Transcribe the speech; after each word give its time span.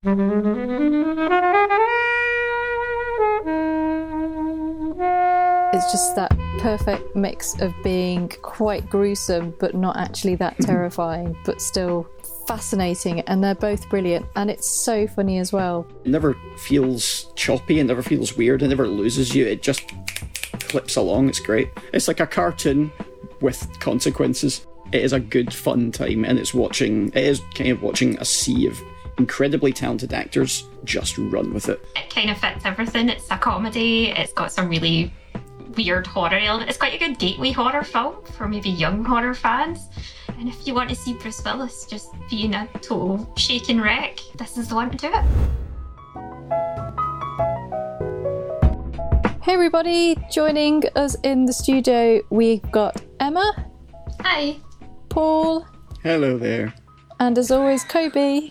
It's 0.00 0.14
just 5.90 6.14
that 6.14 6.30
perfect 6.60 7.16
mix 7.16 7.60
of 7.60 7.74
being 7.82 8.28
quite 8.42 8.88
gruesome, 8.88 9.56
but 9.58 9.74
not 9.74 9.96
actually 9.96 10.36
that 10.36 10.56
terrifying, 10.60 11.36
but 11.44 11.60
still 11.60 12.08
fascinating. 12.46 13.22
And 13.22 13.42
they're 13.42 13.56
both 13.56 13.88
brilliant. 13.90 14.24
And 14.36 14.52
it's 14.52 14.68
so 14.68 15.08
funny 15.08 15.38
as 15.38 15.52
well. 15.52 15.84
It 16.04 16.10
never 16.10 16.36
feels 16.58 17.32
choppy, 17.34 17.80
it 17.80 17.84
never 17.84 18.02
feels 18.02 18.36
weird, 18.36 18.62
it 18.62 18.68
never 18.68 18.86
loses 18.86 19.34
you. 19.34 19.46
It 19.46 19.62
just 19.62 19.82
clips 20.60 20.94
along. 20.94 21.28
It's 21.28 21.40
great. 21.40 21.70
It's 21.92 22.06
like 22.06 22.20
a 22.20 22.26
cartoon 22.26 22.92
with 23.40 23.66
consequences. 23.80 24.64
It 24.92 25.02
is 25.02 25.12
a 25.12 25.18
good 25.18 25.52
fun 25.52 25.90
time, 25.90 26.24
and 26.24 26.38
it's 26.38 26.54
watching. 26.54 27.08
It 27.08 27.24
is 27.24 27.42
kind 27.56 27.72
of 27.72 27.82
watching 27.82 28.16
a 28.18 28.24
sea 28.24 28.68
of 28.68 28.80
incredibly 29.18 29.72
talented 29.72 30.12
actors 30.12 30.64
just 30.84 31.18
run 31.18 31.52
with 31.52 31.68
it. 31.68 31.84
It 31.96 32.12
kind 32.14 32.30
of 32.30 32.38
fits 32.38 32.64
everything. 32.64 33.08
It's 33.08 33.30
a 33.30 33.36
comedy. 33.38 34.08
It's 34.10 34.32
got 34.32 34.52
some 34.52 34.68
really 34.68 35.12
weird 35.76 36.06
horror 36.06 36.38
element. 36.38 36.68
It's 36.70 36.78
quite 36.78 36.94
a 36.94 36.98
good 36.98 37.18
gateway 37.18 37.50
horror 37.50 37.82
film 37.84 38.24
for 38.36 38.48
maybe 38.48 38.70
young 38.70 39.04
horror 39.04 39.34
fans. 39.34 39.88
And 40.38 40.48
if 40.48 40.66
you 40.66 40.74
want 40.74 40.88
to 40.90 40.94
see 40.94 41.14
Bruce 41.14 41.42
Willis 41.44 41.84
just 41.86 42.10
being 42.30 42.54
a 42.54 42.66
total 42.80 43.32
shaking 43.36 43.80
wreck, 43.80 44.18
this 44.36 44.56
is 44.56 44.68
the 44.68 44.74
one 44.76 44.90
to 44.90 44.96
do 44.96 45.08
it. 45.12 45.24
Hey, 49.42 49.54
everybody, 49.54 50.16
joining 50.30 50.82
us 50.94 51.16
in 51.22 51.46
the 51.46 51.52
studio, 51.52 52.20
we've 52.30 52.62
got 52.70 53.00
Emma, 53.18 53.66
Hi. 54.20 54.56
Paul, 55.08 55.66
Hello 56.02 56.36
there. 56.36 56.74
and 57.18 57.36
as 57.38 57.50
always, 57.50 57.82
Kobe. 57.84 58.50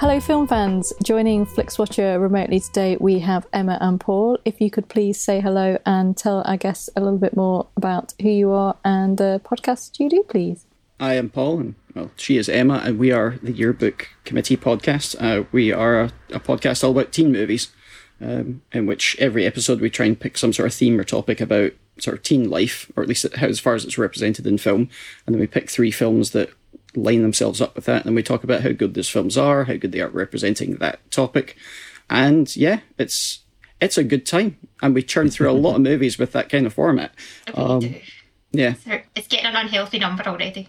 Hello, 0.00 0.18
film 0.18 0.46
fans. 0.46 0.94
Joining 1.02 1.44
FlixWatcher 1.44 2.18
remotely 2.18 2.58
today, 2.58 2.96
we 2.98 3.18
have 3.18 3.46
Emma 3.52 3.76
and 3.82 4.00
Paul. 4.00 4.38
If 4.46 4.58
you 4.58 4.70
could 4.70 4.88
please 4.88 5.20
say 5.20 5.40
hello 5.40 5.76
and 5.84 6.16
tell 6.16 6.42
our 6.46 6.56
guests 6.56 6.88
a 6.96 7.02
little 7.02 7.18
bit 7.18 7.36
more 7.36 7.66
about 7.76 8.14
who 8.22 8.30
you 8.30 8.50
are 8.50 8.78
and 8.82 9.18
the 9.18 9.42
podcast 9.44 10.00
you 10.00 10.08
do, 10.08 10.22
please. 10.26 10.64
I 10.98 11.16
am 11.16 11.28
Paul, 11.28 11.58
and 11.60 11.74
well, 11.94 12.12
she 12.16 12.38
is 12.38 12.48
Emma, 12.48 12.80
and 12.82 12.98
we 12.98 13.12
are 13.12 13.36
the 13.42 13.52
Yearbook 13.52 14.08
Committee 14.24 14.56
podcast. 14.56 15.16
Uh, 15.20 15.44
we 15.52 15.70
are 15.70 16.00
a, 16.00 16.12
a 16.30 16.40
podcast 16.40 16.82
all 16.82 16.92
about 16.92 17.12
teen 17.12 17.30
movies, 17.30 17.70
um, 18.22 18.62
in 18.72 18.86
which 18.86 19.18
every 19.18 19.44
episode 19.44 19.82
we 19.82 19.90
try 19.90 20.06
and 20.06 20.18
pick 20.18 20.38
some 20.38 20.54
sort 20.54 20.68
of 20.68 20.72
theme 20.72 20.98
or 20.98 21.04
topic 21.04 21.42
about 21.42 21.72
sort 21.98 22.16
of 22.16 22.22
teen 22.22 22.48
life, 22.48 22.90
or 22.96 23.02
at 23.02 23.08
least 23.10 23.26
how, 23.36 23.48
as 23.48 23.60
far 23.60 23.74
as 23.74 23.84
it's 23.84 23.98
represented 23.98 24.46
in 24.46 24.56
film, 24.56 24.88
and 25.26 25.34
then 25.34 25.40
we 25.40 25.46
pick 25.46 25.68
three 25.68 25.90
films 25.90 26.30
that 26.30 26.48
line 26.96 27.22
themselves 27.22 27.60
up 27.60 27.74
with 27.76 27.84
that, 27.86 27.96
and 27.98 28.04
then 28.06 28.14
we 28.14 28.22
talk 28.22 28.42
about 28.44 28.62
how 28.62 28.70
good 28.72 28.94
those 28.94 29.08
films 29.08 29.36
are, 29.38 29.64
how 29.64 29.74
good 29.76 29.92
they 29.92 30.00
are 30.00 30.08
representing 30.08 30.76
that 30.76 31.08
topic, 31.10 31.56
and 32.08 32.54
yeah, 32.56 32.80
it's 32.98 33.40
it's 33.80 33.96
a 33.98 34.04
good 34.04 34.26
time, 34.26 34.56
and 34.82 34.94
we 34.94 35.02
churn 35.02 35.30
through 35.30 35.50
a 35.50 35.52
lot 35.52 35.76
of 35.76 35.80
movies 35.92 36.18
with 36.18 36.32
that 36.32 36.48
kind 36.48 36.66
of 36.66 36.74
format. 36.74 37.12
Um, 37.54 37.96
yeah, 38.52 38.74
So 38.74 39.00
it's 39.14 39.28
getting 39.28 39.46
an 39.46 39.56
unhealthy 39.56 39.98
number 40.00 40.26
already. 40.26 40.68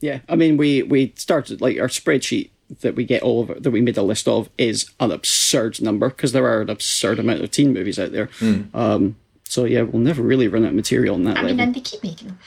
yeah, 0.00 0.20
I 0.28 0.36
mean, 0.36 0.56
we 0.56 0.82
we 0.82 1.12
started 1.16 1.60
like 1.60 1.78
our 1.78 1.88
spreadsheet 1.88 2.50
that 2.80 2.96
we 2.96 3.04
get 3.04 3.22
all 3.22 3.42
of 3.48 3.62
that 3.62 3.70
we 3.70 3.80
made 3.80 3.96
a 3.96 4.02
list 4.02 4.26
of 4.26 4.48
is 4.58 4.90
an 5.00 5.10
absurd 5.12 5.80
number 5.80 6.08
because 6.08 6.32
there 6.32 6.46
are 6.46 6.62
an 6.62 6.70
absurd 6.70 7.18
amount 7.18 7.40
of 7.40 7.50
teen 7.50 7.72
movies 7.72 7.98
out 7.98 8.10
there. 8.12 8.28
Um, 8.74 9.16
so 9.44 9.64
yeah, 9.64 9.82
we'll 9.82 10.02
never 10.02 10.22
really 10.22 10.48
run 10.48 10.64
out 10.64 10.70
of 10.70 10.74
material 10.74 11.14
on 11.14 11.22
that 11.24 11.36
I 11.38 11.42
level. 11.42 11.56
mean, 11.56 11.60
and 11.66 11.74
they 11.74 11.80
keep 11.80 12.02
making 12.02 12.28
them. 12.28 12.38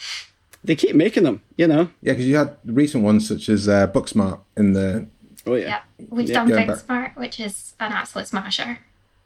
They 0.64 0.76
keep 0.76 0.96
making 0.96 1.24
them, 1.24 1.42
you 1.58 1.68
know. 1.68 1.90
Yeah, 2.02 2.14
because 2.14 2.28
you 2.28 2.36
had 2.38 2.58
recent 2.66 3.04
ones 3.04 3.28
such 3.28 3.50
as 3.50 3.68
uh, 3.70 3.88
Booksmart 3.88 4.40
in 4.58 4.74
the. 4.74 5.08
Oh 5.48 5.56
yeah, 5.56 5.80
Yep. 6.00 6.10
We've 6.10 6.28
Yeah. 6.30 6.34
done 6.36 6.48
Going 6.50 6.68
Big 6.68 6.88
back. 6.88 7.18
Which 7.18 7.40
is 7.40 7.74
an 7.80 7.92
absolute 7.94 8.28
smasher. 8.28 8.80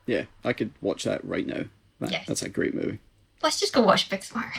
yeah. 0.05 0.25
I 0.43 0.53
could 0.53 0.71
watch 0.81 1.03
that 1.05 1.23
right 1.25 1.45
now. 1.47 1.63
That, 1.99 2.11
Yes. 2.11 2.25
That's 2.27 2.41
a 2.43 2.49
great 2.49 2.73
movie. 2.75 2.99
Let's 3.41 3.59
just 3.59 3.73
go 3.73 3.81
watch 3.81 4.09
Big 4.09 4.23
Smart. 4.23 4.53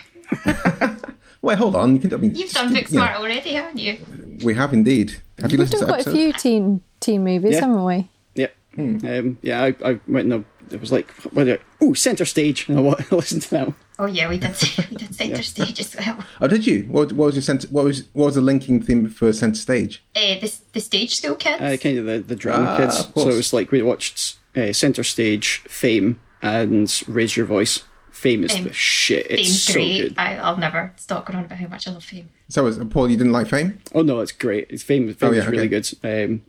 Wait, 1.42 1.58
hold 1.58 1.76
on. 1.76 1.94
You 1.94 2.00
can, 2.00 2.14
I 2.14 2.16
mean, 2.16 2.34
You've 2.34 2.50
done 2.52 2.72
Big 2.72 2.90
you 2.90 2.98
know, 2.98 3.04
already, 3.06 3.50
haven't 3.52 3.78
you? 3.78 3.98
we 4.42 4.54
have 4.54 4.72
indeed. 4.72 5.20
Have 5.38 5.52
you 5.52 5.58
We've 5.58 5.70
listened 5.70 5.80
done 5.86 5.98
to 5.98 6.04
quite 6.04 6.06
a 6.06 6.10
episode? 6.10 6.16
few 6.16 6.32
teen 6.32 6.80
teen 7.00 7.24
movies, 7.24 7.52
Yeah. 7.54 7.60
haven't 7.60 7.84
we? 7.84 8.08
Yep. 8.34 8.56
Um, 8.78 9.38
yeah, 9.42 9.62
I, 9.62 9.74
I 9.84 10.00
went 10.08 10.32
and 10.32 10.44
it 10.70 10.80
was 10.80 10.90
like, 10.90 11.10
what? 11.32 11.44
did 11.44 11.60
I- 11.60 11.62
Oh, 11.80 11.92
center 11.94 12.24
stage. 12.24 12.68
And 12.68 12.78
I 12.78 12.80
wa- 12.82 12.96
listened 13.10 13.42
to 13.42 13.50
that. 13.50 13.66
One. 13.68 13.76
Oh 13.98 14.06
yeah, 14.06 14.28
we 14.28 14.38
did. 14.38 14.56
We 14.90 14.96
did 14.96 15.14
Centre 15.20 15.42
Stage 15.42 15.78
as 15.80 15.94
well. 15.96 16.18
Oh, 16.40 16.48
did 16.48 16.66
you? 16.66 16.82
What, 16.84 17.12
what 17.12 17.26
was 17.26 17.34
your 17.36 17.42
center, 17.42 17.68
What 17.68 17.84
was 17.84 18.04
what 18.12 18.26
was 18.26 18.34
the 18.34 18.40
linking 18.40 18.82
theme 18.82 19.08
for 19.08 19.32
Centre 19.32 19.58
Stage? 19.60 20.02
Uh, 20.16 20.38
the 20.40 20.52
the 20.72 20.80
stage 20.80 21.16
school 21.16 21.36
kids. 21.36 21.62
Uh, 21.62 21.76
kind 21.80 21.98
of 21.98 22.06
the 22.06 22.18
the 22.18 22.36
drama 22.36 22.66
Ah, 22.70 22.76
kids. 22.76 23.06
So 23.14 23.28
it 23.28 23.34
was 23.36 23.52
like 23.52 23.70
we 23.70 23.82
watched 23.82 24.36
uh, 24.56 24.72
center 24.72 25.04
stage, 25.04 25.58
Fame, 25.68 26.18
and 26.42 27.02
Raise 27.06 27.36
Your 27.36 27.46
Voice. 27.46 27.84
Fame 28.10 28.42
is 28.44 28.52
Fame. 28.52 28.64
the 28.64 28.72
shit. 28.72 29.26
It's 29.30 29.42
Fame's 29.42 29.62
so 29.62 29.72
great. 29.74 30.00
good. 30.02 30.14
I, 30.18 30.36
I'll 30.36 30.56
never 30.56 30.92
stop 30.96 31.26
going 31.26 31.38
on 31.38 31.44
about 31.44 31.58
how 31.58 31.66
much 31.68 31.86
I 31.86 31.92
love 31.92 32.04
Fame. 32.04 32.30
So, 32.48 32.64
was, 32.64 32.78
Paul, 32.90 33.10
you 33.10 33.16
didn't 33.16 33.32
like 33.32 33.48
Fame? 33.48 33.80
Oh 33.94 34.02
no, 34.02 34.20
it's 34.20 34.32
great. 34.32 34.66
It's 34.70 34.82
Fame. 34.82 35.12
Fame 35.14 35.30
Oh, 35.30 35.32
yeah, 35.32 35.40
is 35.42 35.46
really 35.46 35.68
okay. 35.72 35.82
good. 36.02 36.30
Um, 36.30 36.42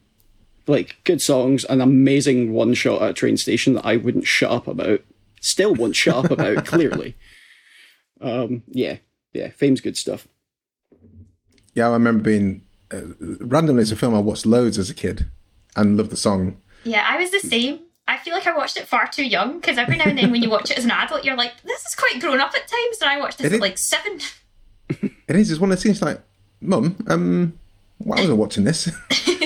like 0.67 0.97
good 1.03 1.21
songs, 1.21 1.63
an 1.65 1.79
amazing 1.81 2.53
one 2.53 2.73
shot 2.73 3.01
at 3.03 3.09
a 3.11 3.13
train 3.13 3.37
station 3.37 3.73
that 3.73 3.85
I 3.85 3.97
wouldn't 3.97 4.25
shut 4.25 4.49
up 4.51 4.67
about. 4.67 5.01
Still 5.41 5.75
won't 5.75 5.95
shut 5.95 6.15
up 6.25 6.31
about. 6.31 6.65
Clearly. 6.65 7.15
Um. 8.25 8.63
Yeah. 8.67 8.97
Yeah. 9.33 9.49
Fame's 9.49 9.81
good 9.81 9.95
stuff. 9.97 10.27
Yeah, 11.73 11.89
I 11.89 11.93
remember 11.93 12.23
being. 12.23 12.61
Uh, 12.93 13.01
randomly, 13.39 13.81
it's 13.81 13.91
a 13.91 13.95
film 13.95 14.13
I 14.15 14.19
watched 14.19 14.45
loads 14.45 14.77
as 14.77 14.89
a 14.89 14.93
kid 14.93 15.25
and 15.75 15.97
loved 15.97 16.09
the 16.11 16.17
song. 16.17 16.57
Yeah, 16.83 17.05
I 17.07 17.17
was 17.17 17.31
the 17.31 17.39
same. 17.39 17.79
I 18.07 18.17
feel 18.17 18.33
like 18.35 18.45
I 18.45 18.55
watched 18.55 18.77
it 18.77 18.87
far 18.87 19.07
too 19.07 19.25
young 19.25 19.59
because 19.59 19.77
every 19.79 19.97
now 19.97 20.05
and 20.05 20.17
then 20.17 20.31
when 20.31 20.43
you 20.43 20.49
watch 20.51 20.69
it 20.69 20.77
as 20.77 20.85
an 20.85 20.91
adult, 20.91 21.25
you're 21.25 21.35
like, 21.35 21.53
this 21.63 21.83
is 21.85 21.95
quite 21.95 22.21
grown 22.21 22.39
up 22.39 22.53
at 22.53 22.67
times. 22.67 22.97
And 23.01 23.09
I 23.09 23.19
watched 23.19 23.39
this 23.39 23.45
It 23.47 23.53
at 23.53 23.55
is. 23.55 23.61
like 23.61 23.77
seven. 23.77 24.19
It 25.27 25.35
is. 25.35 25.49
It's 25.49 25.59
one 25.59 25.71
of 25.71 25.77
the 25.77 25.81
things 25.83 25.99
like, 26.03 26.21
Mum, 26.61 26.95
um, 27.07 27.57
why 27.97 28.21
was 28.21 28.29
I 28.29 28.33
watching 28.33 28.63
this? 28.63 28.89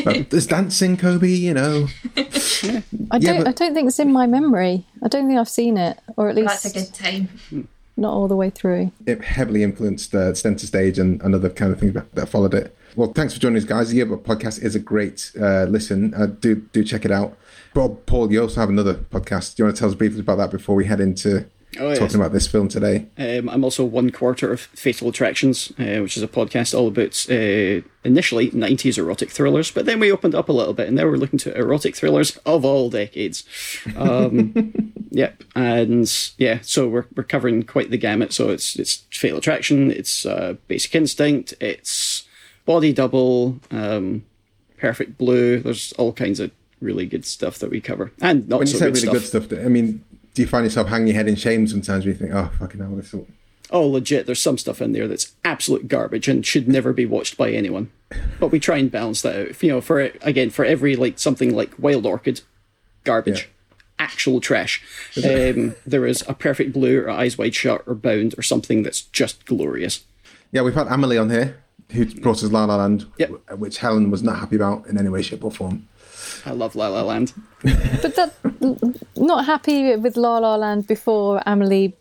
Like, 0.06 0.30
There's 0.30 0.48
dancing, 0.48 0.96
Kobe. 0.98 1.28
You 1.30 1.54
know. 1.54 1.88
I 2.16 2.22
Yeah, 2.64 2.82
don't. 3.20 3.38
but- 3.40 3.48
I 3.48 3.52
don't 3.52 3.74
think 3.74 3.88
it's 3.90 4.00
in 4.00 4.12
my 4.14 4.28
memory. 4.28 4.86
I 5.04 5.08
don't 5.10 5.28
think 5.28 5.40
I've 5.40 5.50
seen 5.50 5.78
it, 5.78 5.98
or 6.18 6.30
at 6.30 6.36
least 6.36 6.64
That's 6.64 6.66
a 6.66 6.80
good 6.80 6.94
time. 6.94 7.68
Not 8.00 8.14
all 8.14 8.28
the 8.28 8.36
way 8.36 8.50
through. 8.50 8.92
it 9.06 9.24
heavily 9.24 9.64
influenced 9.64 10.16
uh, 10.16 10.34
Centre 10.34 10.66
Stage 10.66 10.98
and, 10.98 11.22
and 11.22 11.36
other 11.36 11.50
kind 11.50 11.72
of 11.72 11.80
things 11.80 11.94
that, 12.14 12.30
followed 12.30 12.54
it. 12.54 12.76
Well, 12.96 13.14
thanks 13.14 13.34
for 13.34 13.40
joining 13.40 13.58
us, 13.58 13.66
guys. 13.66 13.90
The 13.90 13.98
Yearbook 13.98 14.24
podcast 14.24 14.64
is 14.64 14.76
a 14.76 14.80
great 14.80 15.32
uh, 15.40 15.66
listen. 15.66 16.14
Uh, 16.14 16.26
do 16.28 16.56
do 16.56 16.84
check 16.84 17.06
it 17.06 17.12
out. 17.12 17.38
Bob, 17.74 18.06
Paul, 18.08 18.32
you 18.32 18.42
also 18.42 18.60
have 18.60 18.70
another 18.70 18.96
podcast. 18.96 19.56
Do 19.56 19.62
you 19.62 19.66
want 19.66 19.76
to 19.76 19.80
tell 19.80 19.90
us 19.90 19.96
briefly 19.96 20.22
about 20.22 20.38
that 20.38 20.50
before 20.52 20.76
we 20.76 20.86
head 20.86 21.00
into 21.00 21.46
Oh, 21.78 21.90
yes. 21.90 22.00
talking 22.00 22.16
about 22.16 22.34
this 22.34 22.48
film 22.48 22.68
today? 22.68 23.06
Um, 23.18 23.48
I'm 23.48 23.64
also 23.64 23.86
one 23.86 24.10
quarter 24.10 24.52
of 24.52 24.60
Fatal 24.62 25.08
Attractions, 25.08 25.72
uh, 25.78 26.00
which 26.02 26.18
is 26.18 26.24
a 26.24 26.28
podcast 26.28 26.78
all 26.78 26.88
about 26.88 27.26
uh, 27.30 27.88
initially 28.04 28.50
90s 28.50 28.98
erotic 28.98 29.30
thrillers, 29.30 29.70
but 29.70 29.86
then 29.86 30.00
we 30.00 30.12
opened 30.12 30.34
up 30.34 30.50
a 30.50 30.54
little 30.54 30.74
bit 30.74 30.88
and 30.88 30.98
now 30.98 31.06
we're 31.06 31.18
looking 31.18 31.38
to 31.40 31.56
erotic 31.56 31.96
thrillers 31.96 32.38
of 32.38 32.66
all 32.66 32.90
decades. 32.90 33.44
Um, 33.96 34.74
yep, 35.12 35.44
and 35.56 36.12
yeah, 36.40 36.60
so 36.64 36.88
we're 36.88 37.06
we're 37.16 37.24
covering 37.24 37.62
quite 37.64 37.92
the 37.92 37.98
gamut. 37.98 38.34
So 38.34 38.50
it's 38.50 38.76
it's 38.76 39.04
Fatal 39.12 39.38
Attraction, 39.38 39.92
it's 39.92 40.26
uh, 40.26 40.56
Basic 40.68 40.96
Instinct, 40.96 41.54
it's 41.62 42.24
Body 42.66 42.94
Double, 42.94 43.60
um, 43.70 44.26
Perfect 44.80 45.20
Blue. 45.20 45.60
There's 45.60 45.94
all 45.94 46.14
kinds 46.14 46.40
of 46.40 46.50
really 46.82 47.06
good 47.06 47.26
stuff 47.26 47.60
that 47.60 47.70
we 47.70 47.80
cover, 47.80 48.12
and 48.22 48.48
not 48.50 48.60
When 48.60 48.68
you 48.68 48.74
so 48.74 48.80
say 48.80 48.86
good 48.86 48.96
really 49.04 49.20
stuff. 49.28 49.48
good 49.48 49.50
stuff, 49.50 49.66
I 49.66 49.70
mean, 49.70 50.04
do 50.34 50.42
you 50.42 50.48
find 50.48 50.66
yourself 50.66 50.88
hanging 50.88 51.08
your 51.08 51.16
head 51.16 51.28
in 51.28 51.36
shame 51.36 51.68
sometimes 51.68 52.06
when 52.06 52.14
you 52.14 52.20
think, 52.20 52.34
oh, 52.34 52.50
fucking 52.60 52.80
hell, 52.80 52.96
this 52.96 53.14
all... 53.14 53.28
Oh, 53.72 53.86
legit. 53.88 54.26
There's 54.26 54.42
some 54.42 54.58
stuff 54.58 54.82
in 54.82 54.94
there 54.94 55.08
that's 55.08 55.34
absolute 55.46 55.88
garbage 55.88 56.28
and 56.28 56.44
should 56.46 56.68
never 56.68 56.92
be 56.92 57.06
watched 57.06 57.38
by 57.38 57.52
anyone. 57.52 57.92
But 58.40 58.48
we 58.48 58.60
try 58.60 58.78
and 58.78 58.92
balance 58.92 59.22
that 59.22 59.50
out. 59.50 59.62
You 59.64 59.70
know, 59.70 59.82
for 59.82 60.00
again, 60.22 60.50
for 60.50 60.66
every 60.66 60.96
like 60.96 61.20
something 61.20 61.56
like 61.56 61.78
Wild 61.78 62.08
Orchid, 62.08 62.42
garbage, 63.04 63.48
actual 64.00 64.42
trash. 64.42 64.82
Um, 65.24 65.76
there 65.86 66.08
is 66.08 66.24
a 66.28 66.34
Perfect 66.34 66.74
Blue 66.74 67.02
or 67.02 67.12
Eyes 67.12 67.38
Wide 67.38 67.54
Shut 67.54 67.84
or 67.86 67.94
Bound 67.94 68.34
or 68.40 68.42
something 68.42 68.82
that's 68.82 69.02
just 69.02 69.46
glorious. 69.46 70.04
Yeah, 70.52 70.64
we've 70.64 70.74
had 70.74 70.88
Amelie 70.88 71.20
on 71.20 71.30
here, 71.30 71.62
who 71.92 72.08
brought 72.22 72.42
us 72.44 72.52
La 72.52 72.66
La 72.66 72.78
Land, 72.78 73.06
Yep. 73.20 73.30
which 73.60 73.78
Helen 73.78 74.10
was 74.10 74.24
not 74.24 74.40
happy 74.40 74.56
about 74.56 74.88
in 74.88 74.98
any 74.98 75.10
way, 75.10 75.22
shape, 75.22 75.44
or 75.44 75.52
form. 75.52 75.88
I 76.46 76.52
love 76.52 76.76
La 76.76 76.88
La 76.88 77.02
Land. 77.04 77.34
But 77.64 78.16
that 78.16 78.34
not 79.16 79.46
happy 79.46 79.96
with 79.96 80.18
La 80.18 80.38
La 80.40 80.56
Land 80.56 80.88
before 80.88 81.42
Amelie 81.46 81.96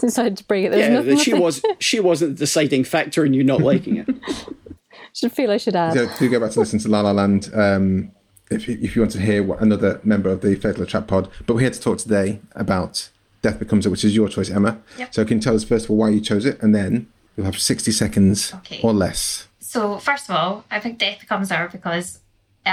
decided 0.00 0.36
to 0.38 0.44
bring 0.44 0.64
it. 0.64 0.70
There's 0.70 0.88
Yeah, 0.88 0.94
nothing 0.94 1.18
she 1.18 1.34
was 1.34 1.62
she 1.78 2.00
wasn't 2.00 2.36
the 2.36 2.40
deciding 2.40 2.84
factor 2.84 3.24
in 3.24 3.34
you 3.34 3.44
not 3.44 3.60
liking 3.60 3.96
it. 3.96 4.08
should 5.12 5.32
feel 5.32 5.50
I 5.50 5.56
should 5.56 5.76
add. 5.76 5.94
So 5.94 6.08
do 6.18 6.28
go 6.28 6.40
back 6.40 6.52
to 6.52 6.60
listen 6.60 6.78
to 6.80 6.88
La 6.88 7.00
La 7.00 7.10
Land 7.12 7.50
um, 7.54 8.12
if, 8.50 8.68
you, 8.68 8.78
if 8.80 8.94
you 8.96 9.02
want 9.02 9.12
to 9.12 9.20
hear 9.20 9.42
what 9.42 9.60
another 9.60 10.00
member 10.04 10.30
of 10.30 10.40
the 10.40 10.54
Fatal 10.54 10.86
Trap 10.86 11.06
pod. 11.08 11.28
But 11.46 11.54
we're 11.54 11.60
here 11.60 11.70
to 11.70 11.80
talk 11.80 11.98
today 11.98 12.40
about 12.54 13.10
Death 13.42 13.58
Becomes 13.58 13.86
It, 13.86 13.90
which 13.90 14.04
is 14.04 14.14
your 14.14 14.28
choice, 14.28 14.50
Emma. 14.50 14.80
Yep. 14.98 15.14
So 15.14 15.24
can 15.24 15.38
you 15.38 15.42
tell 15.42 15.54
us 15.54 15.64
first 15.64 15.86
of 15.86 15.90
all 15.90 15.96
why 15.96 16.10
you 16.10 16.20
chose 16.20 16.44
it, 16.46 16.62
and 16.62 16.74
then 16.74 17.08
you'll 17.36 17.46
have 17.46 17.58
60 17.58 17.90
seconds 17.92 18.54
Okay. 18.56 18.80
or 18.82 18.92
less. 18.92 19.48
So 19.60 19.98
first 19.98 20.28
of 20.28 20.34
all, 20.36 20.64
I 20.70 20.80
think 20.80 20.98
Death 20.98 21.20
Becomes 21.20 21.50
Her 21.50 21.68
because 21.70 22.20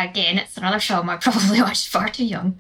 again, 0.06 0.38
it's 0.38 0.58
another 0.58 0.80
film 0.80 1.10
I 1.10 1.18
probably 1.18 1.62
watched 1.68 1.88
far 1.88 2.10
too 2.10 2.26
young. 2.26 2.60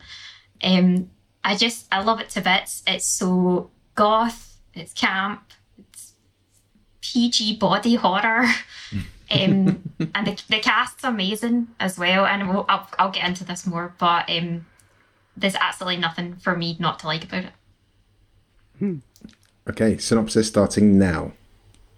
Um, 0.64 1.10
I 1.44 1.56
just 1.56 1.88
I 1.92 2.02
love 2.02 2.20
it 2.20 2.30
to 2.32 2.42
bits. 2.42 2.84
It's 2.88 3.06
so 3.06 3.70
goth. 3.96 4.58
It's 4.74 4.94
camp. 4.94 5.44
It's 5.78 6.14
PG 7.02 7.58
body 7.58 7.96
horror. 7.96 8.46
Um, 9.30 9.84
and 10.16 10.26
the, 10.26 10.42
the 10.48 10.60
cast's 10.60 11.04
amazing 11.04 11.68
as 11.82 12.00
well. 12.00 12.26
And 12.26 12.48
we'll, 12.48 12.66
I'll, 12.70 12.90
I'll 12.98 13.12
get 13.12 13.28
into 13.28 13.44
this 13.44 13.68
more, 13.68 13.94
but 14.00 14.30
um, 14.30 14.66
there's 15.36 15.56
absolutely 15.56 16.00
nothing 16.00 16.38
for 16.38 16.56
me 16.56 16.78
not 16.80 17.00
to 17.00 17.08
like 17.08 17.26
about 17.26 17.44
it. 18.80 19.02
Okay, 19.70 19.98
synopsis 19.98 20.48
starting 20.48 20.98
now. 20.98 21.34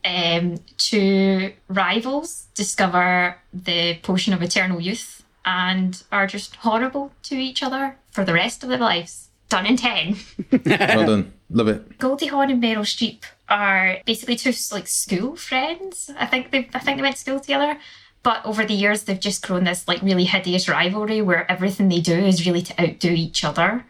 um, 0.04 0.56
two 0.78 1.54
rivals 1.68 2.48
discover 2.56 3.36
the 3.54 4.00
potion 4.02 4.34
of 4.34 4.42
eternal 4.42 4.80
youth 4.80 5.19
and 5.50 6.04
are 6.12 6.28
just 6.28 6.58
horrible 6.58 7.12
to 7.24 7.36
each 7.36 7.64
other 7.64 7.98
for 8.12 8.24
the 8.24 8.34
rest 8.34 8.62
of 8.62 8.70
their 8.70 8.78
lives. 8.78 9.30
Done 9.50 9.66
in 9.66 9.78
10. 9.78 10.16
Well 10.66 11.06
done. 11.08 11.34
Love 11.50 11.68
it. 11.68 11.98
Goldie 11.98 12.28
Hawn 12.28 12.52
and 12.52 12.62
Meryl 12.62 12.86
Streep 12.86 13.24
are 13.50 13.98
basically 14.06 14.36
two 14.36 14.54
like 14.72 14.88
school 14.88 15.36
friends. 15.36 16.12
I 16.20 16.28
think 16.28 16.52
they 16.52 16.70
I 16.76 16.80
think 16.80 16.98
they 16.98 17.02
went 17.02 17.16
to 17.16 17.22
school 17.22 17.40
together. 17.40 17.80
But 18.22 18.46
over 18.46 18.64
the 18.64 18.76
years 18.76 19.04
they've 19.04 19.20
just 19.20 19.48
grown 19.48 19.64
this 19.64 19.88
like 19.88 20.04
really 20.04 20.26
hideous 20.26 20.70
rivalry 20.70 21.24
where 21.24 21.52
everything 21.52 21.90
they 21.90 22.02
do 22.02 22.14
is 22.14 22.46
really 22.46 22.62
to 22.62 22.80
outdo 22.80 23.10
each 23.10 23.44
other. 23.44 23.86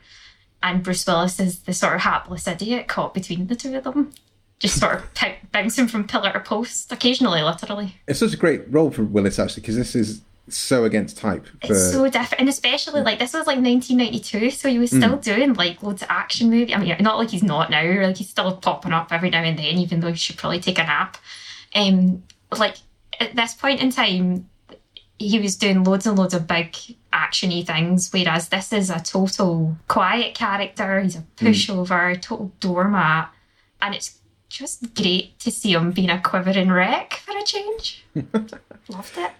And 0.64 0.82
Bruce 0.82 1.06
Willis 1.06 1.42
is 1.42 1.60
the 1.60 1.74
sort 1.74 1.96
of 1.96 2.02
hapless 2.02 2.48
idiot 2.48 2.88
caught 2.88 3.14
between 3.14 3.48
the 3.48 3.56
two 3.58 3.76
of 3.76 3.84
them. 3.84 4.12
Just 4.60 4.80
sort 4.80 4.96
of 4.96 5.14
pou- 5.14 5.42
bouncing 5.52 5.88
from 5.90 6.08
pillar 6.08 6.32
to 6.34 6.40
post, 6.40 6.92
occasionally 6.92 7.42
literally. 7.42 7.96
It's 8.08 8.20
such 8.20 8.34
a 8.34 8.38
great 8.38 8.62
role 8.70 8.92
for 8.92 9.04
Willis, 9.04 9.40
actually, 9.40 9.62
because 9.62 9.78
this 9.78 9.96
is 9.96 10.22
so 10.57 10.84
against 10.84 11.18
type. 11.18 11.46
For, 11.46 11.74
It's 11.74 11.92
so 11.92 12.10
different, 12.10 12.42
and 12.42 12.50
especially 12.50 13.01
like 13.01 13.19
this 13.19 13.34
was 13.34 13.48
like 13.48 13.60
1992, 13.60 14.51
so 14.51 14.69
he 14.69 14.80
was 14.80 14.90
still 14.90 15.18
doing 15.18 15.54
like 15.54 15.81
loads 15.84 16.01
of 16.01 16.07
action 16.10 16.50
movie. 16.50 16.74
I 16.74 16.80
mean, 16.80 16.96
not 17.00 17.18
like 17.18 17.30
he's 17.30 17.44
not 17.44 17.69
now, 17.69 17.84
like 18.01 18.18
he's 18.18 18.30
still 18.30 18.56
popping 18.57 18.94
up 18.94 19.12
every 19.12 19.30
now 19.30 19.44
and 19.44 19.57
then, 19.57 19.78
even 19.78 20.00
though 20.00 20.10
he 20.12 20.18
should 20.18 20.38
probably 20.38 20.60
take 20.60 20.80
a 20.80 20.84
nap. 20.84 21.18
Um, 21.75 22.24
like 22.57 22.78
at 23.19 23.36
this 23.36 23.54
point 23.54 23.81
in 23.81 23.92
time, 23.92 24.50
he 25.18 25.40
was 25.40 25.56
doing 25.57 25.84
loads 25.84 26.06
and 26.07 26.18
loads 26.18 26.34
of 26.34 26.48
big 26.48 26.75
actiony 27.13 27.66
things, 27.66 28.10
whereas 28.12 28.50
this 28.50 28.72
is 28.72 28.90
a 28.90 29.00
total 29.00 29.78
quiet 29.88 30.34
character. 30.34 31.01
He's 31.01 31.18
a 31.18 31.24
pushover, 31.36 32.19
total 32.22 32.51
doormat, 32.60 33.30
and 33.81 33.94
it's 33.96 34.19
just 34.50 34.96
great 34.96 35.38
to 35.40 35.51
see 35.51 35.74
him 35.74 35.92
being 35.92 36.10
a 36.10 36.19
quivering 36.22 36.72
wreck 36.72 37.13
for 37.25 37.38
a 37.38 37.44
change. 37.44 38.04
Loved 38.90 39.18
it. 39.18 39.31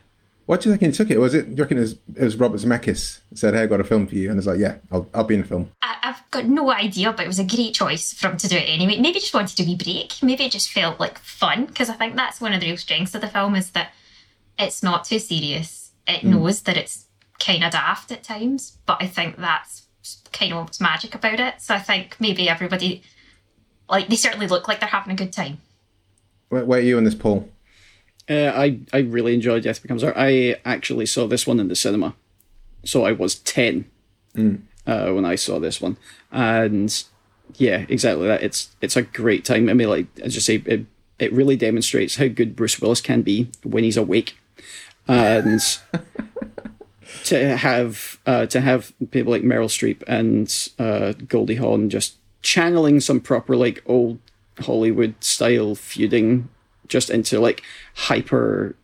What 0.50 0.62
do 0.62 0.70
you 0.70 0.76
think 0.76 0.92
he 0.92 0.98
took 0.98 1.12
it? 1.12 1.20
Was 1.20 1.36
it, 1.36 1.44
do 1.44 1.52
you 1.52 1.62
reckon 1.62 1.78
it 1.78 1.82
was, 1.82 1.92
it 2.16 2.24
was 2.24 2.36
Robert 2.38 2.60
Zemeckis 2.60 3.20
said, 3.36 3.54
hey, 3.54 3.62
I've 3.62 3.70
got 3.70 3.82
a 3.82 3.84
film 3.84 4.08
for 4.08 4.16
you? 4.16 4.32
And 4.32 4.40
it's 4.40 4.48
like, 4.48 4.58
yeah, 4.58 4.78
I'll, 4.92 5.08
I'll 5.14 5.24
be 5.24 5.36
in 5.36 5.42
the 5.42 5.48
film. 5.48 5.70
I, 5.84 5.98
I've 6.02 6.32
got 6.32 6.46
no 6.46 6.72
idea, 6.72 7.14
but 7.14 7.24
it 7.24 7.28
was 7.28 7.38
a 7.38 7.44
great 7.44 7.76
choice 7.76 8.14
for 8.14 8.30
him 8.30 8.38
to 8.38 8.48
do 8.48 8.58
it 8.58 8.68
anyway. 8.68 8.98
Maybe 9.00 9.20
just 9.20 9.32
wanted 9.32 9.60
a 9.60 9.64
wee 9.64 9.76
break. 9.76 10.24
Maybe 10.24 10.46
it 10.46 10.52
just 10.52 10.72
felt 10.72 11.00
like 11.00 11.20
fun 11.20 11.66
because 11.66 11.88
I 11.92 11.94
think 11.94 12.16
that's 12.16 12.42
one 12.42 12.52
of 12.54 12.62
the 12.62 12.66
real 12.66 12.78
strengths 12.78 13.14
of 13.14 13.22
the 13.22 13.28
film 13.28 13.56
is 13.56 13.70
that 13.74 13.92
it's 14.58 14.82
not 14.82 15.04
too 15.04 15.20
serious. 15.20 15.92
It 16.08 16.22
hmm. 16.22 16.32
knows 16.32 16.64
that 16.64 16.78
it's 16.78 17.06
kind 17.38 17.64
of 17.64 17.72
daft 17.72 18.12
at 18.12 18.24
times, 18.24 18.76
but 18.88 18.98
I 19.00 19.06
think 19.06 19.38
that's 19.38 19.86
kind 20.34 20.54
of 20.54 20.64
what's 20.64 20.82
magic 20.82 21.14
about 21.14 21.40
it. 21.40 21.62
So 21.62 21.76
I 21.76 21.80
think 21.80 22.16
maybe 22.20 22.50
everybody, 22.50 23.04
like, 23.88 24.08
they 24.08 24.16
certainly 24.16 24.48
look 24.48 24.68
like 24.68 24.80
they're 24.80 24.90
having 24.90 25.14
a 25.14 25.16
good 25.16 25.32
time. 25.32 25.60
Where, 26.48 26.66
where 26.66 26.80
are 26.80 26.82
you 26.82 26.98
in 26.98 27.04
this, 27.04 27.14
Paul? 27.14 27.48
Uh, 28.30 28.52
I 28.56 28.80
I 28.94 29.00
really 29.00 29.34
enjoyed 29.34 29.64
Death 29.64 29.82
Becomes 29.82 30.04
Her. 30.04 30.14
I 30.16 30.58
actually 30.64 31.08
saw 31.08 31.28
this 31.28 31.48
one 31.48 31.60
in 31.60 31.68
the 31.68 31.76
cinema, 31.76 32.16
so 32.84 33.04
I 33.04 33.12
was 33.12 33.36
ten 33.36 33.86
uh, 34.38 35.12
when 35.12 35.26
I 35.26 35.36
saw 35.36 35.60
this 35.60 35.82
one, 35.82 35.98
and 36.32 37.04
yeah, 37.58 37.86
exactly 37.90 38.28
that. 38.28 38.44
It's 38.44 38.70
it's 38.82 38.96
a 38.96 39.02
great 39.02 39.46
time. 39.46 39.70
I 39.70 39.74
mean, 39.74 39.90
like 39.90 40.08
as 40.22 40.36
you 40.36 40.42
say, 40.42 40.62
it 40.66 40.86
it 41.18 41.34
really 41.34 41.56
demonstrates 41.56 42.16
how 42.16 42.28
good 42.28 42.56
Bruce 42.56 42.80
Willis 42.80 43.02
can 43.02 43.24
be 43.24 43.50
when 43.64 43.84
he's 43.84 43.98
awake, 43.98 44.38
and 45.08 45.60
to 47.26 47.58
have 47.58 48.20
uh, 48.26 48.46
to 48.48 48.62
have 48.62 48.94
people 49.12 49.32
like 49.32 49.42
Meryl 49.42 49.70
Streep 49.70 50.04
and 50.08 50.70
uh, 50.78 51.14
Goldie 51.28 51.56
Hawn 51.56 51.90
just 51.90 52.18
channeling 52.42 53.00
some 53.00 53.20
proper 53.20 53.56
like 53.56 53.82
old 53.86 54.20
Hollywood 54.60 55.16
style 55.24 55.76
feuding 55.76 56.50
just 56.90 57.10
into 57.10 57.40
like 57.40 57.64
hyper 57.96 58.76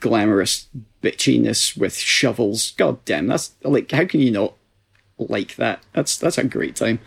glamorous 0.00 0.68
bitchiness 1.02 1.76
with 1.76 1.96
shovels. 1.96 2.72
God 2.72 3.04
damn, 3.04 3.26
that's 3.26 3.54
like 3.62 3.90
how 3.90 4.06
can 4.06 4.20
you 4.20 4.30
not 4.30 4.54
like 5.18 5.56
that? 5.56 5.82
That's 5.92 6.16
that's 6.16 6.38
a 6.38 6.44
great 6.44 6.76
time. 6.76 7.00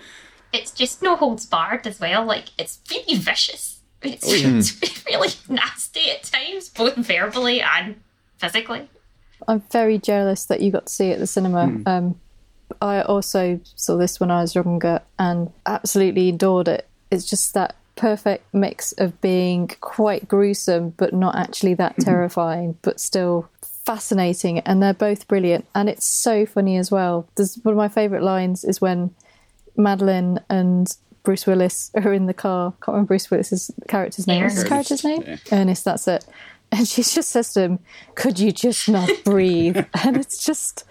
It's 0.54 0.72
just 0.72 1.02
no 1.02 1.16
holds 1.16 1.46
barred 1.46 1.88
as 1.88 2.00
well. 2.00 2.26
Like, 2.26 2.50
it's 2.58 2.80
really 2.90 3.18
vicious. 3.18 3.80
It's, 4.02 4.26
it's 4.28 5.06
really 5.06 5.30
nasty 5.48 6.10
at 6.12 6.24
times, 6.24 6.70
both 6.70 6.96
verbally 6.96 7.62
and 7.62 8.02
physically. 8.38 8.90
I'm 9.48 9.62
very 9.72 9.98
jealous 9.98 10.46
that 10.46 10.62
you 10.62 10.72
got 10.72 10.88
to 10.88 10.94
see 10.94 11.10
it 11.10 11.14
at 11.14 11.20
the 11.20 11.28
cinema. 11.28 11.82
Um, 11.86 12.20
I 12.82 13.02
also 13.02 13.60
saw 13.64 13.98
this 13.98 14.20
when 14.20 14.32
I 14.32 14.42
was 14.42 14.56
younger 14.56 15.02
and 15.18 15.52
absolutely 15.66 16.30
adored 16.30 16.68
it. 16.68 16.88
It's 17.12 17.30
just 17.30 17.54
that 17.54 17.76
perfect 18.02 18.52
mix 18.52 18.94
of 18.94 19.22
being 19.22 19.68
quite 19.80 20.28
gruesome 20.28 20.90
but 20.98 21.14
not 21.14 21.36
actually 21.36 21.76
that 21.76 21.92
mm-hmm. 21.94 22.10
terrifying, 22.10 22.76
but 22.82 23.00
still 23.00 23.48
fascinating. 23.62 24.58
And 24.60 24.82
they're 24.82 24.96
both 24.96 25.28
brilliant. 25.28 25.68
And 25.76 25.88
it's 25.88 26.08
so 26.08 26.48
funny 26.48 26.78
as 26.78 26.90
well. 26.90 27.28
There's 27.36 27.60
one 27.62 27.74
of 27.74 27.78
my 27.78 27.90
favourite 27.90 28.24
lines 28.24 28.64
is 28.64 28.82
when 28.82 29.14
Madeline 29.78 30.40
and 30.50 30.92
Bruce 31.22 31.46
Willis 31.46 31.92
are 31.96 32.12
in 32.12 32.26
the 32.26 32.34
car. 32.34 32.72
Can't 32.82 32.96
remember 32.96 33.10
Bruce 33.10 33.30
Willis's 33.30 33.70
character's 33.88 34.26
name. 34.26 34.42
What's 34.42 34.56
his 34.56 34.64
character's 34.64 35.04
name? 35.04 35.24
Yeah. 35.26 35.38
Ernest. 35.52 35.86
That's 35.86 36.08
it. 36.08 36.26
And 36.72 36.88
she 36.88 37.04
just 37.04 37.30
says 37.30 37.54
to 37.54 37.62
him, 37.62 37.80
"Could 38.16 38.40
you 38.40 38.52
just 38.52 38.90
not 38.90 39.10
breathe?" 39.26 39.86
and 40.04 40.18
it's 40.18 40.44
just, 40.44 40.86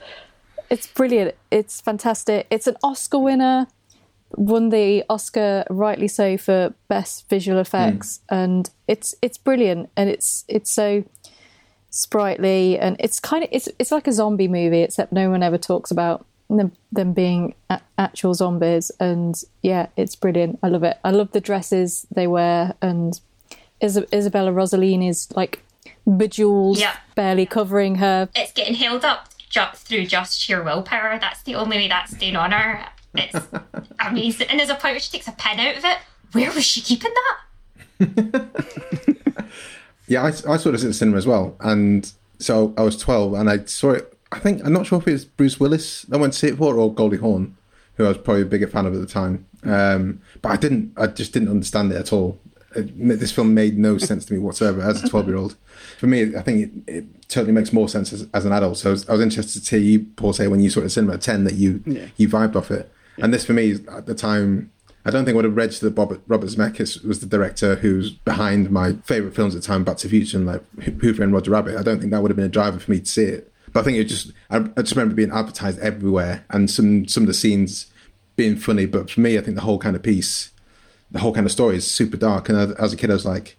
it's 0.69 0.87
brilliant. 0.87 1.35
It's 1.51 1.81
fantastic. 1.81 2.47
It's 2.51 2.69
an 2.69 2.77
Oscar 2.85 3.19
winner. 3.19 3.67
Won 4.37 4.69
the 4.69 5.05
Oscar, 5.11 5.65
rightly 5.71 6.09
so, 6.09 6.37
for 6.37 6.73
best 6.89 7.29
visual 7.29 7.59
effects, 7.59 8.21
hmm. 8.29 8.35
and 8.35 8.71
it's 8.87 9.15
it's 9.23 9.37
brilliant. 9.39 9.91
And 9.97 10.09
it's 10.09 10.45
it's 10.49 10.71
so 10.71 11.05
sprightly, 11.91 12.79
and 12.79 12.97
it's 13.01 13.21
kind 13.21 13.43
of 13.45 13.51
it's 13.53 13.69
it's 13.79 13.91
like 13.93 14.07
a 14.07 14.13
zombie 14.13 14.49
movie, 14.49 14.83
except 14.83 15.13
no 15.13 15.31
one 15.31 15.43
ever 15.43 15.59
talks 15.59 15.91
about 15.91 16.25
them, 16.49 16.73
them 16.93 17.13
being 17.13 17.55
a- 17.69 17.81
actual 17.99 18.35
zombies. 18.35 18.91
And 19.01 19.41
yeah, 19.63 19.87
it's 19.97 20.15
brilliant. 20.17 20.59
I 20.63 20.69
love 20.69 20.83
it. 20.85 20.99
I 21.05 21.11
love 21.11 21.33
the 21.33 21.41
dresses 21.41 22.07
they 22.15 22.27
wear, 22.27 22.75
and 22.81 23.21
Is- 23.81 24.05
Isabella 24.13 24.53
Rossellini 24.53 25.09
is 25.09 25.29
like 25.35 25.63
bejeweled, 26.07 26.79
Yeah. 26.79 26.97
barely 27.15 27.47
covering 27.47 27.97
her. 27.97 28.29
It's 28.35 28.53
getting 28.53 28.75
held 28.75 29.05
up 29.05 29.29
ju- 29.49 29.63
through 29.75 30.07
just 30.07 30.39
sheer 30.41 30.63
willpower. 30.63 31.19
That's 31.19 31.43
the 31.43 31.55
only 31.57 31.77
way 31.79 31.89
that's 31.89 32.13
staying 32.13 32.37
on 32.37 32.53
her. 32.53 32.87
It's 33.15 33.37
amazing. 33.99 34.47
And 34.51 34.59
there's 34.61 34.71
a 34.71 34.75
point 34.75 34.95
where 34.95 35.01
she 35.01 35.11
takes 35.11 35.29
a 35.29 35.33
pen 35.33 35.59
out 35.61 35.77
of 35.77 35.85
it. 35.85 35.99
Where 36.33 36.53
was 36.53 36.65
she 36.65 36.81
keeping 36.81 37.13
that? 37.99 38.47
Yeah, 40.07 40.25
I, 40.25 40.29
I 40.29 40.57
saw 40.57 40.73
this 40.73 40.83
in 40.83 40.89
the 40.89 40.95
cinema 40.95 41.19
as 41.19 41.27
well, 41.27 41.55
and 41.61 42.11
So 42.41 42.75
I 42.77 42.83
was 42.83 42.97
12 42.97 43.35
and 43.35 43.49
I 43.49 43.65
saw 43.67 43.93
it. 43.93 44.13
I 44.33 44.41
think, 44.41 44.61
I'm 44.65 44.73
not 44.73 44.87
sure 44.87 44.99
if 44.99 45.07
it 45.07 45.13
was 45.13 45.25
Bruce 45.25 45.61
Willis 45.61 46.05
I 46.13 46.17
went 46.17 46.33
to 46.33 46.39
see 46.41 46.49
it 46.49 46.57
for 46.57 46.77
or 46.77 46.93
Goldie 46.93 47.19
Hawn, 47.19 47.57
who 47.95 48.05
I 48.05 48.09
was 48.09 48.19
probably 48.19 48.43
a 48.43 48.47
bigger 48.47 48.67
fan 48.67 48.87
of 48.87 48.95
at 48.95 49.01
the 49.01 49.07
time. 49.07 49.47
Um, 49.63 50.21
but 50.43 50.49
I 50.51 50.57
didn't, 50.57 50.95
I 50.97 51.07
just 51.07 51.33
didn't 51.33 51.49
understand 51.49 51.93
it 51.93 51.97
at 51.97 52.13
all. 52.13 52.41
It, 52.75 53.21
this 53.21 53.31
film 53.31 53.55
made 53.55 53.79
no 53.79 53.99
sense 53.99 54.25
to 54.25 54.33
me 54.33 54.41
whatsoever 54.41 54.81
as 54.83 55.01
a 55.05 55.09
12 55.09 55.29
year 55.29 55.37
old. 55.37 55.55
For 55.99 56.09
me, 56.09 56.35
I 56.35 56.43
think 56.43 56.85
it, 56.89 56.93
it 56.93 57.29
totally 57.29 57.53
makes 57.53 57.73
more 57.73 57.89
sense 57.89 58.13
as, 58.13 58.27
as 58.35 58.45
an 58.45 58.53
adult. 58.53 58.79
So 58.79 58.91
I 58.91 58.93
was, 58.93 59.09
I 59.09 59.13
was 59.13 59.21
interested 59.21 59.65
to 59.65 59.77
hear 59.79 59.85
you, 59.85 60.07
Paul, 60.17 60.33
say 60.33 60.49
when 60.49 60.59
you 60.61 60.71
saw 60.71 60.81
it 60.81 60.87
at 60.87 60.91
cinema 60.91 61.15
at 61.15 61.21
10 61.23 61.45
that 61.45 61.55
you, 61.55 61.85
Yeah. 61.87 62.07
you 62.17 62.29
vibed 62.29 62.57
off 62.57 62.73
it. 62.73 62.93
And 63.23 63.33
this 63.35 63.45
for 63.45 63.53
me, 63.53 63.73
at 63.91 64.07
the 64.07 64.15
time, 64.15 64.71
I 65.05 65.11
don't 65.11 65.25
think 65.25 65.35
I 65.35 65.37
would 65.37 65.45
have 65.47 65.57
registered 65.57 65.95
that 65.95 65.99
Robert, 66.01 66.21
Robert 66.27 66.49
Zemeckis 66.51 67.05
was 67.05 67.21
the 67.21 67.27
director 67.27 67.77
who's 67.77 68.11
behind 68.11 68.71
my 68.71 68.93
favourite 69.05 69.35
films 69.35 69.55
at 69.55 69.63
the 69.63 69.67
time, 69.67 69.85
Back 69.85 69.97
to 69.99 70.09
the 70.09 70.11
Future 70.11 70.37
and 70.37 70.47
like 70.47 70.63
Who 71.01 71.15
Framed 71.15 71.33
Roger 71.33 71.51
Rabbit. 71.53 71.77
I 71.77 71.83
don't 71.83 72.01
think 72.01 72.11
that 72.13 72.21
would 72.23 72.31
have 72.31 72.37
been 72.37 72.45
a 72.47 72.51
driver 72.51 72.79
for 72.79 72.91
me 72.91 73.01
to 73.01 73.07
see 73.07 73.25
it. 73.25 73.53
But 73.73 73.81
I 73.81 73.83
think 73.85 73.99
it 73.99 74.05
just, 74.05 74.33
I, 74.51 74.57
I 74.77 74.83
just 74.83 74.93
remember 74.97 75.15
being 75.15 75.31
advertised 75.31 75.79
everywhere 75.79 76.45
and 76.51 76.71
some, 76.71 77.07
some 77.09 77.23
of 77.23 77.29
the 77.29 77.35
scenes 77.35 77.87
being 78.37 78.57
funny. 78.57 78.85
But 78.87 79.11
for 79.11 79.21
me, 79.21 79.39
I 79.39 79.41
think 79.41 79.55
the 79.55 79.63
whole 79.63 79.79
kind 79.79 79.95
of 79.97 80.03
piece, 80.03 80.51
the 81.11 81.21
whole 81.21 81.33
kind 81.33 81.47
of 81.47 81.53
story 81.53 81.77
is 81.77 81.91
super 81.91 82.17
dark. 82.17 82.49
And 82.49 82.59
as- 82.59 82.73
as 82.73 82.93
a 82.93 82.97
kid, 82.97 83.11
I 83.11 83.15
was 83.15 83.25
like, 83.25 83.57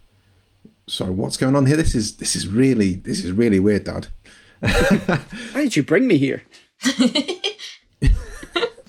sorry, 0.88 1.12
what's 1.12 1.38
going 1.38 1.56
on 1.56 1.65
here? 1.65 1.77
This 1.77 1.96
is, 1.96 2.18
this 2.18 2.36
is 2.36 2.48
really, 2.48 2.96
this 2.96 3.24
is 3.24 3.32
really 3.32 3.60
weird, 3.60 3.86
Dad. 3.86 4.08
Why 4.60 5.22
did 5.56 5.75
you 5.75 5.84
bring 5.84 6.08
me 6.08 6.18
here? 6.18 6.44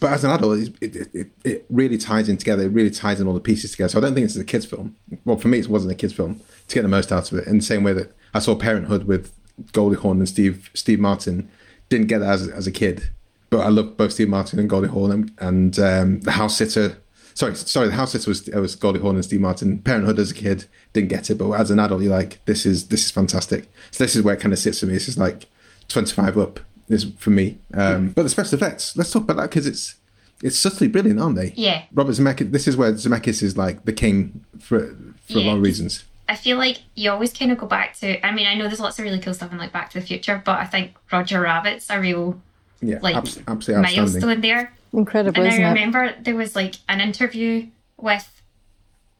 But 0.03 0.15
as 0.15 0.25
an 0.25 0.33
adult, 0.33 0.59
it, 0.59 0.75
it, 0.81 1.09
it, 1.15 1.31
it 1.45 1.67
really 1.71 1.97
ties 1.97 2.29
in 2.29 2.37
together. 2.37 2.65
It 2.65 2.73
really 2.73 2.91
ties 2.91 3.21
in 3.21 3.29
all 3.29 3.35
the 3.35 3.41
pieces 3.41 3.71
together. 3.71 3.89
So 3.89 3.99
I 3.99 4.01
don't 4.01 4.15
think 4.15 4.25
this 4.25 4.35
is 4.35 4.43
a 4.43 4.45
kids' 4.45 4.67
film. 4.67 4.97
Well, 5.25 5.37
for 5.37 5.47
me, 5.47 5.61
it 5.61 5.69
wasn't 5.69 5.93
a 5.93 5.95
kids' 5.95 6.13
film 6.13 6.41
to 6.67 6.75
get 6.75 6.83
the 6.83 6.89
most 6.89 7.13
out 7.13 7.31
of 7.31 7.39
it. 7.39 7.47
In 7.47 7.59
the 7.59 7.65
same 7.65 7.85
way 7.85 7.93
that 7.93 8.13
I 8.35 8.41
saw 8.41 8.57
Parenthood 8.57 9.05
with 9.05 9.33
Goldie 9.71 9.95
Hawn 9.95 10.19
and 10.19 10.29
Steve 10.29 10.71
Steve 10.75 10.99
Martin, 10.99 11.49
didn't 11.89 12.09
get 12.09 12.19
that 12.19 12.31
as, 12.31 12.49
as 12.49 12.67
a 12.67 12.73
kid. 12.73 13.11
But 13.49 13.61
I 13.61 13.69
love 13.69 13.97
both 13.97 14.13
Steve 14.13 14.29
Martin 14.29 14.59
and 14.59 14.69
Goldie 14.69 14.89
Hawn 14.89 15.13
and, 15.13 15.31
and 15.39 15.79
um, 15.79 16.21
the 16.23 16.33
House 16.33 16.57
Sitter. 16.57 16.99
Sorry, 17.35 17.55
sorry, 17.55 17.87
the 17.87 17.95
House 17.95 18.11
Sitter 18.11 18.29
was 18.29 18.49
was 18.49 18.75
Goldie 18.75 18.99
Hawn 18.99 19.15
and 19.15 19.25
Steve 19.25 19.41
Martin. 19.41 19.79
Parenthood 19.83 20.19
as 20.19 20.33
a 20.33 20.35
kid 20.35 20.65
didn't 20.95 21.11
get 21.11 21.31
it, 21.31 21.37
but 21.37 21.53
as 21.53 21.71
an 21.71 21.79
adult, 21.79 22.03
you're 22.03 22.11
like, 22.11 22.45
this 22.47 22.67
is 22.67 22.89
this 22.89 23.05
is 23.05 23.13
fantastic. 23.13 23.71
So 23.93 24.03
this 24.03 24.17
is 24.17 24.23
where 24.23 24.35
it 24.35 24.41
kind 24.41 24.53
of 24.53 24.59
sits 24.59 24.81
for 24.81 24.87
me. 24.87 24.95
It's 24.95 25.07
just 25.07 25.19
like 25.19 25.47
25 25.87 26.39
up 26.39 26.59
is 26.89 27.07
for 27.19 27.31
me. 27.31 27.59
Um, 27.75 28.09
but 28.11 28.23
the 28.25 28.29
special 28.29 28.57
effects, 28.57 28.97
let's 28.97 29.11
talk 29.11 29.23
about 29.25 29.37
that 29.37 29.51
because 29.51 29.67
it's 29.67 29.97
it's 30.43 30.59
subtly 30.59 30.89
brilliant, 30.89 31.21
aren't 31.21 31.37
they? 31.37 31.53
Yeah. 31.57 31.85
Robert 31.95 32.13
Zemeckis. 32.13 32.51
This 32.51 32.67
is 32.67 32.77
where 32.77 32.93
Zemeckis 32.93 33.43
is 33.43 33.57
like 33.57 33.85
the 33.85 33.93
king 33.93 34.45
for 34.59 34.97
for 35.29 35.39
a 35.39 35.43
lot 35.43 35.57
of 35.57 35.63
reasons. 35.63 36.05
I 36.29 36.37
feel 36.37 36.57
like 36.57 36.79
you 36.95 37.11
always 37.11 37.33
kind 37.33 37.53
of 37.53 37.59
go 37.59 37.67
back 37.67 37.95
to. 37.99 38.25
I 38.27 38.33
mean, 38.33 38.47
I 38.47 38.55
know 38.55 38.67
there's 38.67 38.81
lots 38.81 38.99
of 38.99 39.05
really 39.05 39.19
cool 39.19 39.35
stuff 39.35 39.53
in 39.53 39.59
like 39.59 39.73
Back 39.73 39.91
to 39.91 40.01
the 40.01 40.07
Future, 40.07 40.41
but 40.45 40.59
I 40.59 40.65
think 40.65 40.95
Roger 41.13 41.41
Rabbit's 41.41 41.91
a 41.91 42.01
real 42.01 42.41
Yeah, 42.81 42.99
like 43.03 43.17
abs- 43.17 43.39
absolutely 43.47 43.85
outstanding. 43.87 44.23
milestone 44.23 44.41
there. 44.41 44.73
Incredible, 44.93 45.43
And 45.43 45.53
isn't 45.53 45.65
I 45.65 45.69
it? 45.69 45.73
remember 45.75 46.15
there 46.23 46.37
was 46.37 46.55
like 46.57 46.77
an 46.89 47.01
interview 47.01 47.67
with 47.99 48.43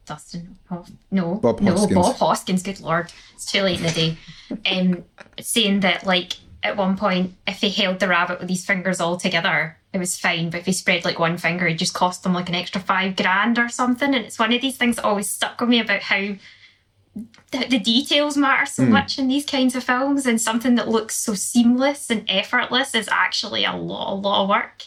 Dustin. 0.05 0.57
Hoff- 0.69 0.91
no, 1.11 1.35
Bob 1.35 1.61
no, 1.61 1.71
Hoskins. 1.71 1.93
Bob 1.95 2.15
Hoskins. 2.17 2.63
Good 2.63 2.79
lord, 2.79 3.11
it's 3.35 3.51
too 3.51 3.61
late 3.61 3.79
in 3.79 3.83
the 3.85 3.91
day. 3.91 4.17
um, 4.79 5.03
saying 5.39 5.81
that 5.81 6.05
like 6.05 6.33
at 6.63 6.77
one 6.77 6.95
point, 6.95 7.33
if 7.45 7.59
he 7.59 7.69
held 7.69 7.99
the 7.99 8.07
rabbit 8.07 8.39
with 8.39 8.49
his 8.49 8.65
fingers 8.65 9.01
all 9.01 9.17
together, 9.17 9.77
it 9.91 9.97
was 9.97 10.17
fine. 10.17 10.49
But 10.49 10.61
if 10.61 10.65
he 10.65 10.71
spread 10.71 11.03
like 11.03 11.19
one 11.19 11.37
finger, 11.37 11.67
it 11.67 11.75
just 11.75 11.93
cost 11.93 12.25
him 12.25 12.33
like 12.33 12.47
an 12.47 12.55
extra 12.55 12.79
five 12.79 13.17
grand 13.17 13.59
or 13.59 13.67
something. 13.67 14.15
And 14.15 14.25
it's 14.25 14.39
one 14.39 14.53
of 14.53 14.61
these 14.61 14.77
things 14.77 14.95
that 14.95 15.05
always 15.05 15.29
stuck 15.29 15.59
with 15.59 15.69
me 15.69 15.81
about 15.81 16.01
how 16.03 16.35
the, 17.51 17.67
the 17.69 17.79
details 17.79 18.37
matter 18.37 18.65
so 18.65 18.85
hmm. 18.85 18.91
much 18.91 19.19
in 19.19 19.27
these 19.27 19.45
kinds 19.45 19.75
of 19.75 19.83
films, 19.83 20.25
and 20.25 20.41
something 20.41 20.75
that 20.75 20.87
looks 20.87 21.15
so 21.15 21.33
seamless 21.33 22.09
and 22.09 22.25
effortless 22.29 22.95
is 22.95 23.09
actually 23.09 23.65
a 23.65 23.75
lot, 23.75 24.13
a 24.13 24.15
lot 24.15 24.43
of 24.43 24.49
work. 24.49 24.83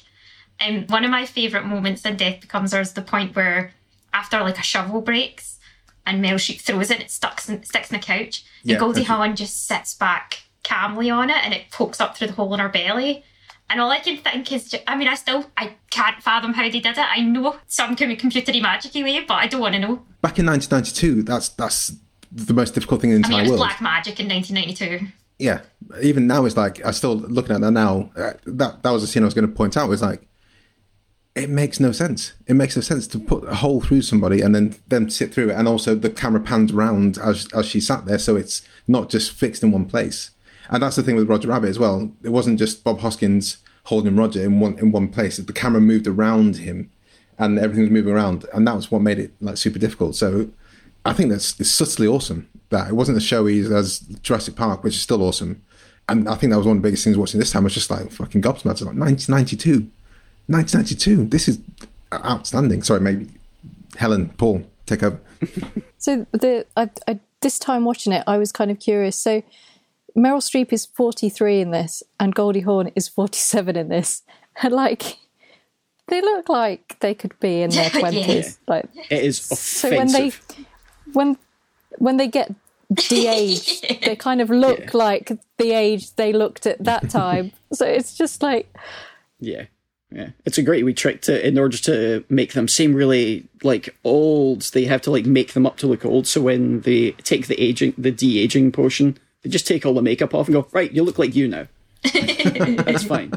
And 0.58 0.90
one 0.90 1.04
of 1.04 1.10
my 1.10 1.26
favourite 1.26 1.66
moments 1.66 2.04
in 2.06 2.16
Death 2.16 2.40
Becomes 2.40 2.72
Her 2.72 2.80
is 2.80 2.94
the 2.94 3.02
point 3.02 3.36
where 3.36 3.72
after 4.14 4.40
like 4.40 4.58
a 4.58 4.62
shovel 4.62 5.02
breaks 5.02 5.58
and 6.06 6.24
Meryl 6.24 6.36
Streep 6.36 6.62
throws 6.62 6.90
it 6.90 6.94
and 6.94 7.02
it 7.02 7.10
sticks 7.10 7.48
in, 7.50 7.62
sticks 7.62 7.90
in 7.90 8.00
the 8.00 8.02
couch, 8.02 8.44
Yeah, 8.62 8.76
and 8.76 8.80
Goldie. 8.80 9.02
Hawn 9.02 9.36
just 9.36 9.66
sits 9.66 9.94
back 9.94 10.45
calmly 10.66 11.10
on 11.10 11.30
it 11.30 11.36
and 11.44 11.54
it 11.54 11.70
pokes 11.70 12.00
up 12.00 12.16
through 12.16 12.28
the 12.28 12.32
hole 12.34 12.52
in 12.54 12.60
her 12.60 12.68
belly. 12.68 13.24
And 13.68 13.80
all 13.80 13.90
I 13.90 13.98
can 13.98 14.18
think 14.18 14.52
is, 14.52 14.76
I 14.86 14.96
mean, 14.96 15.08
I 15.08 15.14
still, 15.14 15.50
I 15.56 15.74
can't 15.90 16.22
fathom 16.22 16.52
how 16.54 16.62
they 16.62 16.70
did 16.70 16.86
it. 16.86 16.98
I 16.98 17.20
know 17.20 17.56
some 17.66 17.96
kind 17.96 18.12
of 18.12 18.18
computery 18.18 18.62
magicy 18.62 19.02
way, 19.02 19.24
but 19.26 19.34
I 19.34 19.48
don't 19.48 19.60
want 19.60 19.74
to 19.74 19.80
know. 19.80 19.96
Back 20.22 20.38
in 20.38 20.46
1992, 20.46 21.22
that's 21.24 21.48
that's 21.50 21.96
the 22.30 22.54
most 22.54 22.74
difficult 22.74 23.00
thing 23.00 23.10
in 23.10 23.22
the 23.22 23.26
I 23.28 23.30
mean, 23.30 23.38
it 23.40 23.42
was 23.42 23.50
world. 23.50 23.60
black 23.60 23.80
magic 23.80 24.20
in 24.20 24.28
1992. 24.28 25.06
yeah, 25.38 25.62
even 26.00 26.26
now 26.28 26.44
it's 26.44 26.56
like 26.56 26.84
I 26.84 26.90
still 26.92 27.16
looking 27.16 27.56
at 27.56 27.60
that 27.60 27.72
now. 27.72 28.10
Uh, 28.16 28.34
that 28.46 28.82
that 28.84 28.90
was 28.90 29.02
a 29.02 29.06
scene 29.08 29.22
I 29.22 29.26
was 29.26 29.34
going 29.34 29.48
to 29.48 29.54
point 29.54 29.76
out. 29.76 29.88
Was 29.88 30.02
like 30.02 30.26
it 31.34 31.50
makes 31.50 31.80
no 31.80 31.92
sense. 31.92 32.32
It 32.46 32.54
makes 32.54 32.76
no 32.76 32.82
sense 32.82 33.06
to 33.08 33.18
put 33.18 33.44
a 33.48 33.56
hole 33.56 33.80
through 33.80 34.02
somebody 34.02 34.40
and 34.40 34.54
then 34.54 34.76
them 34.88 35.10
sit 35.10 35.34
through 35.34 35.50
it, 35.50 35.54
and 35.56 35.66
also 35.68 35.94
the 35.94 36.08
camera 36.10 36.40
pans 36.40 36.72
around 36.72 37.18
as 37.18 37.48
as 37.52 37.66
she 37.66 37.80
sat 37.80 38.06
there, 38.06 38.18
so 38.18 38.36
it's 38.36 38.62
not 38.86 39.10
just 39.10 39.32
fixed 39.32 39.62
in 39.62 39.72
one 39.72 39.86
place. 39.86 40.30
And 40.70 40.82
that's 40.82 40.96
the 40.96 41.02
thing 41.02 41.16
with 41.16 41.28
Roger 41.28 41.48
Rabbit 41.48 41.68
as 41.68 41.78
well. 41.78 42.10
It 42.22 42.30
wasn't 42.30 42.58
just 42.58 42.84
Bob 42.84 43.00
Hoskins 43.00 43.58
holding 43.84 44.16
Roger 44.16 44.42
in 44.42 44.60
one 44.60 44.78
in 44.78 44.92
one 44.92 45.08
place. 45.08 45.36
The 45.36 45.52
camera 45.52 45.80
moved 45.80 46.06
around 46.06 46.56
him, 46.56 46.90
and 47.38 47.58
everything 47.58 47.84
was 47.84 47.90
moving 47.90 48.12
around, 48.12 48.46
and 48.52 48.66
that 48.66 48.74
was 48.74 48.90
what 48.90 49.02
made 49.02 49.18
it 49.18 49.32
like 49.40 49.56
super 49.56 49.78
difficult. 49.78 50.16
So 50.16 50.48
I 51.04 51.12
think 51.12 51.30
that's 51.30 51.58
it's 51.60 51.70
subtly 51.70 52.06
awesome 52.06 52.48
that 52.70 52.88
it 52.88 52.94
wasn't 52.94 53.16
as 53.16 53.22
showy 53.22 53.60
as 53.60 54.00
Jurassic 54.22 54.56
Park, 54.56 54.82
which 54.82 54.94
is 54.94 55.02
still 55.02 55.22
awesome. 55.22 55.62
And 56.08 56.28
I 56.28 56.34
think 56.36 56.52
that 56.52 56.56
was 56.56 56.66
one 56.66 56.76
of 56.76 56.82
the 56.82 56.86
biggest 56.86 57.04
things 57.04 57.16
watching 57.16 57.40
this 57.40 57.50
time. 57.50 57.64
Was 57.64 57.74
just 57.74 57.90
like 57.90 58.10
fucking 58.10 58.42
gobsmacked. 58.42 58.82
Like 58.82 58.96
1992, 58.96 59.90
1992. 60.46 61.26
This 61.26 61.48
is 61.48 61.60
outstanding. 62.12 62.82
Sorry, 62.82 63.00
maybe 63.00 63.28
Helen, 63.96 64.30
Paul, 64.30 64.64
take 64.86 65.02
over. 65.02 65.20
So 65.98 66.24
the 66.30 66.66
I, 66.76 66.88
I, 67.08 67.18
this 67.40 67.58
time 67.58 67.84
watching 67.84 68.12
it, 68.12 68.22
I 68.28 68.38
was 68.38 68.52
kind 68.52 68.70
of 68.70 68.78
curious. 68.78 69.18
So 69.18 69.42
Meryl 70.16 70.38
Streep 70.40 70.72
is 70.72 70.86
forty 70.86 71.28
three 71.28 71.60
in 71.60 71.70
this, 71.72 72.02
and 72.18 72.34
Goldie 72.34 72.60
Hawn 72.60 72.90
is 72.96 73.08
forty 73.08 73.38
seven 73.38 73.76
in 73.76 73.88
this, 73.88 74.22
and 74.62 74.72
like 74.72 75.18
they 76.08 76.20
look 76.20 76.48
like 76.48 76.96
they 77.00 77.14
could 77.14 77.38
be 77.40 77.62
in 77.62 77.70
their 77.70 77.90
Yeah. 77.94 78.00
twenties. 78.00 78.58
Like 78.66 78.86
It 79.10 79.24
is 79.24 79.38
so 79.40 79.90
when 79.90 80.08
they 80.12 80.28
offensive. 80.28 80.66
when 81.12 81.36
when 81.98 82.16
they 82.16 82.28
get 82.28 82.52
de-aged, 82.92 84.00
they 84.04 84.16
kind 84.16 84.40
of 84.40 84.48
look 84.50 84.94
like 84.94 85.32
the 85.58 85.72
age 85.72 86.14
they 86.16 86.32
looked 86.32 86.66
at 86.66 86.82
that 86.84 87.10
time. 87.10 87.52
so 87.72 87.84
it's 87.86 88.14
just 88.16 88.42
like 88.42 88.72
Yeah. 89.40 89.64
Yeah. 90.12 90.30
It's 90.44 90.56
a 90.58 90.62
great 90.62 90.84
wee 90.84 90.94
trick 90.94 91.22
to 91.22 91.44
in 91.46 91.58
order 91.58 91.76
to 91.78 92.24
make 92.28 92.52
them 92.52 92.68
seem 92.68 92.94
really 92.94 93.48
like 93.64 93.88
old, 94.04 94.62
they 94.72 94.84
have 94.84 95.02
to 95.02 95.10
like 95.10 95.26
make 95.26 95.52
them 95.54 95.66
up 95.66 95.76
to 95.78 95.86
look 95.88 96.04
old. 96.04 96.28
So 96.28 96.40
when 96.40 96.82
they 96.82 97.10
take 97.24 97.48
the 97.48 97.60
aging 97.60 97.94
the 97.98 98.12
de 98.12 98.38
aging 98.38 98.70
portion, 98.70 99.18
they 99.46 99.50
just 99.50 99.66
take 99.66 99.86
all 99.86 99.94
the 99.94 100.02
makeup 100.02 100.34
off 100.34 100.48
and 100.48 100.54
go, 100.54 100.66
Right, 100.72 100.90
you 100.90 101.04
look 101.04 101.20
like 101.20 101.36
you 101.36 101.46
now. 101.46 101.68
That's 102.12 103.04
fine. 103.04 103.32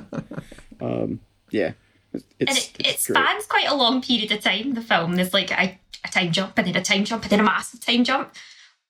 Um 0.82 1.20
yeah. 1.52 1.74
It's, 2.12 2.24
and 2.40 2.50
it's, 2.50 2.72
it, 2.80 2.88
it 2.88 3.00
spans 3.00 3.46
quite 3.46 3.68
a 3.68 3.76
long 3.76 4.02
period 4.02 4.32
of 4.32 4.42
time. 4.42 4.74
The 4.74 4.82
film 4.82 5.16
there's 5.16 5.36
like 5.36 5.52
a, 5.52 5.80
a 6.04 6.08
time 6.08 6.32
jump 6.32 6.58
and 6.58 6.66
then 6.66 6.76
a 6.76 6.82
time 6.82 7.06
jump 7.06 7.24
and 7.24 7.32
then 7.32 7.42
a 7.42 7.44
massive 7.44 7.80
time 7.80 8.04
jump, 8.04 8.34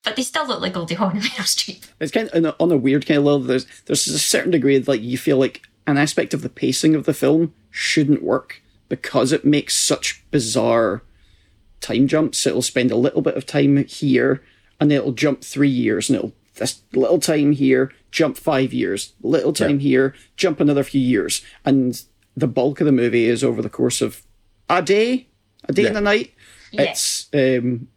but 0.06 0.16
they 0.16 0.24
still 0.24 0.48
look 0.48 0.62
like 0.62 0.74
Goldie 0.74 0.96
Hawn 0.96 1.18
and 1.18 1.22
Meryl 1.24 1.44
Streep. 1.44 1.90
It's 2.00 2.14
kind 2.14 2.30
of 2.30 2.36
on 2.36 2.46
a, 2.46 2.56
on 2.58 2.72
a 2.72 2.78
weird 2.78 3.06
kind 3.06 3.18
of 3.18 3.26
level. 3.26 3.40
There's 3.42 3.66
there's 3.86 4.08
a 4.08 4.18
certain 4.18 4.52
degree 4.52 4.78
of 4.78 4.88
like 4.88 5.02
you 5.02 5.18
feel 5.18 5.38
like 5.38 5.64
an 5.86 5.98
aspect 5.98 6.34
of 6.34 6.42
the 6.42 6.50
pacing 6.50 6.96
of 6.96 7.04
the 7.04 7.14
film 7.14 7.54
shouldn't 7.70 8.24
work 8.24 8.62
because 8.88 9.34
it 9.34 9.44
makes 9.44 9.78
such 9.78 10.24
bizarre 10.32 11.04
time 11.82 12.08
jumps. 12.08 12.48
It'll 12.48 12.62
spend 12.62 12.92
a 12.92 12.96
little 12.96 13.22
bit 13.22 13.36
of 13.36 13.46
time 13.46 13.84
here, 13.86 14.42
and 14.80 14.90
then 14.90 15.00
it'll 15.00 15.12
jump 15.12 15.44
three 15.44 15.70
years, 15.70 16.10
and 16.10 16.16
it'll 16.16 16.34
this 16.60 16.82
little 16.94 17.20
time 17.20 17.54
here, 17.54 17.92
jump 18.12 18.38
five 18.38 18.74
years, 18.74 19.14
little 19.22 19.54
time 19.54 19.80
here, 19.80 20.14
jump 20.38 20.60
another 20.60 20.84
few 20.84 21.02
years, 21.02 21.42
and 21.66 22.04
the 22.38 22.48
bulk 22.48 22.80
of 22.80 22.86
the 22.86 22.92
movie 22.92 23.26
is 23.26 23.44
over 23.44 23.62
the 23.62 23.70
course 23.70 24.02
of 24.02 24.22
a 24.70 24.82
day, 24.82 25.28
a 25.66 25.74
day 25.74 25.88
and 25.88 25.98
a 25.98 26.02
night. 26.02 26.34
Yeah. 26.72 26.84
It's 26.84 27.28
um, 27.34 27.88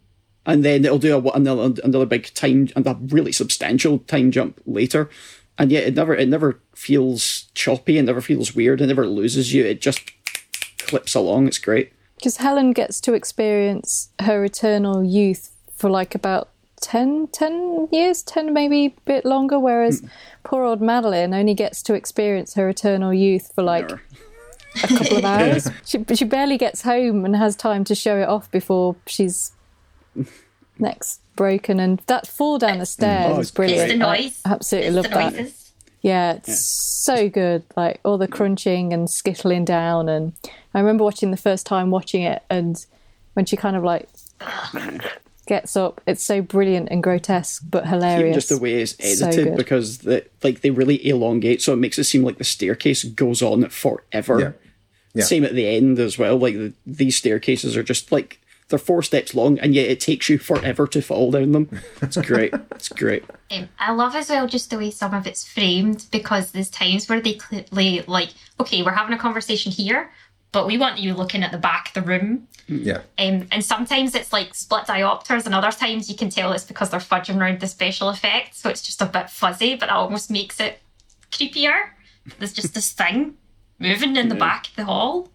and 0.45 0.65
then 0.65 0.83
it'll 0.83 0.97
do 0.97 1.15
a, 1.15 1.31
another 1.31 1.79
another 1.83 2.05
big 2.05 2.33
time 2.33 2.69
and 2.75 2.87
a 2.87 2.97
really 3.07 3.31
substantial 3.31 3.99
time 3.99 4.31
jump 4.31 4.59
later. 4.65 5.09
And 5.57 5.71
yet 5.71 5.83
it 5.83 5.93
never 5.93 6.15
it 6.15 6.27
never 6.27 6.59
feels 6.75 7.51
choppy. 7.53 7.97
It 7.99 8.03
never 8.03 8.21
feels 8.21 8.55
weird. 8.55 8.81
It 8.81 8.87
never 8.87 9.05
loses 9.07 9.53
you. 9.53 9.63
It 9.63 9.79
just 9.81 10.01
clips 10.79 11.13
along. 11.15 11.47
It's 11.47 11.59
great. 11.59 11.93
because 12.15 12.37
Helen 12.37 12.71
gets 12.71 12.99
to 13.01 13.13
experience 13.13 14.09
her 14.21 14.43
eternal 14.43 15.03
youth 15.03 15.51
for 15.75 15.89
like 15.89 16.15
about 16.15 16.49
10, 16.83 17.29
10 17.31 17.87
years, 17.91 18.21
10 18.23 18.53
maybe 18.53 18.85
a 18.85 18.93
bit 19.05 19.25
longer, 19.25 19.57
whereas 19.57 20.01
hmm. 20.01 20.07
poor 20.43 20.63
old 20.63 20.81
Madeline 20.81 21.33
only 21.33 21.53
gets 21.53 21.81
to 21.83 21.93
experience 21.93 22.53
her 22.55 22.67
eternal 22.67 23.13
youth 23.13 23.51
for 23.55 23.63
like 23.63 23.89
a 23.89 24.87
couple 24.87 25.17
of 25.17 25.25
hours. 25.33 25.69
she, 25.85 26.03
she 26.13 26.25
barely 26.25 26.57
gets 26.57 26.81
home 26.81 27.23
and 27.23 27.35
has 27.37 27.55
time 27.55 27.83
to 27.85 27.95
show 27.95 28.17
it 28.17 28.27
off 28.27 28.51
before 28.51 28.97
she's 29.07 29.53
next 30.77 31.21
broken, 31.35 31.79
and 31.79 31.99
that 32.07 32.27
fall 32.27 32.57
down 32.59 32.79
the 32.79 32.85
stairs 32.85 33.37
Oh, 33.37 33.39
is 33.39 33.51
brilliant. 33.51 33.91
It's 33.91 33.99
the 33.99 34.05
I 34.05 34.31
absolutely 34.53 34.87
It's 34.89 34.95
love 34.95 35.03
the 35.05 35.09
that. 35.09 35.33
noises. 35.33 35.71
Yeah, 36.01 36.33
it's 36.33 36.59
so 36.59 37.29
good. 37.29 37.63
Like 37.77 38.01
all 38.03 38.17
the 38.17 38.27
crunching 38.27 38.91
and 38.91 39.07
skittling 39.07 39.63
down, 39.63 40.09
and 40.09 40.33
I 40.73 40.79
remember 40.81 41.05
watching 41.05 41.31
the 41.31 41.37
first 41.37 41.65
time 41.65 41.91
watching 41.91 42.23
it, 42.23 42.43
and 42.49 42.85
when 43.35 43.45
she 43.45 43.55
kind 43.55 43.77
of 43.77 43.83
like 43.83 44.09
gets 45.45 45.75
up, 45.75 46.01
it's 46.07 46.23
so 46.23 46.41
brilliant 46.41 46.89
and 46.89 47.03
grotesque, 47.03 47.63
but 47.69 47.87
hilarious. 47.87 48.21
Even 48.21 48.33
just 48.33 48.49
the 48.49 48.57
way 48.57 48.75
it's 48.75 48.95
edited, 48.99 49.45
good. 49.49 49.57
because 49.57 49.99
the 49.99 50.25
like 50.43 50.61
they 50.61 50.71
really 50.71 51.05
elongate, 51.07 51.61
so 51.61 51.73
it 51.73 51.77
makes 51.77 51.97
it 51.97 52.05
seem 52.05 52.23
like 52.23 52.37
the 52.37 52.43
staircase 52.43 53.03
goes 53.03 53.41
on 53.41 53.69
forever. 53.69 54.39
Yeah. 54.39 54.51
Yeah. 55.15 55.25
Same 55.25 55.43
at 55.43 55.53
the 55.53 55.67
end 55.67 55.99
as 55.99 56.17
well. 56.17 56.37
Like 56.37 56.55
the, 56.55 56.73
these 56.87 57.15
staircases 57.15 57.77
are 57.77 57.83
just 57.83 58.11
like 58.11 58.39
they're 58.69 58.79
four 58.79 59.03
steps 59.03 59.35
long, 59.35 59.59
and 59.59 59.75
yet 59.75 59.89
it 59.89 59.99
takes 59.99 60.29
you 60.29 60.39
forever 60.39 60.87
to 60.87 61.01
fall 61.01 61.31
down 61.31 61.51
them. 61.51 61.81
It's 62.01 62.17
great. 62.17 62.53
it's 62.71 62.89
great. 62.89 63.23
Um, 63.51 63.69
I 63.77 63.91
love 63.91 64.15
as 64.15 64.29
well 64.29 64.47
just 64.47 64.69
the 64.69 64.77
way 64.77 64.89
some 64.89 65.13
of 65.13 65.27
it's 65.27 65.47
framed 65.47 66.07
because 66.11 66.51
there's 66.51 66.69
times 66.69 67.07
where 67.07 67.21
they 67.21 67.33
clearly 67.33 68.03
like, 68.07 68.29
okay, 68.59 68.81
we're 68.81 68.91
having 68.91 69.13
a 69.13 69.19
conversation 69.19 69.71
here, 69.71 70.09
but 70.53 70.65
we 70.65 70.77
want 70.77 70.99
you 70.99 71.13
looking 71.13 71.43
at 71.43 71.51
the 71.51 71.57
back 71.57 71.89
of 71.89 71.93
the 71.95 72.01
room. 72.09 72.47
Yeah. 72.67 73.01
Um, 73.17 73.47
and 73.51 73.63
sometimes 73.65 74.15
it's 74.15 74.31
like 74.31 74.55
split 74.55 74.85
diopters, 74.85 75.45
and 75.45 75.53
other 75.53 75.71
times 75.71 76.09
you 76.09 76.15
can 76.15 76.29
tell 76.29 76.53
it's 76.53 76.63
because 76.63 76.89
they're 76.91 77.01
fudging 77.01 77.37
around 77.39 77.59
the 77.59 77.67
special 77.67 78.09
effects, 78.09 78.59
so 78.61 78.69
it's 78.69 78.81
just 78.81 79.01
a 79.01 79.05
bit 79.05 79.29
fuzzy, 79.29 79.75
but 79.75 79.87
that 79.87 79.95
almost 79.95 80.31
makes 80.31 80.61
it 80.61 80.79
creepier. 81.31 81.89
There's 82.39 82.53
just 82.53 82.73
this 82.73 82.93
thing 82.93 83.33
moving 83.79 84.15
in 84.15 84.29
the 84.29 84.35
back 84.35 84.69
of 84.69 84.75
the 84.77 84.85
hall. 84.85 85.29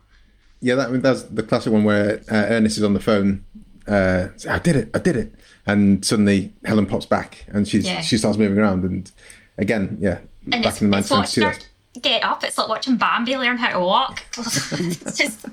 Yeah, 0.61 0.75
that 0.77 1.03
that's 1.03 1.25
the 1.25 1.43
classic 1.43 1.73
one 1.73 1.85
where 1.85 2.21
uh, 2.31 2.47
Ernest 2.49 2.79
is 2.79 2.83
on 2.83 2.95
the 2.95 3.01
phone. 3.01 3.45
Uh, 3.87 4.29
I 4.49 4.59
did 4.59 4.77
it, 4.77 4.91
I 4.95 4.99
did 4.99 5.17
it, 5.17 5.35
and 5.67 6.05
suddenly 6.05 6.53
Helen 6.65 6.87
pops 6.87 7.07
back 7.07 7.45
and 7.49 7.67
she's 7.69 7.87
Yeah. 7.87 8.01
she 8.01 8.17
starts 8.19 8.39
moving 8.39 8.59
around. 8.59 8.85
And 8.85 9.11
again, 9.59 9.99
yeah, 10.01 10.19
And 10.51 10.63
back 10.63 10.73
it's, 10.73 10.83
in 10.83 10.91
the 10.91 10.99
it's 10.99 11.11
1972. 11.11 11.45
watching 11.47 11.61
her 11.63 11.68
get 12.01 12.23
up. 12.25 12.45
It's 12.45 12.59
like 12.59 12.69
watching 12.69 12.97
Bambi 12.97 13.37
learn 13.37 13.59
how 13.59 13.73
to 13.73 13.81
walk. 13.81 14.23
it's 14.37 15.17
just 15.17 15.47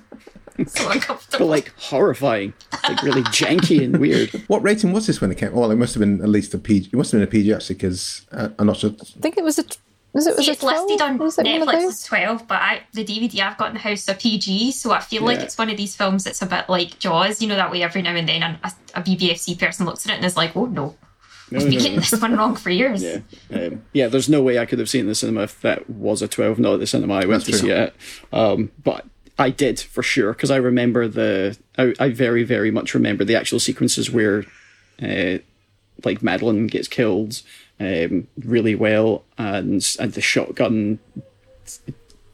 so 0.68 0.90
But 1.32 1.42
like 1.42 1.74
horrifying, 1.78 2.54
like 2.84 3.02
really 3.04 3.24
janky 3.24 3.84
and 3.84 3.98
weird. 3.98 4.30
What 4.48 4.64
rating 4.64 4.94
was 4.94 5.08
this 5.08 5.20
when 5.20 5.32
it 5.32 5.38
came? 5.38 5.52
Well, 5.54 5.72
it 5.72 5.76
must 5.76 5.94
have 5.96 6.00
been 6.00 6.22
at 6.22 6.30
least 6.30 6.54
a 6.54 6.58
PG. 6.58 6.90
It 6.94 6.96
must 6.96 7.12
have 7.12 7.20
been 7.20 7.28
a 7.28 7.32
PG 7.32 7.54
actually, 7.54 7.76
because 7.76 8.26
uh, 8.32 8.50
I'm 8.58 8.68
not 8.68 8.78
sure. 8.78 8.92
I 8.92 9.22
think 9.22 9.38
it 9.38 9.44
was 9.44 9.60
a. 9.60 9.66
Was 10.14 10.28
it 10.28 10.38
was 10.38 10.46
See, 10.46 10.52
a 10.52 10.54
it's 10.54 10.64
listed 10.64 10.98
12? 10.98 11.02
on 11.02 11.18
Was 11.18 11.38
it 11.38 11.46
one 11.46 11.68
Netflix 11.68 11.88
as 11.88 12.04
12, 12.06 12.48
but 12.48 12.62
I, 12.62 12.84
the 12.94 13.04
DVD 13.04 13.42
I've 13.42 13.58
got 13.58 13.68
in 13.68 13.74
the 13.74 13.82
house 13.82 14.04
is 14.04 14.08
a 14.08 14.14
PG, 14.14 14.72
so 14.72 14.94
I 14.94 15.02
feel 15.02 15.24
like 15.24 15.40
it's 15.42 15.58
one 15.58 15.70
of 15.70 15.76
these 15.76 15.94
films 15.94 16.24
that's 16.24 16.42
a 16.42 16.46
bit 16.46 16.70
like 16.70 17.00
Jaws, 17.00 17.42
you 17.42 17.50
know, 17.50 17.58
that 17.58 17.70
way 17.70 17.84
every 17.84 18.02
now 18.02 18.16
and 18.16 18.30
then 18.30 18.42
a, 18.42 18.60
a 18.94 19.02
BBFC 19.02 19.60
person 19.60 19.86
looks 19.86 20.06
at 20.06 20.14
it 20.14 20.16
and 20.16 20.26
is 20.26 20.38
like, 20.38 20.56
oh 20.56 20.68
no, 20.68 20.96
No, 21.52 21.60
we've 21.60 21.68
been 21.68 21.78
no, 21.78 21.84
getting 21.84 21.96
this 21.98 22.20
one 22.20 22.36
wrong 22.36 22.56
for 22.56 22.72
years. 22.72 23.04
Yeah, 23.04 23.20
um, 23.54 23.84
yeah. 23.94 24.08
There's 24.08 24.30
no 24.30 24.42
way 24.42 24.58
I 24.58 24.66
could 24.66 24.80
have 24.80 24.90
seen 24.90 25.00
it 25.00 25.04
in 25.04 25.08
the 25.10 25.16
cinema 25.16 25.44
if 25.44 25.62
that 25.62 25.90
was 25.90 26.22
a 26.22 26.28
12. 26.28 26.58
Not 26.58 26.76
at 26.76 26.80
the 26.80 26.88
cinema 26.88 27.14
I 27.16 27.26
went 27.26 27.46
That's 27.46 27.46
to 27.46 27.52
true. 27.52 27.60
see 27.60 27.70
it, 27.70 27.96
um, 28.34 28.72
but 28.84 29.06
I 29.38 29.50
did 29.50 29.80
for 29.80 30.02
sure 30.02 30.34
because 30.34 30.52
I 30.52 30.58
remember 30.58 31.08
the. 31.08 31.58
I, 31.78 31.94
I 32.00 32.10
very 32.10 32.44
very 32.44 32.72
much 32.72 32.94
remember 32.94 33.24
the 33.24 33.36
actual 33.36 33.60
sequences 33.60 34.10
where, 34.10 34.46
uh, 35.02 35.40
like 36.04 36.24
Madeline 36.24 36.68
gets 36.68 36.88
killed, 36.88 37.42
um, 37.80 38.28
really 38.40 38.76
well, 38.76 39.24
and 39.38 39.86
and 40.00 40.14
the 40.14 40.22
shotgun 40.22 41.00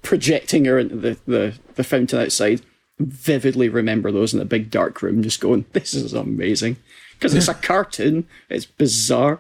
projecting 0.02 0.66
her 0.66 0.80
into 0.80 0.96
the 0.96 1.18
the, 1.26 1.54
the 1.76 1.84
fountain 1.84 2.20
outside. 2.20 2.62
Vividly 3.00 3.68
remember 3.68 4.12
those 4.12 4.32
in 4.32 4.40
a 4.40 4.46
big 4.46 4.70
dark 4.70 5.02
room, 5.02 5.24
just 5.24 5.42
going, 5.42 5.66
"This 5.74 5.96
is 5.96 6.14
amazing," 6.14 6.78
because 7.22 7.36
it's 7.36 7.48
a 7.48 7.54
cartoon. 7.54 8.28
It's 8.50 8.66
bizarre. 8.66 9.40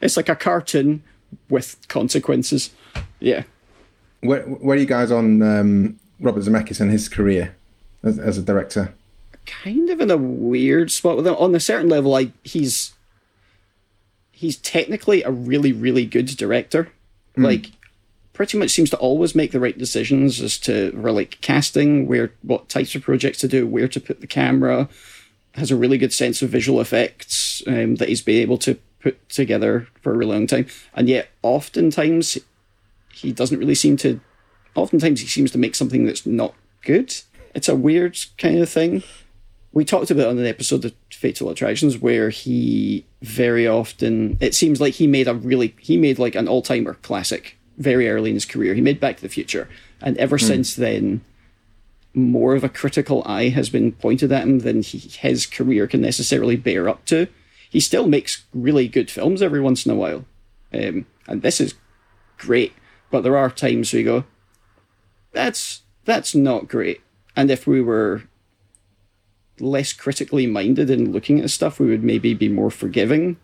It's 0.00 0.16
like 0.16 0.30
a 0.30 0.36
cartoon 0.36 1.02
with 1.50 1.76
consequences. 1.88 2.70
Yeah. 3.20 3.42
Where, 4.20 4.42
where 4.44 4.76
are 4.76 4.80
you 4.80 4.86
guys 4.86 5.12
on 5.12 5.42
um, 5.42 6.00
Robert 6.20 6.42
Zemeckis 6.42 6.80
and 6.80 6.90
his 6.90 7.08
career 7.08 7.54
as, 8.02 8.18
as 8.18 8.38
a 8.38 8.42
director? 8.42 8.94
kind 9.48 9.88
of 9.88 10.00
in 10.00 10.10
a 10.10 10.16
weird 10.16 10.90
spot 10.90 11.16
with 11.16 11.26
him. 11.26 11.34
On 11.36 11.54
a 11.54 11.60
certain 11.60 11.88
level, 11.88 12.10
like 12.10 12.30
he's 12.44 12.92
he's 14.30 14.56
technically 14.56 15.22
a 15.22 15.30
really, 15.30 15.72
really 15.72 16.06
good 16.06 16.26
director. 16.26 16.92
Like 17.36 17.70
pretty 18.32 18.58
much 18.58 18.70
seems 18.70 18.90
to 18.90 18.96
always 18.98 19.34
make 19.34 19.52
the 19.52 19.60
right 19.60 19.78
decisions 19.78 20.40
as 20.40 20.58
to 20.58 20.90
like 20.92 21.40
casting, 21.40 22.06
where 22.06 22.32
what 22.42 22.68
types 22.68 22.94
of 22.94 23.02
projects 23.02 23.38
to 23.38 23.48
do, 23.48 23.66
where 23.66 23.88
to 23.88 24.00
put 24.00 24.20
the 24.20 24.26
camera. 24.26 24.88
Has 25.58 25.70
a 25.70 25.76
really 25.76 25.98
good 25.98 26.12
sense 26.12 26.42
of 26.42 26.50
visual 26.50 26.80
effects 26.80 27.62
um, 27.66 27.96
that 27.96 28.08
he's 28.08 28.22
been 28.22 28.40
able 28.40 28.58
to 28.58 28.78
put 29.00 29.28
together 29.28 29.88
for 30.00 30.12
a 30.12 30.16
really 30.16 30.34
long 30.34 30.46
time, 30.46 30.66
and 30.94 31.08
yet 31.08 31.28
oftentimes 31.42 32.38
he 33.12 33.32
doesn't 33.32 33.58
really 33.58 33.74
seem 33.74 33.96
to. 33.98 34.20
Oftentimes 34.74 35.20
he 35.20 35.26
seems 35.26 35.50
to 35.50 35.58
make 35.58 35.74
something 35.74 36.04
that's 36.04 36.24
not 36.24 36.54
good. 36.82 37.14
It's 37.54 37.68
a 37.68 37.74
weird 37.74 38.16
kind 38.36 38.60
of 38.60 38.68
thing 38.68 39.02
we 39.72 39.84
talked 39.84 40.10
about 40.10 40.28
on 40.28 40.38
an 40.38 40.46
episode 40.46 40.84
of 40.84 40.94
Fatal 41.10 41.50
Attractions 41.50 41.98
where 41.98 42.30
he 42.30 43.04
very 43.22 43.66
often 43.66 44.36
it 44.40 44.54
seems 44.54 44.80
like 44.80 44.94
he 44.94 45.06
made 45.06 45.28
a 45.28 45.34
really 45.34 45.74
he 45.78 45.96
made 45.96 46.18
like 46.18 46.34
an 46.34 46.48
all 46.48 46.62
timer 46.62 46.94
classic 46.94 47.56
very 47.76 48.08
early 48.08 48.30
in 48.30 48.36
his 48.36 48.44
career. 48.44 48.74
He 48.74 48.80
made 48.80 48.98
Back 48.98 49.16
to 49.16 49.22
the 49.22 49.28
Future, 49.28 49.68
and 50.00 50.16
ever 50.18 50.36
since 50.36 50.74
then, 50.74 51.20
more 52.14 52.54
of 52.54 52.64
a 52.64 52.68
critical 52.68 53.22
eye 53.26 53.48
has 53.50 53.68
been 53.68 53.92
pointed 53.92 54.32
at 54.32 54.42
him 54.42 54.60
than 54.60 54.82
he, 54.82 54.98
his 54.98 55.46
career 55.46 55.86
can 55.86 56.00
necessarily 56.00 56.56
bear 56.56 56.88
up 56.88 57.04
to. 57.06 57.28
He 57.70 57.80
still 57.80 58.08
makes 58.08 58.44
really 58.54 58.88
good 58.88 59.10
films 59.10 59.42
every 59.42 59.60
once 59.60 59.84
in 59.84 59.92
a 59.92 59.94
while, 59.94 60.24
um, 60.72 61.06
and 61.26 61.42
this 61.42 61.60
is 61.60 61.74
great. 62.38 62.72
But 63.10 63.22
there 63.22 63.36
are 63.36 63.50
times 63.50 63.92
we 63.92 64.02
go, 64.02 64.24
that's 65.32 65.82
that's 66.04 66.34
not 66.34 66.68
great. 66.68 67.00
And 67.36 67.50
if 67.50 67.66
we 67.66 67.80
were 67.80 68.22
less 69.60 69.92
critically 69.92 70.46
minded 70.46 70.88
in 70.90 71.12
looking 71.12 71.40
at 71.40 71.50
stuff, 71.50 71.78
we 71.78 71.86
would 71.86 72.02
maybe 72.02 72.34
be 72.34 72.48
more 72.48 72.70
forgiving. 72.70 73.36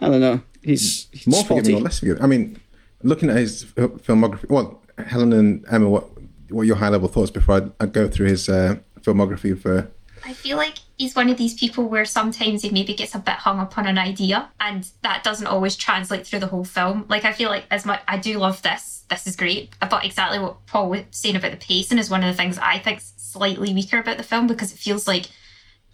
I 0.00 0.08
don't 0.08 0.20
know. 0.20 0.42
He's, 0.62 1.08
he's 1.12 1.26
More 1.26 1.44
faulty. 1.44 1.62
forgiving 1.64 1.80
or 1.80 1.84
less 1.84 1.98
forgiving? 2.00 2.22
I 2.22 2.26
mean, 2.26 2.60
looking 3.02 3.30
at 3.30 3.36
his 3.36 3.64
filmography. 3.64 4.48
Well, 4.48 4.82
Helen 5.06 5.32
and 5.32 5.64
Emma, 5.70 5.88
what 5.88 6.08
what 6.50 6.62
are 6.62 6.64
your 6.64 6.76
high 6.76 6.88
level 6.88 7.08
thoughts 7.08 7.30
before 7.30 7.72
I, 7.80 7.84
I 7.84 7.86
go 7.86 8.08
through 8.08 8.26
his 8.28 8.48
uh, 8.48 8.76
filmography 9.00 9.58
for? 9.58 9.90
I 10.24 10.32
feel 10.32 10.56
like 10.56 10.74
he's 10.96 11.14
one 11.14 11.28
of 11.28 11.36
these 11.36 11.54
people 11.54 11.88
where 11.88 12.04
sometimes 12.04 12.62
he 12.62 12.70
maybe 12.70 12.94
gets 12.94 13.14
a 13.14 13.18
bit 13.18 13.34
hung 13.34 13.60
up 13.60 13.78
on 13.78 13.86
an 13.86 13.98
idea 13.98 14.50
and 14.60 14.88
that 15.02 15.22
doesn't 15.22 15.46
always 15.46 15.76
translate 15.76 16.26
through 16.26 16.40
the 16.40 16.48
whole 16.48 16.64
film. 16.64 17.06
Like 17.08 17.24
I 17.24 17.32
feel 17.32 17.50
like 17.50 17.64
as 17.70 17.86
much 17.86 18.02
I 18.08 18.18
do 18.18 18.38
love 18.38 18.62
this, 18.62 19.04
this 19.08 19.26
is 19.26 19.36
great. 19.36 19.74
But 19.80 20.04
exactly 20.04 20.38
what 20.38 20.66
Paul 20.66 20.90
was 20.90 21.02
saying 21.10 21.36
about 21.36 21.52
the 21.52 21.56
pacing 21.56 21.98
is 21.98 22.10
one 22.10 22.24
of 22.24 22.28
the 22.28 22.36
things 22.36 22.58
I 22.58 22.78
think 22.78 23.00
slightly 23.00 23.72
weaker 23.72 23.98
about 23.98 24.16
the 24.16 24.22
film 24.22 24.46
because 24.46 24.72
it 24.72 24.78
feels 24.78 25.06
like 25.06 25.26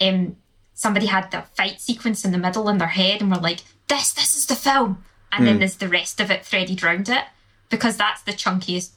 um 0.01 0.37
somebody 0.73 1.07
had 1.07 1.31
the 1.31 1.43
fight 1.55 1.81
sequence 1.81 2.25
in 2.25 2.33
the 2.33 2.39
middle 2.39 2.69
in 2.69 2.79
their 2.79 2.89
head 2.89 3.21
and 3.21 3.31
were 3.31 3.37
like, 3.37 3.61
This, 3.89 4.13
this 4.13 4.37
is 4.37 4.47
the 4.47 4.57
film 4.57 5.05
and 5.33 5.47
then 5.47 5.59
there's 5.59 5.77
the 5.77 5.89
rest 5.89 6.21
of 6.21 6.31
it 6.31 6.45
threaded 6.45 6.83
round 6.83 7.09
it. 7.09 7.25
Because 7.71 7.97
that's 7.97 8.23
the 8.23 8.33
chunkiest 8.33 8.93